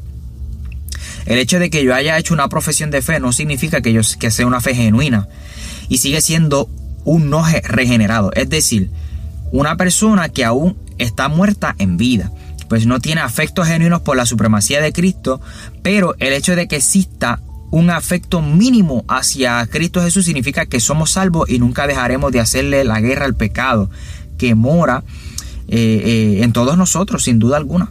El 1.27 1.39
hecho 1.39 1.59
de 1.59 1.69
que 1.69 1.85
yo 1.85 1.95
haya 1.95 2.17
hecho 2.17 2.33
una 2.33 2.49
profesión 2.49 2.91
de 2.91 3.03
fe 3.03 3.21
no 3.21 3.33
significa 3.33 3.83
que, 3.83 3.93
yo, 3.93 4.01
que 4.19 4.31
sea 4.31 4.47
una 4.47 4.63
fe 4.63 4.75
genuina 4.75 5.29
y 5.91 5.99
sigue 5.99 6.23
siendo 6.23 6.71
un 7.05 7.29
no 7.29 7.45
regenerado, 7.65 8.33
es 8.33 8.49
decir, 8.49 8.91
una 9.53 9.77
persona 9.77 10.29
que 10.29 10.45
aún 10.45 10.77
está 10.99 11.29
muerta 11.29 11.75
en 11.79 11.97
vida, 11.97 12.33
pues 12.69 12.87
no 12.87 13.01
tiene 13.01 13.21
afectos 13.21 13.67
genuinos 13.67 14.03
por 14.03 14.17
la 14.17 14.27
supremacía 14.27 14.81
de 14.81 14.93
Cristo, 14.93 15.41
pero 15.83 16.15
el 16.19 16.33
hecho 16.33 16.55
de 16.57 16.69
que 16.69 16.77
exista 16.77 17.41
un 17.71 17.91
afecto 17.91 18.41
mínimo 18.41 19.05
hacia 19.09 19.67
Cristo 19.67 20.03
Jesús 20.03 20.25
significa 20.25 20.67
que 20.67 20.81
somos 20.81 21.13
salvos 21.13 21.49
y 21.51 21.59
nunca 21.59 21.87
dejaremos 21.87 22.33
de 22.33 22.41
hacerle 22.41 22.85
la 22.85 23.01
guerra 23.01 23.27
al 23.27 23.35
pecado 23.35 23.91
que 24.39 24.55
mora 24.55 25.05
eh, 25.69 26.03
eh, 26.05 26.43
en 26.43 26.53
todos 26.53 26.79
nosotros, 26.79 27.25
sin 27.25 27.39
duda 27.39 27.57
alguna. 27.57 27.91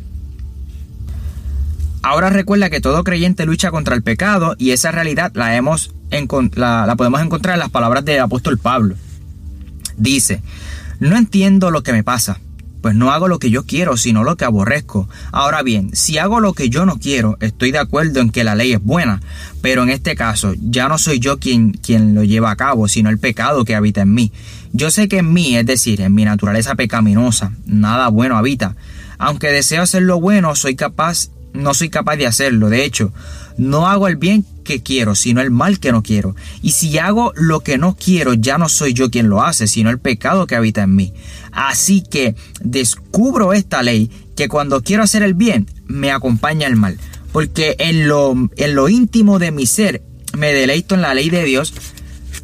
Ahora 2.01 2.29
recuerda 2.29 2.69
que 2.69 2.79
todo 2.79 3.03
creyente 3.03 3.45
lucha 3.45 3.69
contra 3.69 3.95
el 3.95 4.01
pecado 4.01 4.55
y 4.57 4.71
esa 4.71 4.91
realidad 4.91 5.31
la, 5.35 5.55
hemos, 5.55 5.93
la 6.55 6.95
podemos 6.97 7.21
encontrar 7.21 7.55
en 7.55 7.59
las 7.59 7.69
palabras 7.69 8.05
del 8.05 8.21
apóstol 8.21 8.57
Pablo. 8.57 8.95
Dice, 9.97 10.41
no 10.99 11.17
entiendo 11.17 11.71
lo 11.71 11.83
que 11.83 11.93
me 11.93 12.03
pasa 12.03 12.39
pues 12.81 12.95
no 12.95 13.11
hago 13.11 13.27
lo 13.27 13.39
que 13.39 13.49
yo 13.49 13.65
quiero, 13.65 13.97
sino 13.97 14.23
lo 14.23 14.37
que 14.37 14.45
aborrezco. 14.45 15.09
Ahora 15.31 15.61
bien, 15.63 15.89
si 15.93 16.17
hago 16.17 16.39
lo 16.39 16.53
que 16.53 16.69
yo 16.69 16.85
no 16.85 16.97
quiero, 16.97 17.37
estoy 17.41 17.71
de 17.71 17.79
acuerdo 17.79 18.21
en 18.21 18.29
que 18.29 18.43
la 18.43 18.55
ley 18.55 18.73
es 18.73 18.81
buena, 18.81 19.21
pero 19.61 19.83
en 19.83 19.89
este 19.89 20.15
caso 20.15 20.53
ya 20.57 20.87
no 20.87 20.97
soy 20.97 21.19
yo 21.19 21.39
quien, 21.39 21.71
quien 21.73 22.15
lo 22.15 22.23
lleva 22.23 22.51
a 22.51 22.55
cabo, 22.55 22.87
sino 22.87 23.09
el 23.09 23.19
pecado 23.19 23.65
que 23.65 23.75
habita 23.75 24.01
en 24.01 24.13
mí. 24.13 24.31
Yo 24.71 24.91
sé 24.91 25.07
que 25.07 25.17
en 25.17 25.33
mí, 25.33 25.57
es 25.57 25.65
decir, 25.65 26.01
en 26.01 26.13
mi 26.13 26.23
naturaleza 26.25 26.75
pecaminosa, 26.75 27.51
nada 27.65 28.07
bueno 28.09 28.37
habita. 28.37 28.75
Aunque 29.17 29.47
deseo 29.47 29.81
hacer 29.81 30.03
lo 30.03 30.21
bueno, 30.21 30.55
soy 30.55 30.75
capaz, 30.75 31.29
no 31.53 31.73
soy 31.73 31.89
capaz 31.89 32.17
de 32.17 32.27
hacerlo. 32.27 32.69
De 32.69 32.85
hecho, 32.85 33.11
no 33.57 33.87
hago 33.87 34.07
el 34.07 34.15
bien 34.15 34.45
que 34.67 34.83
quiero, 34.83 35.15
sino 35.15 35.41
el 35.41 35.49
mal 35.49 35.79
que 35.79 35.91
no 35.91 36.03
quiero. 36.03 36.35
Y 36.61 36.71
si 36.71 36.99
hago 36.99 37.31
lo 37.35 37.61
que 37.61 37.79
no 37.79 37.95
quiero, 37.95 38.35
ya 38.35 38.59
no 38.59 38.69
soy 38.69 38.93
yo 38.93 39.09
quien 39.09 39.29
lo 39.29 39.41
hace, 39.41 39.65
sino 39.65 39.89
el 39.89 39.97
pecado 39.97 40.45
que 40.45 40.55
habita 40.55 40.83
en 40.83 40.95
mí. 40.95 41.13
Así 41.51 42.03
que 42.03 42.35
descubro 42.61 43.53
esta 43.53 43.81
ley 43.81 44.11
que 44.35 44.49
cuando 44.49 44.83
quiero 44.83 45.01
hacer 45.01 45.23
el 45.23 45.33
bien, 45.33 45.67
me 45.87 46.11
acompaña 46.11 46.67
el 46.67 46.75
mal. 46.75 46.99
Porque 47.31 47.75
en 47.79 48.07
lo, 48.07 48.35
en 48.57 48.75
lo 48.75 48.89
íntimo 48.89 49.39
de 49.39 49.51
mi 49.51 49.65
ser 49.65 50.03
me 50.37 50.53
deleito 50.53 50.95
en 50.95 51.01
la 51.01 51.13
ley 51.13 51.29
de 51.29 51.45
Dios, 51.45 51.73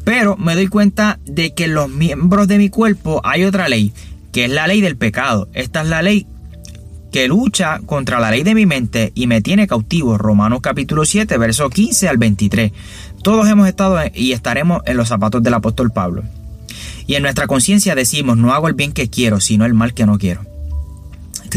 pero 0.02 0.36
me 0.36 0.54
doy 0.54 0.66
cuenta 0.66 1.20
de 1.26 1.54
que 1.54 1.64
en 1.64 1.74
los 1.74 1.88
miembros 1.88 2.48
de 2.48 2.58
mi 2.58 2.70
cuerpo 2.70 3.20
hay 3.22 3.44
otra 3.44 3.68
ley, 3.68 3.92
que 4.32 4.46
es 4.46 4.50
la 4.50 4.66
ley 4.66 4.80
del 4.80 4.96
pecado. 4.96 5.48
Esta 5.52 5.82
es 5.82 5.88
la 5.88 6.02
ley 6.02 6.26
que 7.14 7.28
lucha 7.28 7.78
contra 7.86 8.18
la 8.18 8.32
ley 8.32 8.42
de 8.42 8.56
mi 8.56 8.66
mente 8.66 9.12
y 9.14 9.28
me 9.28 9.40
tiene 9.40 9.68
cautivo. 9.68 10.18
Romanos 10.18 10.58
capítulo 10.60 11.04
7, 11.04 11.38
verso 11.38 11.70
15 11.70 12.08
al 12.08 12.18
23. 12.18 12.72
Todos 13.22 13.48
hemos 13.48 13.68
estado 13.68 14.00
y 14.12 14.32
estaremos 14.32 14.82
en 14.84 14.96
los 14.96 15.06
zapatos 15.06 15.40
del 15.40 15.54
apóstol 15.54 15.92
Pablo. 15.92 16.24
Y 17.06 17.14
en 17.14 17.22
nuestra 17.22 17.46
conciencia 17.46 17.94
decimos, 17.94 18.36
no 18.36 18.52
hago 18.52 18.66
el 18.66 18.74
bien 18.74 18.90
que 18.90 19.10
quiero, 19.10 19.38
sino 19.38 19.64
el 19.64 19.74
mal 19.74 19.94
que 19.94 20.06
no 20.06 20.18
quiero. 20.18 20.44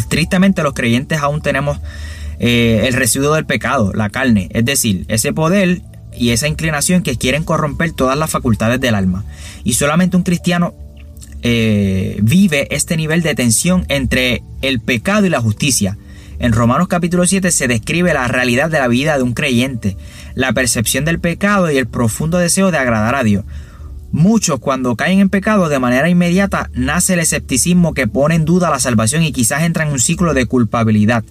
Tristemente 0.10 0.62
los 0.62 0.76
creyentes 0.76 1.17
aún 1.22 1.41
tenemos 1.41 1.80
eh, 2.38 2.84
el 2.88 2.93
residuo 2.93 3.34
del 3.34 3.48
pecado, 3.48 3.93
la 3.96 4.12
carne, 4.12 4.50
es 4.52 4.63
decir, 4.63 5.06
ese 5.08 5.34
poder 5.34 5.82
y 6.15 6.30
esa 6.30 6.48
inclinación 6.48 7.02
que 7.02 7.17
quieren 7.17 7.43
corromper 7.43 7.93
todas 7.93 8.15
las 8.15 8.30
facultades 8.30 8.80
del 8.80 8.93
alma. 8.93 9.26
Y 9.63 9.74
solamente 9.74 10.17
un 10.17 10.24
cristiano 10.24 10.76
eh, 11.43 12.17
vive 12.21 12.67
este 12.76 12.97
nivel 12.97 13.21
de 13.21 13.36
tensión 13.36 13.86
entre 13.89 14.43
el 14.62 14.80
pecado 14.80 15.26
y 15.26 15.30
la 15.30 15.41
justicia. 15.41 15.97
En 16.39 16.52
Romanos 16.52 16.88
capítulo 16.88 17.26
7 17.26 17.52
se 17.52 17.67
describe 17.67 18.13
la 18.13 18.28
realidad 18.28 18.69
de 18.69 18.80
la 18.80 18.88
vida 18.88 19.17
de 19.17 19.23
un 19.23 19.34
creyente, 19.34 19.97
la 20.36 20.54
percepción 20.54 21.04
del 21.04 21.19
pecado 21.19 21.71
y 21.71 21.78
el 21.78 21.88
profundo 21.88 22.38
deseo 22.38 22.69
de 22.69 22.78
agradar 22.78 23.15
a 23.15 23.23
Dios. 23.23 23.43
Muchos 24.12 24.60
cuando 24.60 24.95
caen 24.95 25.19
en 25.19 25.30
pecado 25.30 25.67
de 25.67 25.80
manera 25.80 26.10
inmediata 26.10 26.69
nace 26.73 27.13
el 27.13 27.19
escepticismo 27.19 27.93
que 27.93 28.08
pone 28.08 28.36
en 28.36 28.45
duda 28.45 28.69
la 28.69 28.80
salvación 28.80 29.23
y 29.23 29.32
quizás 29.32 29.63
entra 29.63 29.86
en 29.86 29.91
un 29.91 30.00
ciclo 30.00 30.34
de 30.34 30.45
culpabilidad, 30.45 31.23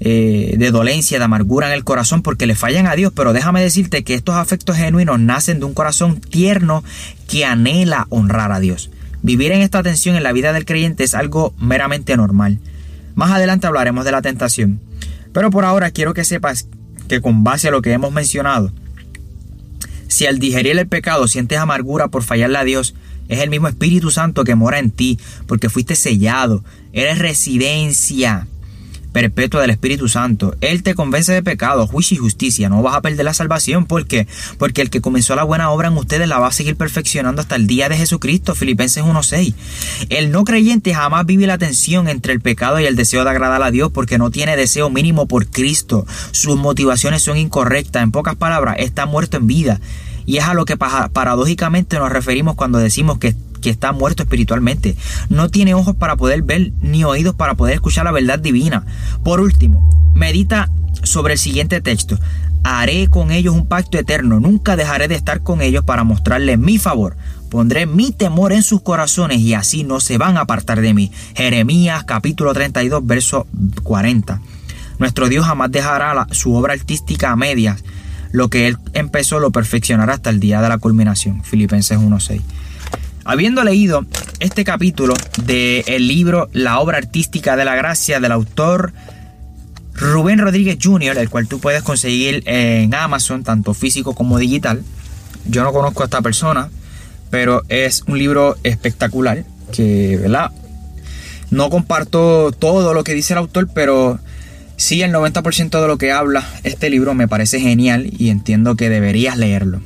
eh, 0.00 0.54
de 0.56 0.70
dolencia, 0.70 1.18
de 1.18 1.24
amargura 1.24 1.66
en 1.66 1.72
el 1.72 1.82
corazón 1.82 2.22
porque 2.22 2.46
le 2.46 2.54
fallan 2.54 2.86
a 2.86 2.94
Dios. 2.94 3.12
Pero 3.16 3.32
déjame 3.32 3.60
decirte 3.60 4.04
que 4.04 4.14
estos 4.14 4.36
afectos 4.36 4.76
genuinos 4.76 5.18
nacen 5.18 5.58
de 5.58 5.64
un 5.64 5.74
corazón 5.74 6.20
tierno 6.20 6.84
que 7.26 7.44
anhela 7.44 8.06
honrar 8.10 8.52
a 8.52 8.60
Dios. 8.60 8.90
Vivir 9.24 9.52
en 9.52 9.62
esta 9.62 9.82
tensión 9.82 10.16
en 10.16 10.22
la 10.22 10.32
vida 10.32 10.52
del 10.52 10.66
creyente 10.66 11.02
es 11.02 11.14
algo 11.14 11.54
meramente 11.58 12.14
normal. 12.14 12.58
Más 13.14 13.30
adelante 13.30 13.66
hablaremos 13.66 14.04
de 14.04 14.12
la 14.12 14.20
tentación. 14.20 14.82
Pero 15.32 15.48
por 15.48 15.64
ahora 15.64 15.92
quiero 15.92 16.12
que 16.12 16.24
sepas 16.24 16.68
que 17.08 17.22
con 17.22 17.42
base 17.42 17.68
a 17.68 17.70
lo 17.70 17.80
que 17.80 17.94
hemos 17.94 18.12
mencionado, 18.12 18.70
si 20.08 20.26
al 20.26 20.38
digerir 20.38 20.78
el 20.78 20.88
pecado 20.88 21.26
sientes 21.26 21.56
amargura 21.56 22.08
por 22.08 22.22
fallarle 22.22 22.58
a 22.58 22.64
Dios, 22.64 22.94
es 23.28 23.40
el 23.40 23.48
mismo 23.48 23.66
Espíritu 23.66 24.10
Santo 24.10 24.44
que 24.44 24.56
mora 24.56 24.78
en 24.78 24.90
ti, 24.90 25.18
porque 25.46 25.70
fuiste 25.70 25.96
sellado, 25.96 26.62
eres 26.92 27.18
residencia 27.18 28.46
perpetua 29.14 29.62
del 29.62 29.70
Espíritu 29.70 30.08
Santo. 30.08 30.56
Él 30.60 30.82
te 30.82 30.94
convence 30.94 31.32
de 31.32 31.42
pecado, 31.42 31.86
juicio 31.86 32.16
y 32.16 32.18
justicia. 32.18 32.68
No 32.68 32.82
vas 32.82 32.96
a 32.96 33.00
perder 33.00 33.24
la 33.24 33.32
salvación. 33.32 33.86
¿Por 33.86 34.06
qué? 34.06 34.26
Porque 34.58 34.82
el 34.82 34.90
que 34.90 35.00
comenzó 35.00 35.36
la 35.36 35.44
buena 35.44 35.70
obra 35.70 35.88
en 35.88 35.96
ustedes 35.96 36.28
la 36.28 36.40
va 36.40 36.48
a 36.48 36.52
seguir 36.52 36.76
perfeccionando 36.76 37.40
hasta 37.40 37.54
el 37.54 37.68
día 37.68 37.88
de 37.88 37.96
Jesucristo. 37.96 38.56
Filipenses 38.56 39.04
1.6. 39.04 39.54
El 40.10 40.32
no 40.32 40.44
creyente 40.44 40.92
jamás 40.92 41.24
vive 41.24 41.46
la 41.46 41.58
tensión 41.58 42.08
entre 42.08 42.32
el 42.32 42.40
pecado 42.40 42.80
y 42.80 42.86
el 42.86 42.96
deseo 42.96 43.22
de 43.22 43.30
agradar 43.30 43.62
a 43.62 43.70
Dios 43.70 43.92
porque 43.94 44.18
no 44.18 44.32
tiene 44.32 44.56
deseo 44.56 44.90
mínimo 44.90 45.28
por 45.28 45.46
Cristo. 45.46 46.06
Sus 46.32 46.56
motivaciones 46.56 47.22
son 47.22 47.38
incorrectas. 47.38 48.02
En 48.02 48.10
pocas 48.10 48.34
palabras, 48.34 48.76
está 48.80 49.06
muerto 49.06 49.36
en 49.36 49.46
vida. 49.46 49.80
Y 50.26 50.38
es 50.38 50.44
a 50.44 50.54
lo 50.54 50.64
que 50.64 50.76
paradójicamente 50.76 51.98
nos 51.98 52.10
referimos 52.10 52.54
cuando 52.54 52.78
decimos 52.78 53.18
que 53.18 53.34
que 53.64 53.70
está 53.70 53.92
muerto 53.92 54.22
espiritualmente. 54.22 54.94
No 55.30 55.48
tiene 55.48 55.74
ojos 55.74 55.96
para 55.96 56.16
poder 56.16 56.42
ver 56.42 56.72
ni 56.82 57.02
oídos 57.02 57.34
para 57.34 57.54
poder 57.54 57.74
escuchar 57.74 58.04
la 58.04 58.12
verdad 58.12 58.38
divina. 58.38 58.84
Por 59.24 59.40
último, 59.40 59.82
medita 60.14 60.70
sobre 61.02 61.32
el 61.32 61.38
siguiente 61.38 61.80
texto. 61.80 62.18
Haré 62.62 63.08
con 63.08 63.30
ellos 63.30 63.54
un 63.54 63.66
pacto 63.66 63.98
eterno. 63.98 64.38
Nunca 64.38 64.76
dejaré 64.76 65.08
de 65.08 65.14
estar 65.14 65.42
con 65.42 65.62
ellos 65.62 65.82
para 65.82 66.04
mostrarles 66.04 66.58
mi 66.58 66.76
favor. 66.76 67.16
Pondré 67.50 67.86
mi 67.86 68.12
temor 68.12 68.52
en 68.52 68.62
sus 68.62 68.82
corazones 68.82 69.38
y 69.38 69.54
así 69.54 69.82
no 69.82 69.98
se 69.98 70.18
van 70.18 70.36
a 70.36 70.42
apartar 70.42 70.82
de 70.82 70.92
mí. 70.92 71.10
Jeremías 71.34 72.04
capítulo 72.04 72.52
32 72.52 73.06
verso 73.06 73.46
40. 73.82 74.42
Nuestro 74.98 75.28
Dios 75.28 75.46
jamás 75.46 75.72
dejará 75.72 76.26
su 76.32 76.54
obra 76.54 76.74
artística 76.74 77.30
a 77.30 77.36
medias. 77.36 77.82
Lo 78.34 78.48
que 78.48 78.66
Él 78.66 78.78
empezó 78.94 79.38
lo 79.38 79.52
perfeccionará 79.52 80.14
hasta 80.14 80.28
el 80.28 80.40
día 80.40 80.60
de 80.60 80.68
la 80.68 80.78
culminación. 80.78 81.44
Filipenses 81.44 81.96
1.6. 82.00 82.40
Habiendo 83.24 83.62
leído 83.62 84.04
este 84.40 84.64
capítulo 84.64 85.14
del 85.44 86.08
libro 86.08 86.50
La 86.52 86.80
obra 86.80 86.98
artística 86.98 87.54
de 87.54 87.64
la 87.64 87.76
gracia 87.76 88.18
del 88.18 88.32
autor 88.32 88.92
Rubén 89.94 90.40
Rodríguez 90.40 90.78
Jr., 90.82 91.16
el 91.16 91.30
cual 91.30 91.46
tú 91.46 91.60
puedes 91.60 91.84
conseguir 91.84 92.42
en 92.46 92.92
Amazon, 92.92 93.44
tanto 93.44 93.72
físico 93.72 94.16
como 94.16 94.36
digital. 94.36 94.82
Yo 95.46 95.62
no 95.62 95.72
conozco 95.72 96.02
a 96.02 96.06
esta 96.06 96.20
persona, 96.20 96.70
pero 97.30 97.62
es 97.68 98.02
un 98.08 98.18
libro 98.18 98.56
espectacular 98.64 99.44
que, 99.70 100.18
¿verdad? 100.20 100.50
No 101.52 101.70
comparto 101.70 102.50
todo 102.50 102.94
lo 102.94 103.04
que 103.04 103.14
dice 103.14 103.34
el 103.34 103.38
autor, 103.38 103.68
pero 103.72 104.18
sí 104.76 105.02
el 105.02 105.12
90% 105.12 105.80
de 105.80 105.88
lo 105.88 105.98
que 105.98 106.12
habla 106.12 106.46
este 106.62 106.90
libro 106.90 107.14
me 107.14 107.28
parece 107.28 107.60
genial 107.60 108.10
y 108.18 108.30
entiendo 108.30 108.76
que 108.76 108.88
deberías 108.88 109.36
leerlo. 109.36 109.80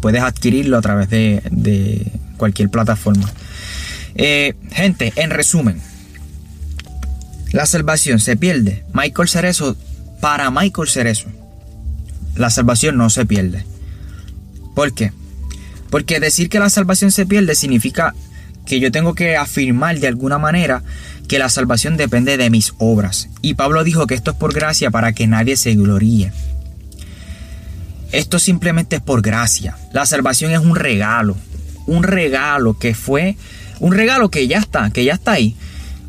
Puedes 0.00 0.22
adquirirlo 0.22 0.78
a 0.78 0.82
través 0.82 1.10
de, 1.10 2.12
cualquier 2.36 2.70
plataforma. 2.70 3.28
Eh, 4.14 4.54
gente, 4.70 5.12
en 5.16 5.30
resumen, 5.30 5.80
la 7.52 7.66
salvación 7.66 8.20
se 8.20 8.36
pierde. 8.36 8.84
Michael 8.92 9.28
Cerezo, 9.28 9.76
para 10.20 10.50
Michael 10.50 10.88
Cerezo, 10.88 11.28
la 12.36 12.50
salvación 12.50 12.96
no 12.96 13.10
se 13.10 13.26
pierde. 13.26 13.64
¿Por 14.74 14.92
qué? 14.92 15.12
Porque 15.90 16.20
decir 16.20 16.48
que 16.48 16.60
la 16.60 16.70
salvación 16.70 17.10
se 17.10 17.26
pierde 17.26 17.54
significa 17.54 18.14
que 18.66 18.80
yo 18.80 18.92
tengo 18.92 19.14
que 19.14 19.36
afirmar 19.36 19.98
de 19.98 20.06
alguna 20.06 20.38
manera 20.38 20.82
que 21.28 21.38
la 21.38 21.48
salvación 21.48 21.96
depende 21.96 22.36
de 22.36 22.50
mis 22.50 22.74
obras. 22.78 23.28
Y 23.42 23.54
Pablo 23.54 23.84
dijo 23.84 24.06
que 24.06 24.14
esto 24.14 24.32
es 24.32 24.36
por 24.36 24.54
gracia 24.54 24.90
para 24.90 25.12
que 25.12 25.26
nadie 25.26 25.56
se 25.56 25.74
gloríe. 25.74 26.32
Esto 28.10 28.38
simplemente 28.38 28.96
es 28.96 29.02
por 29.02 29.22
gracia. 29.22 29.76
La 29.92 30.06
salvación 30.06 30.52
es 30.52 30.58
un 30.58 30.74
regalo 30.74 31.36
un 31.88 32.02
regalo 32.02 32.78
que 32.78 32.94
fue 32.94 33.36
un 33.80 33.92
regalo 33.92 34.28
que 34.28 34.46
ya 34.46 34.58
está, 34.58 34.90
que 34.90 35.04
ya 35.04 35.14
está 35.14 35.32
ahí. 35.32 35.56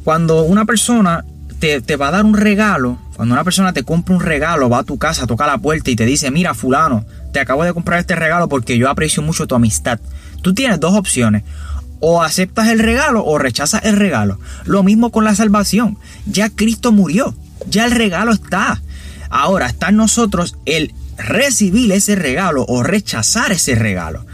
Cuando 0.04 0.44
una 0.44 0.66
persona 0.66 1.24
te, 1.60 1.96
va 1.96 2.08
a 2.08 2.12
dar 2.12 2.26
un 2.26 2.36
regalo, 2.36 2.98
cuando 3.16 3.34
una 3.34 3.44
persona 3.44 3.74
te 3.74 3.84
compra 3.84 4.16
un 4.16 4.22
regalo, 4.22 4.70
va 4.70 4.80
a 4.80 4.84
tu 4.84 4.98
casa, 4.98 5.28
toca 5.28 5.48
la 5.48 5.58
puerta 5.58 5.92
y 5.92 5.96
te 5.96 6.06
dice, 6.06 6.32
mira 6.32 6.54
fulano, 6.54 7.06
te 7.32 7.40
acabo 7.40 7.64
de 7.64 7.74
comprar 7.74 8.00
este 8.00 8.16
regalo 8.16 8.50
porque 8.50 8.78
yo 8.78 8.90
aprecio 8.90 9.22
mucho 9.24 9.48
tu 9.48 9.56
amistad. 9.56 10.00
Tú 10.42 10.54
tienes 10.54 10.80
dos 10.80 10.96
opciones. 10.96 11.44
O 12.00 12.22
aceptas 12.22 12.70
el 12.70 12.80
regalo 12.80 13.26
o 13.26 13.38
rechazas 13.38 13.84
el 13.84 13.98
regalo. 13.98 14.40
Lo 14.66 14.84
mismo 14.84 15.12
con 15.12 15.24
la 15.24 15.36
salvación. 15.36 15.98
Ya 16.26 16.50
Cristo 16.50 16.92
murió. 16.92 17.36
Ya 17.70 17.86
el 17.86 17.92
regalo 17.92 18.32
está. 18.32 18.82
Ahora 19.30 19.68
está 19.68 19.90
en 19.90 19.98
nosotros 19.98 20.56
el 20.66 20.94
recibir 21.18 21.92
ese 21.92 22.16
regalo 22.16 22.66
o 22.68 22.84
rechazar 22.84 23.52
ese 23.52 23.76
regalo. 23.76 24.26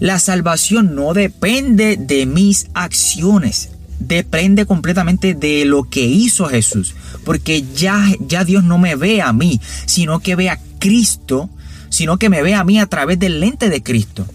La 0.00 0.18
salvación 0.18 0.94
no 0.94 1.12
depende 1.12 1.96
de 1.96 2.26
mis 2.26 2.68
acciones. 2.74 3.70
Depende 3.98 4.64
completamente 4.64 5.34
de 5.34 5.66
lo 5.66 5.84
que 5.84 6.02
hizo 6.02 6.46
Jesús. 6.46 6.94
Porque 7.24 7.64
ya, 7.74 8.02
ya 8.18 8.44
Dios 8.44 8.64
no 8.64 8.78
me 8.78 8.96
ve 8.96 9.20
a 9.20 9.32
mí, 9.34 9.60
sino 9.84 10.20
que 10.20 10.36
ve 10.36 10.48
a 10.48 10.58
Cristo, 10.78 11.50
sino 11.90 12.16
que 12.16 12.30
me 12.30 12.42
ve 12.42 12.54
a 12.54 12.64
mí 12.64 12.80
a 12.80 12.86
través 12.86 13.18
del 13.18 13.40
lente 13.40 13.68
de 13.68 13.82
Cristo. 13.82 14.26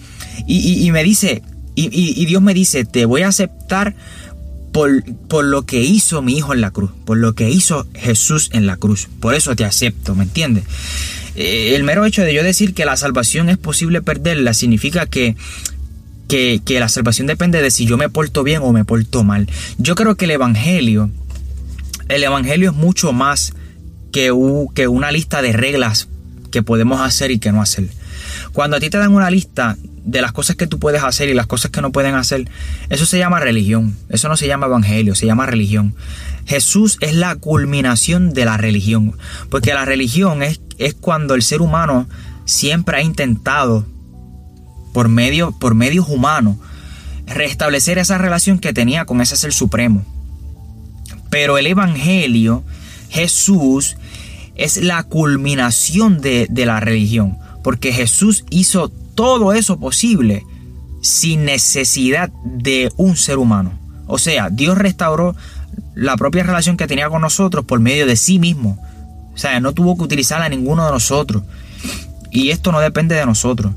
Y, 0.48 0.92
me 0.92 1.04
dice, 1.04 1.42
y, 1.76 2.26
Dios 2.26 2.42
me 2.42 2.54
dice, 2.54 2.86
te 2.86 3.06
voy 3.06 3.24
a 3.24 3.28
aceptar 3.28 3.96
por, 4.72 5.46
lo 5.46 5.66
que 5.66 5.82
hizo 5.82 6.22
mi 6.22 6.38
hijo 6.38 6.54
en 6.54 6.62
la 6.62 6.72
cruz, 6.72 6.92
por 7.06 7.18
lo 7.18 7.34
que 7.34 7.50
hizo 7.50 7.88
Jesús 7.94 8.50
en 8.54 8.66
la 8.66 8.78
cruz. 8.78 9.08
Por 9.20 9.34
eso 9.34 9.56
te 9.56 9.64
acepto, 9.64 10.16
¿me 10.16 10.24
entiendes? 10.24 10.66
Eh, 11.36 11.76
el 11.76 11.84
mero 11.84 12.06
hecho 12.06 12.24
de 12.24 12.34
yo 12.34 12.44
decir 12.44 12.74
que 12.74 12.86
la 12.86 12.98
salvación 12.98 13.50
es 13.50 13.58
posible 13.58 14.02
perderla 14.02 14.54
significa 14.54 15.06
que, 15.06 15.36
que, 16.28 16.62
la 16.80 16.90
salvación 16.90 17.28
depende 17.28 17.62
de 17.62 17.72
si 17.72 17.86
yo 17.86 17.98
me 17.98 18.10
porto 18.10 18.44
bien 18.44 18.62
o 18.64 18.74
me 18.74 18.86
porto 18.86 19.24
mal. 19.24 19.48
Yo 19.78 19.96
creo 19.96 20.16
que 20.16 20.26
el 20.26 20.32
Evangelio, 20.32 21.10
el 22.10 22.24
Evangelio 22.24 22.72
es 22.72 22.76
mucho 22.76 23.14
más 23.14 23.54
que, 24.12 24.32
que 24.74 24.88
una 24.88 25.12
lista 25.12 25.42
de 25.42 25.54
reglas 25.54 26.10
que 26.52 26.64
podemos 26.64 27.02
hacer 27.02 27.32
y 27.32 27.40
que 27.40 27.52
no 27.52 27.62
hacer. 27.62 27.88
Cuando 28.54 28.78
a 28.78 28.80
ti 28.80 28.90
te 28.90 28.98
dan 28.98 29.14
una 29.14 29.30
lista 29.30 29.78
de 30.06 30.22
las 30.22 30.32
cosas 30.32 30.56
que 30.56 30.68
tú 30.68 30.80
puedes 30.80 31.04
hacer 31.04 31.30
y 31.30 31.34
las 31.34 31.48
cosas 31.48 31.72
que 31.72 31.82
no 31.82 31.92
pueden 31.92 32.16
hacer, 32.16 32.48
eso 32.90 33.06
se 33.06 33.18
llama 33.18 33.40
religión. 33.40 33.98
Eso 34.10 34.30
no 34.30 34.38
se 34.38 34.48
llama 34.48 34.68
evangelio, 34.68 35.16
se 35.16 35.26
llama 35.26 35.48
religión. 35.48 35.96
Jesús 36.46 36.98
es 37.02 37.16
la 37.16 37.36
culminación 37.36 38.32
de 38.34 38.46
la 38.46 38.58
religión. 38.58 39.18
Porque 39.50 39.74
la 39.74 39.84
religión 39.84 40.44
es, 40.44 40.62
es 40.78 40.94
cuando 40.94 41.34
el 41.34 41.42
ser 41.42 41.62
humano 41.62 42.08
siempre 42.46 42.98
ha 42.98 43.02
intentado, 43.02 43.86
por, 44.94 45.10
medio, 45.10 45.52
por 45.52 45.74
medios 45.74 46.08
humanos, 46.08 46.58
restablecer 47.26 47.98
esa 47.98 48.18
relación 48.20 48.60
que 48.60 48.74
tenía 48.74 49.06
con 49.06 49.20
ese 49.22 49.36
ser 49.36 49.54
supremo. 49.54 50.06
Pero 51.32 51.58
el 51.58 51.66
Evangelio, 51.66 52.64
Jesús, 53.10 53.98
es 54.56 54.78
la 54.78 55.04
culminación 55.04 56.22
de, 56.22 56.46
de 56.50 56.66
la 56.68 56.80
religión. 56.80 57.38
Porque 57.64 57.92
Jesús 57.92 58.46
hizo 58.52 58.92
todo 59.16 59.54
eso 59.54 59.80
posible 59.80 60.46
sin 61.02 61.46
necesidad 61.46 62.32
de 62.44 62.92
un 62.98 63.16
ser 63.16 63.38
humano. 63.38 63.72
O 64.08 64.18
sea, 64.18 64.50
Dios 64.50 64.78
restauró 64.78 65.36
la 65.96 66.18
propia 66.18 66.44
relación 66.44 66.78
que 66.78 66.88
tenía 66.88 67.10
con 67.10 67.22
nosotros 67.22 67.66
por 67.66 67.80
medio 67.80 68.06
de 68.06 68.16
sí 68.16 68.40
mismo. 68.40 68.80
O 69.34 69.38
sea, 69.38 69.60
no 69.60 69.74
tuvo 69.74 69.98
que 69.98 70.04
utilizarla 70.04 70.46
a 70.46 70.50
ninguno 70.50 70.86
de 70.86 70.92
nosotros. 70.92 71.44
Y 72.32 72.50
esto 72.50 72.72
no 72.72 72.80
depende 72.80 73.16
de 73.16 73.26
nosotros. 73.26 73.74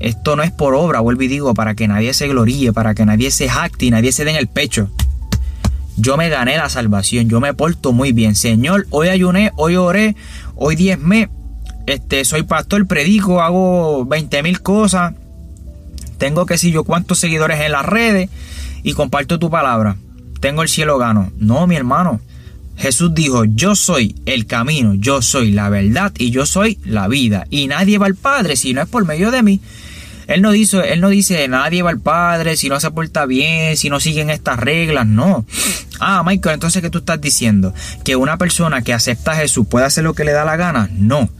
Esto 0.00 0.36
no 0.36 0.42
es 0.42 0.52
por 0.52 0.74
obra, 0.74 1.00
vuelvo 1.00 1.22
y 1.22 1.28
digo, 1.28 1.54
para 1.54 1.74
que 1.74 1.88
nadie 1.88 2.14
se 2.14 2.28
gloríe, 2.28 2.72
para 2.72 2.94
que 2.94 3.04
nadie 3.04 3.30
se 3.30 3.48
jacte 3.48 3.86
y 3.86 3.90
nadie 3.90 4.12
se 4.12 4.24
dé 4.24 4.30
en 4.30 4.36
el 4.36 4.46
pecho. 4.46 4.88
Yo 5.96 6.16
me 6.16 6.28
gané 6.28 6.56
la 6.56 6.68
salvación, 6.68 7.28
yo 7.28 7.40
me 7.40 7.54
porto 7.54 7.92
muy 7.92 8.12
bien. 8.12 8.36
Señor, 8.36 8.86
hoy 8.90 9.08
ayuné, 9.08 9.52
hoy 9.56 9.74
oré, 9.74 10.14
hoy 10.54 10.76
diezmé, 10.76 11.28
este, 11.92 12.24
soy 12.24 12.42
pastor, 12.42 12.86
predico, 12.86 13.40
hago 13.40 14.04
20 14.04 14.42
mil 14.42 14.60
cosas, 14.60 15.14
tengo 16.18 16.46
que 16.46 16.58
si 16.58 16.72
yo 16.72 16.84
cuántos 16.84 17.18
seguidores 17.18 17.60
en 17.60 17.72
las 17.72 17.86
redes 17.86 18.28
y 18.82 18.92
comparto 18.92 19.38
tu 19.38 19.50
palabra. 19.50 19.96
Tengo 20.40 20.62
el 20.62 20.68
cielo 20.68 20.98
gano. 20.98 21.32
No, 21.38 21.66
mi 21.66 21.76
hermano. 21.76 22.20
Jesús 22.76 23.12
dijo, 23.12 23.44
yo 23.44 23.74
soy 23.74 24.14
el 24.24 24.46
camino, 24.46 24.94
yo 24.94 25.20
soy 25.20 25.50
la 25.50 25.68
verdad 25.68 26.12
y 26.16 26.30
yo 26.30 26.46
soy 26.46 26.78
la 26.84 27.08
vida. 27.08 27.46
Y 27.50 27.66
nadie 27.66 27.98
va 27.98 28.06
al 28.06 28.14
Padre 28.14 28.56
si 28.56 28.72
no 28.72 28.82
es 28.82 28.88
por 28.88 29.04
medio 29.04 29.30
de 29.30 29.42
mí. 29.42 29.60
Él 30.28 30.42
no 30.42 30.52
dice, 30.52 30.92
él 30.92 31.00
no 31.00 31.08
dice 31.08 31.48
nadie 31.48 31.82
va 31.82 31.90
al 31.90 32.00
Padre 32.00 32.56
si 32.56 32.68
no 32.68 32.78
se 32.78 32.90
porta 32.90 33.24
bien, 33.24 33.76
si 33.76 33.88
no 33.88 33.98
siguen 33.98 34.30
estas 34.30 34.60
reglas, 34.60 35.06
no. 35.06 35.44
Ah, 36.00 36.22
Michael, 36.24 36.54
entonces 36.54 36.82
¿qué 36.82 36.90
tú 36.90 36.98
estás 36.98 37.20
diciendo? 37.20 37.72
¿Que 38.04 38.14
una 38.14 38.36
persona 38.36 38.82
que 38.82 38.92
acepta 38.92 39.32
a 39.32 39.36
Jesús 39.36 39.66
puede 39.68 39.86
hacer 39.86 40.04
lo 40.04 40.14
que 40.14 40.24
le 40.24 40.32
da 40.32 40.44
la 40.44 40.56
gana? 40.56 40.90
No. 40.92 41.30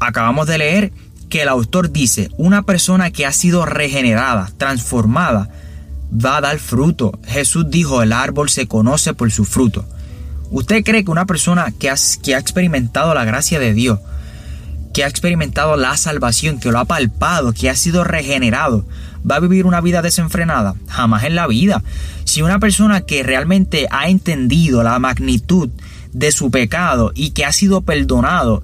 Acabamos 0.00 0.46
de 0.46 0.58
leer 0.58 0.92
que 1.28 1.42
el 1.42 1.48
autor 1.48 1.90
dice, 1.90 2.30
una 2.36 2.62
persona 2.62 3.10
que 3.10 3.26
ha 3.26 3.32
sido 3.32 3.66
regenerada, 3.66 4.50
transformada, 4.56 5.50
va 6.12 6.36
a 6.36 6.40
dar 6.40 6.58
fruto. 6.58 7.18
Jesús 7.26 7.66
dijo, 7.68 8.02
el 8.02 8.12
árbol 8.12 8.48
se 8.48 8.68
conoce 8.68 9.14
por 9.14 9.30
su 9.30 9.44
fruto. 9.44 9.84
¿Usted 10.50 10.84
cree 10.84 11.04
que 11.04 11.10
una 11.10 11.26
persona 11.26 11.72
que 11.76 11.90
ha, 11.90 11.96
que 12.22 12.34
ha 12.34 12.38
experimentado 12.38 13.14
la 13.14 13.24
gracia 13.24 13.58
de 13.58 13.74
Dios, 13.74 13.98
que 14.92 15.02
ha 15.02 15.08
experimentado 15.08 15.76
la 15.76 15.96
salvación, 15.96 16.60
que 16.60 16.70
lo 16.70 16.78
ha 16.78 16.84
palpado, 16.84 17.52
que 17.52 17.68
ha 17.68 17.74
sido 17.74 18.04
regenerado, 18.04 18.86
va 19.28 19.36
a 19.36 19.40
vivir 19.40 19.66
una 19.66 19.80
vida 19.80 20.02
desenfrenada? 20.02 20.76
Jamás 20.86 21.24
en 21.24 21.34
la 21.34 21.48
vida. 21.48 21.82
Si 22.24 22.42
una 22.42 22.60
persona 22.60 23.00
que 23.00 23.24
realmente 23.24 23.88
ha 23.90 24.08
entendido 24.08 24.84
la 24.84 24.98
magnitud 25.00 25.70
de 26.12 26.30
su 26.30 26.52
pecado 26.52 27.10
y 27.16 27.30
que 27.30 27.44
ha 27.44 27.52
sido 27.52 27.80
perdonado 27.80 28.62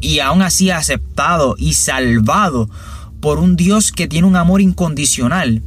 y 0.00 0.20
aún 0.20 0.42
así 0.42 0.70
aceptado 0.70 1.56
y 1.58 1.74
salvado 1.74 2.68
por 3.20 3.38
un 3.38 3.56
Dios 3.56 3.92
que 3.92 4.08
tiene 4.08 4.26
un 4.26 4.36
amor 4.36 4.60
incondicional, 4.60 5.62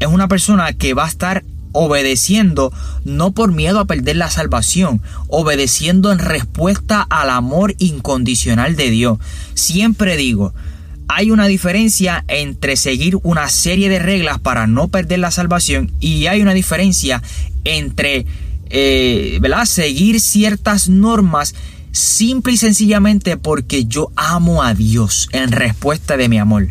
es 0.00 0.08
una 0.08 0.28
persona 0.28 0.72
que 0.72 0.94
va 0.94 1.04
a 1.04 1.08
estar 1.08 1.44
obedeciendo 1.72 2.72
no 3.04 3.32
por 3.32 3.52
miedo 3.52 3.78
a 3.78 3.84
perder 3.84 4.16
la 4.16 4.30
salvación, 4.30 5.02
obedeciendo 5.28 6.10
en 6.10 6.18
respuesta 6.18 7.06
al 7.08 7.30
amor 7.30 7.74
incondicional 7.78 8.76
de 8.76 8.90
Dios. 8.90 9.18
Siempre 9.54 10.16
digo, 10.16 10.54
hay 11.08 11.30
una 11.30 11.46
diferencia 11.46 12.24
entre 12.28 12.76
seguir 12.76 13.18
una 13.22 13.48
serie 13.48 13.88
de 13.88 13.98
reglas 13.98 14.40
para 14.40 14.66
no 14.66 14.88
perder 14.88 15.20
la 15.20 15.30
salvación 15.30 15.92
y 16.00 16.26
hay 16.26 16.40
una 16.40 16.54
diferencia 16.54 17.22
entre 17.64 18.26
eh, 18.70 19.40
seguir 19.66 20.20
ciertas 20.20 20.88
normas 20.88 21.54
simple 21.96 22.52
y 22.52 22.56
sencillamente 22.58 23.36
porque 23.38 23.86
yo 23.86 24.10
amo 24.16 24.62
a 24.62 24.74
Dios 24.74 25.28
en 25.32 25.50
respuesta 25.50 26.16
de 26.16 26.28
mi 26.28 26.38
amor. 26.38 26.68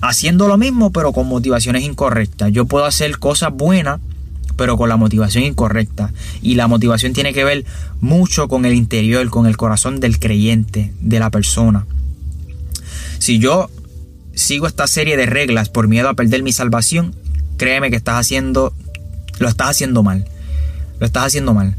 Haciendo 0.00 0.48
lo 0.48 0.58
mismo 0.58 0.90
pero 0.90 1.12
con 1.12 1.28
motivaciones 1.28 1.84
incorrectas. 1.84 2.52
Yo 2.52 2.66
puedo 2.66 2.84
hacer 2.84 3.18
cosas 3.18 3.52
buenas 3.52 4.00
pero 4.56 4.76
con 4.76 4.88
la 4.88 4.96
motivación 4.96 5.44
incorrecta. 5.44 6.12
Y 6.42 6.54
la 6.54 6.66
motivación 6.66 7.12
tiene 7.12 7.32
que 7.32 7.44
ver 7.44 7.64
mucho 8.00 8.48
con 8.48 8.64
el 8.64 8.74
interior, 8.74 9.28
con 9.30 9.46
el 9.46 9.56
corazón 9.56 10.00
del 10.00 10.18
creyente, 10.18 10.92
de 11.00 11.18
la 11.18 11.30
persona. 11.30 11.86
Si 13.18 13.38
yo 13.38 13.70
sigo 14.34 14.66
esta 14.66 14.86
serie 14.86 15.16
de 15.16 15.26
reglas 15.26 15.68
por 15.68 15.88
miedo 15.88 16.08
a 16.08 16.14
perder 16.14 16.42
mi 16.42 16.52
salvación, 16.52 17.14
créeme 17.56 17.90
que 17.90 17.96
estás 17.96 18.16
haciendo, 18.16 18.72
lo 19.38 19.48
estás 19.48 19.70
haciendo 19.70 20.02
mal. 20.02 20.24
Lo 21.00 21.06
estás 21.06 21.26
haciendo 21.26 21.54
mal. 21.54 21.76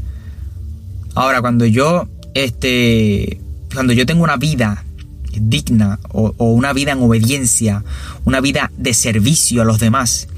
Ahora, 1.14 1.40
cuando 1.40 1.64
yo 1.64 2.08
este, 2.36 3.40
cuando 3.72 3.94
yo 3.94 4.04
tengo 4.04 4.22
una 4.22 4.36
vida 4.36 4.84
digna 5.40 5.98
o, 6.10 6.32
una 6.38 6.74
vida 6.74 6.92
en 6.92 7.02
obediencia, 7.02 7.82
una 8.26 8.42
vida 8.42 8.70
de 8.76 8.92
servicio 8.92 9.62
a 9.62 9.64
los 9.64 9.80
demás, 9.80 10.28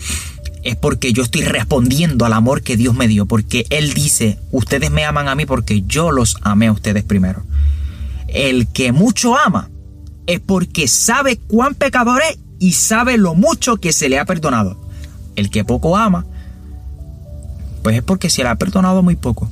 es 0.63 0.77
porque 0.77 1.13
yo 1.13 1.25
estoy 1.25 1.43
respondiendo 1.43 2.25
al 2.25 2.35
amor 2.35 2.63
que 2.63 2.77
Dios 2.77 2.95
me 2.95 3.09
dio, 3.09 3.27
porque 3.27 3.67
Él 3.71 3.95
dice, 3.95 4.39
ustedes 4.53 4.93
me 4.93 5.05
aman 5.05 5.27
a 5.27 5.35
mí 5.35 5.45
porque 5.45 5.83
yo 5.89 6.13
los 6.13 6.37
amé 6.43 6.69
a 6.69 6.73
ustedes 6.73 7.03
primero. 7.03 7.43
El 8.29 8.69
que 8.69 8.93
mucho 8.93 9.37
ama 9.37 9.69
es 10.29 10.39
porque 10.39 10.87
sabe 10.87 11.39
cuán 11.49 11.75
pecador 11.75 12.23
es 12.31 12.39
y 12.61 12.75
sabe 12.75 13.19
lo 13.19 13.35
mucho 13.35 13.79
que 13.79 13.93
se 13.93 14.09
le 14.09 14.21
ha 14.21 14.25
perdonado. 14.25 14.79
El 15.35 15.51
que 15.51 15.65
poco 15.65 15.97
ama, 15.97 16.27
pues 17.83 17.97
es 17.97 18.03
porque 18.05 18.31
se 18.31 18.45
le 18.45 18.51
ha 18.51 18.55
perdonado 18.55 19.03
muy 19.03 19.17
poco. 19.17 19.51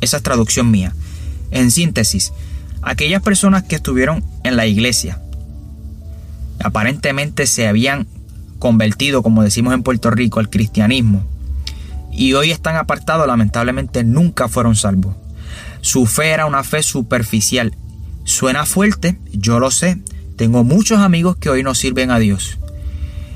Esa 0.00 0.16
es 0.16 0.22
traducción 0.22 0.70
mía. 0.70 0.94
En 1.50 1.70
síntesis, 1.70 2.32
aquellas 2.82 3.22
personas 3.22 3.64
que 3.64 3.76
estuvieron 3.76 4.24
en 4.44 4.56
la 4.56 4.66
iglesia, 4.66 5.20
aparentemente 6.62 7.46
se 7.46 7.66
habían 7.66 8.06
convertido, 8.58 9.22
como 9.22 9.42
decimos 9.42 9.74
en 9.74 9.82
Puerto 9.82 10.10
Rico, 10.10 10.40
al 10.40 10.50
cristianismo, 10.50 11.24
y 12.12 12.34
hoy 12.34 12.50
están 12.50 12.76
apartados, 12.76 13.26
lamentablemente 13.26 14.04
nunca 14.04 14.48
fueron 14.48 14.76
salvos. 14.76 15.16
Su 15.80 16.06
fe 16.06 16.30
era 16.30 16.46
una 16.46 16.64
fe 16.64 16.82
superficial. 16.82 17.74
Suena 18.24 18.66
fuerte, 18.66 19.18
yo 19.32 19.58
lo 19.58 19.70
sé. 19.70 19.98
Tengo 20.36 20.64
muchos 20.64 20.98
amigos 20.98 21.36
que 21.36 21.50
hoy 21.50 21.62
no 21.62 21.74
sirven 21.74 22.10
a 22.10 22.18
Dios. 22.18 22.58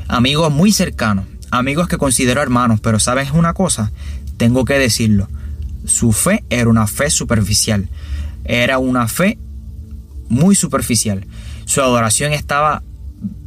Amigos 0.09 0.53
muy 0.53 0.71
cercanos, 0.73 1.25
amigos 1.51 1.89
que 1.89 1.99
considero 1.99 2.43
hermanos, 2.43 2.81
pero 2.81 2.99
¿sabes 2.99 3.31
una 3.31 3.55
cosa? 3.55 3.93
Tengo 4.37 4.65
que 4.65 4.79
decirlo. 4.79 5.29
Su 5.87 6.12
fe 6.12 6.45
era 6.51 6.69
una 6.69 6.87
fe 6.87 7.11
superficial. 7.11 7.89
Era 8.45 8.78
una 8.78 9.09
fe 9.09 9.38
muy 10.28 10.55
superficial. 10.55 11.26
Su 11.64 11.80
adoración 11.80 12.32
estaba 12.32 12.82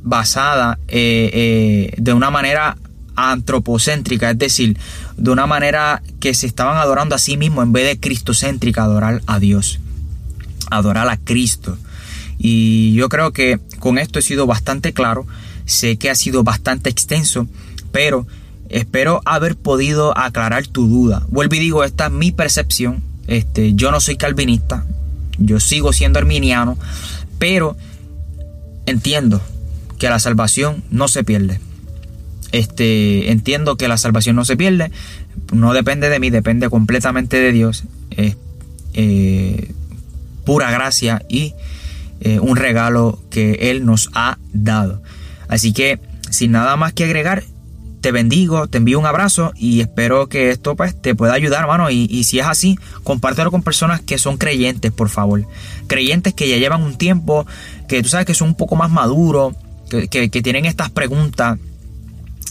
basada 0.03 0.79
eh, 0.87 1.29
eh, 1.33 1.93
de 1.97 2.13
una 2.13 2.29
manera 2.29 2.77
antropocéntrica, 3.15 4.31
es 4.31 4.37
decir, 4.37 4.77
de 5.17 5.31
una 5.31 5.47
manera 5.47 6.01
que 6.19 6.33
se 6.33 6.47
estaban 6.47 6.77
adorando 6.77 7.15
a 7.15 7.19
sí 7.19 7.35
mismos 7.37 7.63
en 7.63 7.73
vez 7.73 7.85
de 7.87 7.99
cristocéntrica, 7.99 8.83
adorar 8.83 9.21
a 9.25 9.39
Dios, 9.39 9.79
adorar 10.69 11.09
a 11.09 11.17
Cristo. 11.17 11.77
Y 12.37 12.93
yo 12.93 13.09
creo 13.09 13.33
que 13.33 13.59
con 13.79 13.97
esto 13.97 14.19
he 14.19 14.21
sido 14.21 14.45
bastante 14.45 14.93
claro 14.93 15.25
Sé 15.67 15.97
que 15.97 16.09
ha 16.09 16.15
sido 16.15 16.43
bastante 16.43 16.89
extenso, 16.89 17.45
pero 17.91 18.25
espero 18.69 19.21
haber 19.25 19.57
podido 19.57 20.17
aclarar 20.17 20.65
tu 20.65 20.87
duda. 20.87 21.25
Vuelvo 21.27 21.55
y 21.55 21.59
digo, 21.59 21.83
esta 21.83 22.05
es 22.05 22.13
mi 22.13 22.31
percepción. 22.31 23.03
Este, 23.27 23.73
yo 23.73 23.91
no 23.91 23.99
soy 23.99 24.17
calvinista, 24.17 24.85
yo 25.37 25.59
sigo 25.59 25.93
siendo 25.93 26.19
arminiano, 26.19 26.77
pero 27.39 27.75
entiendo 28.85 29.41
que 29.99 30.09
la 30.09 30.19
salvación 30.19 30.83
no 30.89 31.07
se 31.07 31.23
pierde. 31.23 31.59
Este, 32.51 33.31
entiendo 33.31 33.75
que 33.75 33.87
la 33.87 33.97
salvación 33.97 34.35
no 34.35 34.45
se 34.45 34.55
pierde, 34.55 34.91
no 35.51 35.73
depende 35.73 36.09
de 36.09 36.19
mí, 36.19 36.29
depende 36.29 36.69
completamente 36.69 37.37
de 37.37 37.51
Dios. 37.51 37.83
Es 38.11 38.37
eh, 38.93 39.73
pura 40.45 40.71
gracia 40.71 41.23
y 41.27 41.53
eh, 42.21 42.39
un 42.39 42.55
regalo 42.55 43.21
que 43.29 43.69
Él 43.69 43.85
nos 43.85 44.09
ha 44.13 44.37
dado. 44.53 45.01
Así 45.49 45.73
que, 45.73 45.99
sin 46.29 46.51
nada 46.51 46.75
más 46.77 46.93
que 46.93 47.03
agregar, 47.03 47.43
te 48.01 48.11
bendigo, 48.11 48.67
te 48.67 48.77
envío 48.77 48.99
un 48.99 49.05
abrazo 49.05 49.51
y 49.55 49.81
espero 49.81 50.27
que 50.27 50.51
esto 50.51 50.75
pues 50.75 50.99
te 50.99 51.15
pueda 51.15 51.33
ayudar, 51.33 51.61
hermano. 51.61 51.89
Y, 51.89 52.23
si 52.23 52.39
es 52.39 52.45
así, 52.45 52.77
compártelo 53.03 53.51
con 53.51 53.63
personas 53.63 54.01
que 54.01 54.17
son 54.17 54.37
creyentes, 54.37 54.91
por 54.91 55.09
favor. 55.09 55.45
Creyentes 55.87 56.33
que 56.33 56.47
ya 56.47 56.57
llevan 56.57 56.83
un 56.83 56.97
tiempo, 56.97 57.45
que 57.87 58.01
tú 58.03 58.09
sabes 58.09 58.25
que 58.25 58.33
son 58.33 58.49
un 58.49 58.55
poco 58.55 58.75
más 58.75 58.91
maduros, 58.91 59.55
que, 59.89 60.29
tienen 60.29 60.65
estas 60.65 60.89
preguntas 60.89 61.57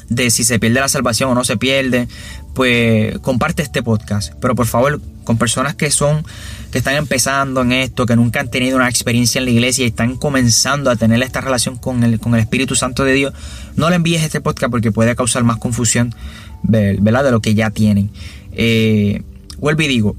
de 0.09 0.31
si 0.31 0.45
se 0.45 0.59
pierde 0.59 0.81
la 0.81 0.89
salvación 0.89 1.31
o 1.31 1.35
no 1.35 1.45
se 1.45 1.57
pierde, 1.57 2.09
pues 2.55 3.19
comparte 3.19 3.63
este 3.63 3.83
podcast. 3.83 4.33
Pero 4.41 4.55
por 4.55 4.67
favor, 4.67 5.01
con 5.25 5.39
personas 5.39 5.75
que 5.75 5.91
son, 5.91 6.25
que 6.71 6.79
están 6.79 6.95
empezando 6.95 7.63
en 7.63 7.73
esto, 7.73 8.07
que 8.07 8.17
nunca 8.17 8.41
han 8.41 8.51
tenido 8.51 8.77
una 8.77 8.89
experiencia 8.89 9.39
en 9.41 9.45
la 9.45 9.51
iglesia 9.51 9.85
y 9.85 9.89
están 9.89 10.17
comenzando 10.17 10.91
a 10.91 10.97
tener 10.97 11.23
esta 11.23 11.41
relación 11.41 11.77
con 11.77 12.05
el, 12.05 12.19
con 12.19 12.35
el 12.35 12.41
Espíritu 12.41 12.75
Santo 12.75 13.05
de 13.05 13.13
Dios, 13.13 13.35
no 13.75 13.91
le 13.91 13.97
envíes 13.97 14.23
este 14.23 14.41
podcast 14.41 14.71
porque 14.71 14.93
puede 14.93 15.15
causar 15.17 15.45
más 15.45 15.59
confusión, 15.59 16.15
¿verdad? 16.63 17.25
De 17.25 17.31
lo 17.31 17.41
que 17.41 17.55
ya 17.55 17.71
tienen. 17.71 18.11
Eh, 18.53 19.23
vuelvo 19.59 19.83
y 19.83 19.89
digo, 19.89 20.17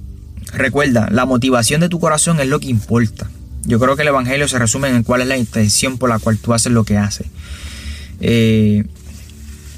recuerda, 0.54 1.08
la 1.12 1.26
motivación 1.26 1.82
de 1.82 1.90
tu 1.90 2.00
corazón 2.00 2.40
es 2.40 2.48
lo 2.48 2.60
que 2.60 2.68
importa. 2.68 3.30
Yo 3.64 3.80
creo 3.80 3.96
que 3.96 4.04
el 4.04 4.10
Evangelio 4.10 4.48
se 4.48 4.60
resume 4.60 4.90
en 4.90 5.04
cuál 5.04 5.22
es 5.22 5.28
la 5.28 5.38
intención 5.38 5.98
por 5.98 6.10
la 6.10 6.20
cual 6.20 6.38
tú 6.38 6.54
haces 6.54 6.72
lo 6.72 6.84
que 6.84 6.98
haces. 6.98 7.28
Eh, 8.20 8.86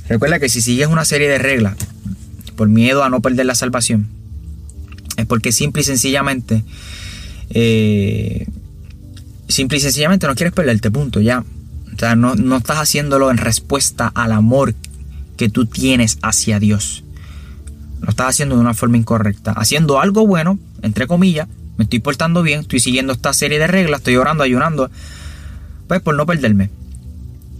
recuerda 0.10 0.39
que 0.39 0.49
si 0.49 0.62
sigues 0.62 0.88
una 0.88 1.05
serie 1.05 1.30
de 1.30 1.38
reglas 1.38 1.76
por 2.55 2.68
miedo 2.68 3.03
a 3.03 3.10
no 3.10 3.22
perder 3.22 3.45
la 3.45 3.55
salvación, 3.55 4.07
es 5.16 5.26
porque 5.26 5.51
simple 5.51 5.82
y 5.82 5.86
sencillamente, 5.86 6.64
eh, 7.51 8.47
simple 9.47 9.78
y 9.78 9.82
sencillamente 9.82 10.28
no 10.28 10.36
quieres 10.36 10.53
perderte, 10.53 10.91
punto, 10.91 11.22
ya. 11.22 11.43
O 11.93 11.97
sea, 11.99 12.16
no, 12.16 12.36
no 12.36 12.57
estás 12.57 12.78
haciéndolo 12.78 13.30
en 13.32 13.38
respuesta 13.38 14.12
al 14.14 14.32
amor 14.32 14.74
que 15.38 15.49
tú 15.49 15.66
tienes 15.66 16.18
hacia 16.22 16.60
Dios. 16.60 17.03
Lo 18.01 18.10
estás 18.10 18.28
haciendo 18.28 18.55
de 18.55 18.62
una 18.62 18.74
forma 18.74 18.97
incorrecta. 18.97 19.51
Haciendo 19.51 19.99
algo 19.99 20.26
bueno, 20.26 20.60
entre 20.82 21.07
comillas, 21.07 21.47
me 21.78 21.84
estoy 21.84 21.99
portando 21.99 22.43
bien, 22.43 22.62
estoy 22.62 22.80
siguiendo 22.80 23.14
esta 23.14 23.34
serie 23.34 23.60
de 23.60 23.68
reglas, 23.68 23.99
estoy 24.01 24.18
orando, 24.18 24.43
ayunando, 24.43 24.91
pues 25.88 26.01
por 26.01 26.16
no 26.16 26.26
perderme. 26.26 26.70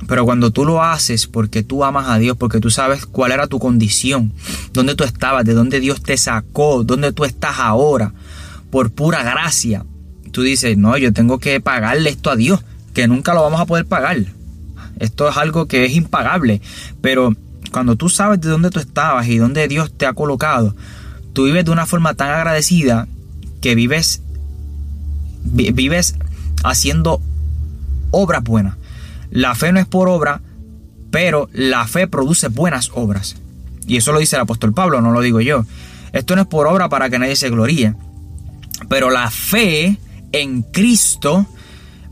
Pero 0.07 0.25
cuando 0.25 0.51
tú 0.51 0.65
lo 0.65 0.83
haces 0.83 1.27
porque 1.27 1.63
tú 1.63 1.83
amas 1.83 2.07
a 2.09 2.17
Dios, 2.17 2.37
porque 2.37 2.59
tú 2.59 2.69
sabes 2.69 3.05
cuál 3.05 3.31
era 3.31 3.47
tu 3.47 3.59
condición, 3.59 4.33
dónde 4.73 4.95
tú 4.95 5.03
estabas, 5.03 5.45
de 5.45 5.53
dónde 5.53 5.79
Dios 5.79 6.01
te 6.01 6.17
sacó, 6.17 6.83
dónde 6.83 7.11
tú 7.11 7.25
estás 7.25 7.59
ahora, 7.59 8.13
por 8.71 8.91
pura 8.91 9.23
gracia, 9.23 9.85
tú 10.31 10.41
dices, 10.41 10.77
no, 10.77 10.97
yo 10.97 11.11
tengo 11.13 11.39
que 11.39 11.59
pagarle 11.59 12.09
esto 12.09 12.31
a 12.31 12.35
Dios, 12.35 12.61
que 12.93 13.07
nunca 13.07 13.33
lo 13.33 13.41
vamos 13.41 13.59
a 13.59 13.65
poder 13.65 13.85
pagar. 13.85 14.17
Esto 14.99 15.29
es 15.29 15.37
algo 15.37 15.67
que 15.67 15.85
es 15.85 15.93
impagable. 15.93 16.61
Pero 17.01 17.33
cuando 17.71 17.95
tú 17.95 18.09
sabes 18.09 18.41
de 18.41 18.49
dónde 18.49 18.69
tú 18.69 18.79
estabas 18.79 19.27
y 19.27 19.37
dónde 19.37 19.67
Dios 19.67 19.91
te 19.95 20.05
ha 20.05 20.13
colocado, 20.13 20.75
tú 21.33 21.45
vives 21.45 21.65
de 21.65 21.71
una 21.71 21.85
forma 21.85 22.13
tan 22.13 22.29
agradecida 22.29 23.07
que 23.61 23.75
vives, 23.75 24.21
vives 25.43 26.15
haciendo 26.63 27.21
obras 28.11 28.43
buenas. 28.43 28.75
La 29.32 29.55
fe 29.55 29.71
no 29.71 29.80
es 29.80 29.86
por 29.86 30.09
obra, 30.09 30.41
pero 31.11 31.49
la 31.53 31.88
fe 31.88 32.07
produce 32.07 32.47
buenas 32.47 32.91
obras. 32.93 33.36
Y 33.88 33.97
eso 33.97 34.11
lo 34.11 34.19
dice 34.19 34.36
el 34.36 34.43
apóstol 34.43 34.73
Pablo, 34.73 35.01
no 35.01 35.11
lo 35.11 35.21
digo 35.21 35.41
yo. 35.41 35.65
Esto 36.13 36.36
no 36.36 36.43
es 36.43 36.47
por 36.47 36.67
obra 36.67 36.89
para 36.89 37.09
que 37.09 37.19
nadie 37.19 37.36
se 37.36 37.49
gloríe. 37.49 37.95
Pero 38.88 39.09
la 39.09 39.30
fe 39.30 39.97
en 40.32 40.61
Cristo, 40.61 41.45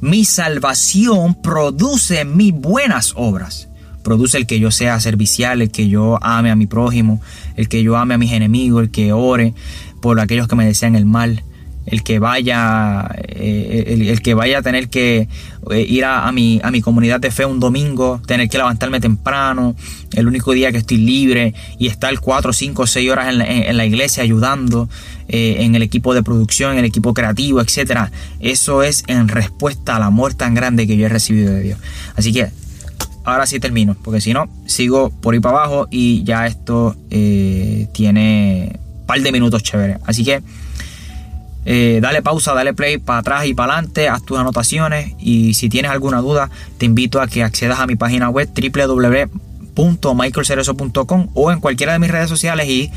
mi 0.01 0.25
salvación, 0.25 1.41
produce 1.41 2.25
mis 2.25 2.53
buenas 2.53 3.13
obras. 3.15 3.69
Produce 4.03 4.37
el 4.37 4.47
que 4.47 4.59
yo 4.59 4.71
sea 4.71 4.99
servicial, 4.99 5.61
el 5.61 5.71
que 5.71 5.89
yo 5.89 6.17
ame 6.21 6.49
a 6.49 6.55
mi 6.55 6.65
prójimo, 6.65 7.21
el 7.55 7.67
que 7.67 7.83
yo 7.83 7.97
ame 7.97 8.13
a 8.13 8.17
mis 8.17 8.31
enemigos, 8.31 8.83
el 8.83 8.91
que 8.91 9.11
ore 9.13 9.53
por 10.01 10.19
aquellos 10.19 10.47
que 10.47 10.55
me 10.55 10.65
desean 10.65 10.95
el 10.95 11.05
mal 11.05 11.43
el 11.87 12.03
que 12.03 12.19
vaya, 12.19 13.09
eh, 13.15 14.09
el, 14.09 14.21
que 14.21 14.33
vaya 14.33 14.59
a 14.59 14.61
tener 14.61 14.89
que 14.89 15.29
eh, 15.71 15.85
ir 15.87 16.03
a, 16.03 16.29
mi, 16.33 16.59
a 16.61 16.69
mi 16.69 16.81
comunidad 16.81 17.21
de 17.21 17.31
fe 17.31 17.45
un 17.45 17.61
domingo, 17.61 18.21
tener 18.27 18.49
que 18.49 18.57
levantarme 18.57 18.99
temprano, 18.99 19.73
el 20.13 20.27
único 20.27 20.51
día 20.51 20.71
que 20.73 20.79
estoy 20.79 20.97
libre 20.97 21.53
y 21.79 21.87
estar 21.87 22.19
cuatro, 22.19 22.51
cinco, 22.51 22.85
seis 22.87 23.09
horas 23.09 23.29
en 23.29 23.77
la, 23.77 23.85
iglesia 23.85 24.21
ayudando 24.21 24.89
eh, 25.29 25.57
en 25.59 25.75
el 25.75 25.81
equipo 25.81 26.13
de 26.13 26.23
producción, 26.23 26.73
en 26.73 26.79
el 26.79 26.85
equipo 26.85 27.13
creativo, 27.13 27.61
etcétera. 27.61 28.11
Eso 28.41 28.83
es 28.83 29.05
en 29.07 29.29
respuesta 29.29 29.95
al 29.95 30.03
amor 30.03 30.33
tan 30.33 30.55
grande 30.55 30.87
que 30.87 30.97
yo 30.97 31.05
he 31.05 31.09
recibido 31.09 31.53
de 31.53 31.61
Dios. 31.61 31.79
Así 32.17 32.33
que 32.33 32.49
ahora 33.23 33.45
sí 33.45 33.61
termino, 33.61 33.95
porque 34.03 34.19
si 34.19 34.33
no, 34.33 34.49
sigo 34.65 35.09
por 35.09 35.33
ahí 35.33 35.39
para 35.39 35.59
abajo 35.59 35.87
y 35.89 36.25
ya 36.25 36.47
esto 36.47 36.97
tiene 37.93 38.77
un 38.99 39.05
par 39.05 39.21
de 39.21 39.31
minutos 39.31 39.63
chéveres. 39.63 39.99
Así 40.05 40.25
que 40.25 40.43
eh, 41.69 41.99
dale 42.01 42.21
pausa, 42.21 42.53
dale 42.53 42.73
play 42.73 42.97
para 42.97 43.19
atrás 43.19 43.45
y 43.45 43.53
para 43.53 43.73
adelante, 43.73 44.07
haz 44.07 44.23
tus 44.23 44.39
anotaciones 44.39 45.15
y 45.19 45.53
si 45.53 45.67
tienes 45.67 45.91
alguna 45.91 46.21
duda 46.21 46.49
te 46.77 46.85
invito 46.85 47.19
a 47.19 47.27
que 47.27 47.43
accedas 47.43 47.81
a 47.81 47.87
mi 47.87 47.97
página 47.97 48.29
web 48.29 48.49
www.michaelcerezo.com 48.55 51.27
o 51.33 51.51
en 51.51 51.59
cualquiera 51.59 51.91
de 51.91 51.99
mis 51.99 52.09
redes 52.09 52.29
sociales 52.29 52.69
y 52.69 52.89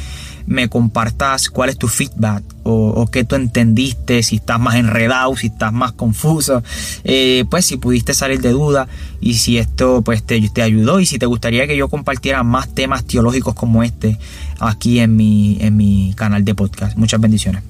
me 0.47 0.69
compartas 0.69 1.51
cuál 1.51 1.71
es 1.71 1.79
tu 1.79 1.89
feedback 1.89 2.45
o, 2.63 3.09
qué 3.11 3.25
tú 3.25 3.35
entendiste, 3.35 4.23
si 4.23 4.37
estás 4.37 4.61
más 4.61 4.77
enredado, 4.77 5.35
si 5.35 5.49
estás 5.49 5.73
más 5.73 5.91
confuso, 5.91 6.63
eh, 7.03 7.45
pues 7.51 7.67
si 7.67 7.77
pudiste 7.77 8.15
salir 8.15 8.41
de 8.41 8.51
duda 8.51 8.87
y 9.21 9.35
si 9.35 9.59
esto 9.59 10.03
pues 10.03 10.23
te, 10.23 10.41
te, 10.49 10.63
ayudó 10.63 11.01
y 11.01 11.07
si 11.07 11.19
te 11.19 11.27
gustaría 11.27 11.67
que 11.67 11.77
yo 11.77 11.89
compartiera 11.89 12.45
más 12.45 12.73
temas 12.73 13.05
teológicos 13.05 13.57
como 13.57 13.83
este 13.83 14.17
aquí 14.61 15.01
en 15.01 15.17
mi, 15.17 15.59
en 15.61 15.77
mi 15.77 16.15
canal 16.17 16.45
de 16.45 16.55
podcast. 16.55 16.97
Muchas 16.97 17.21
bendiciones. 17.21 17.70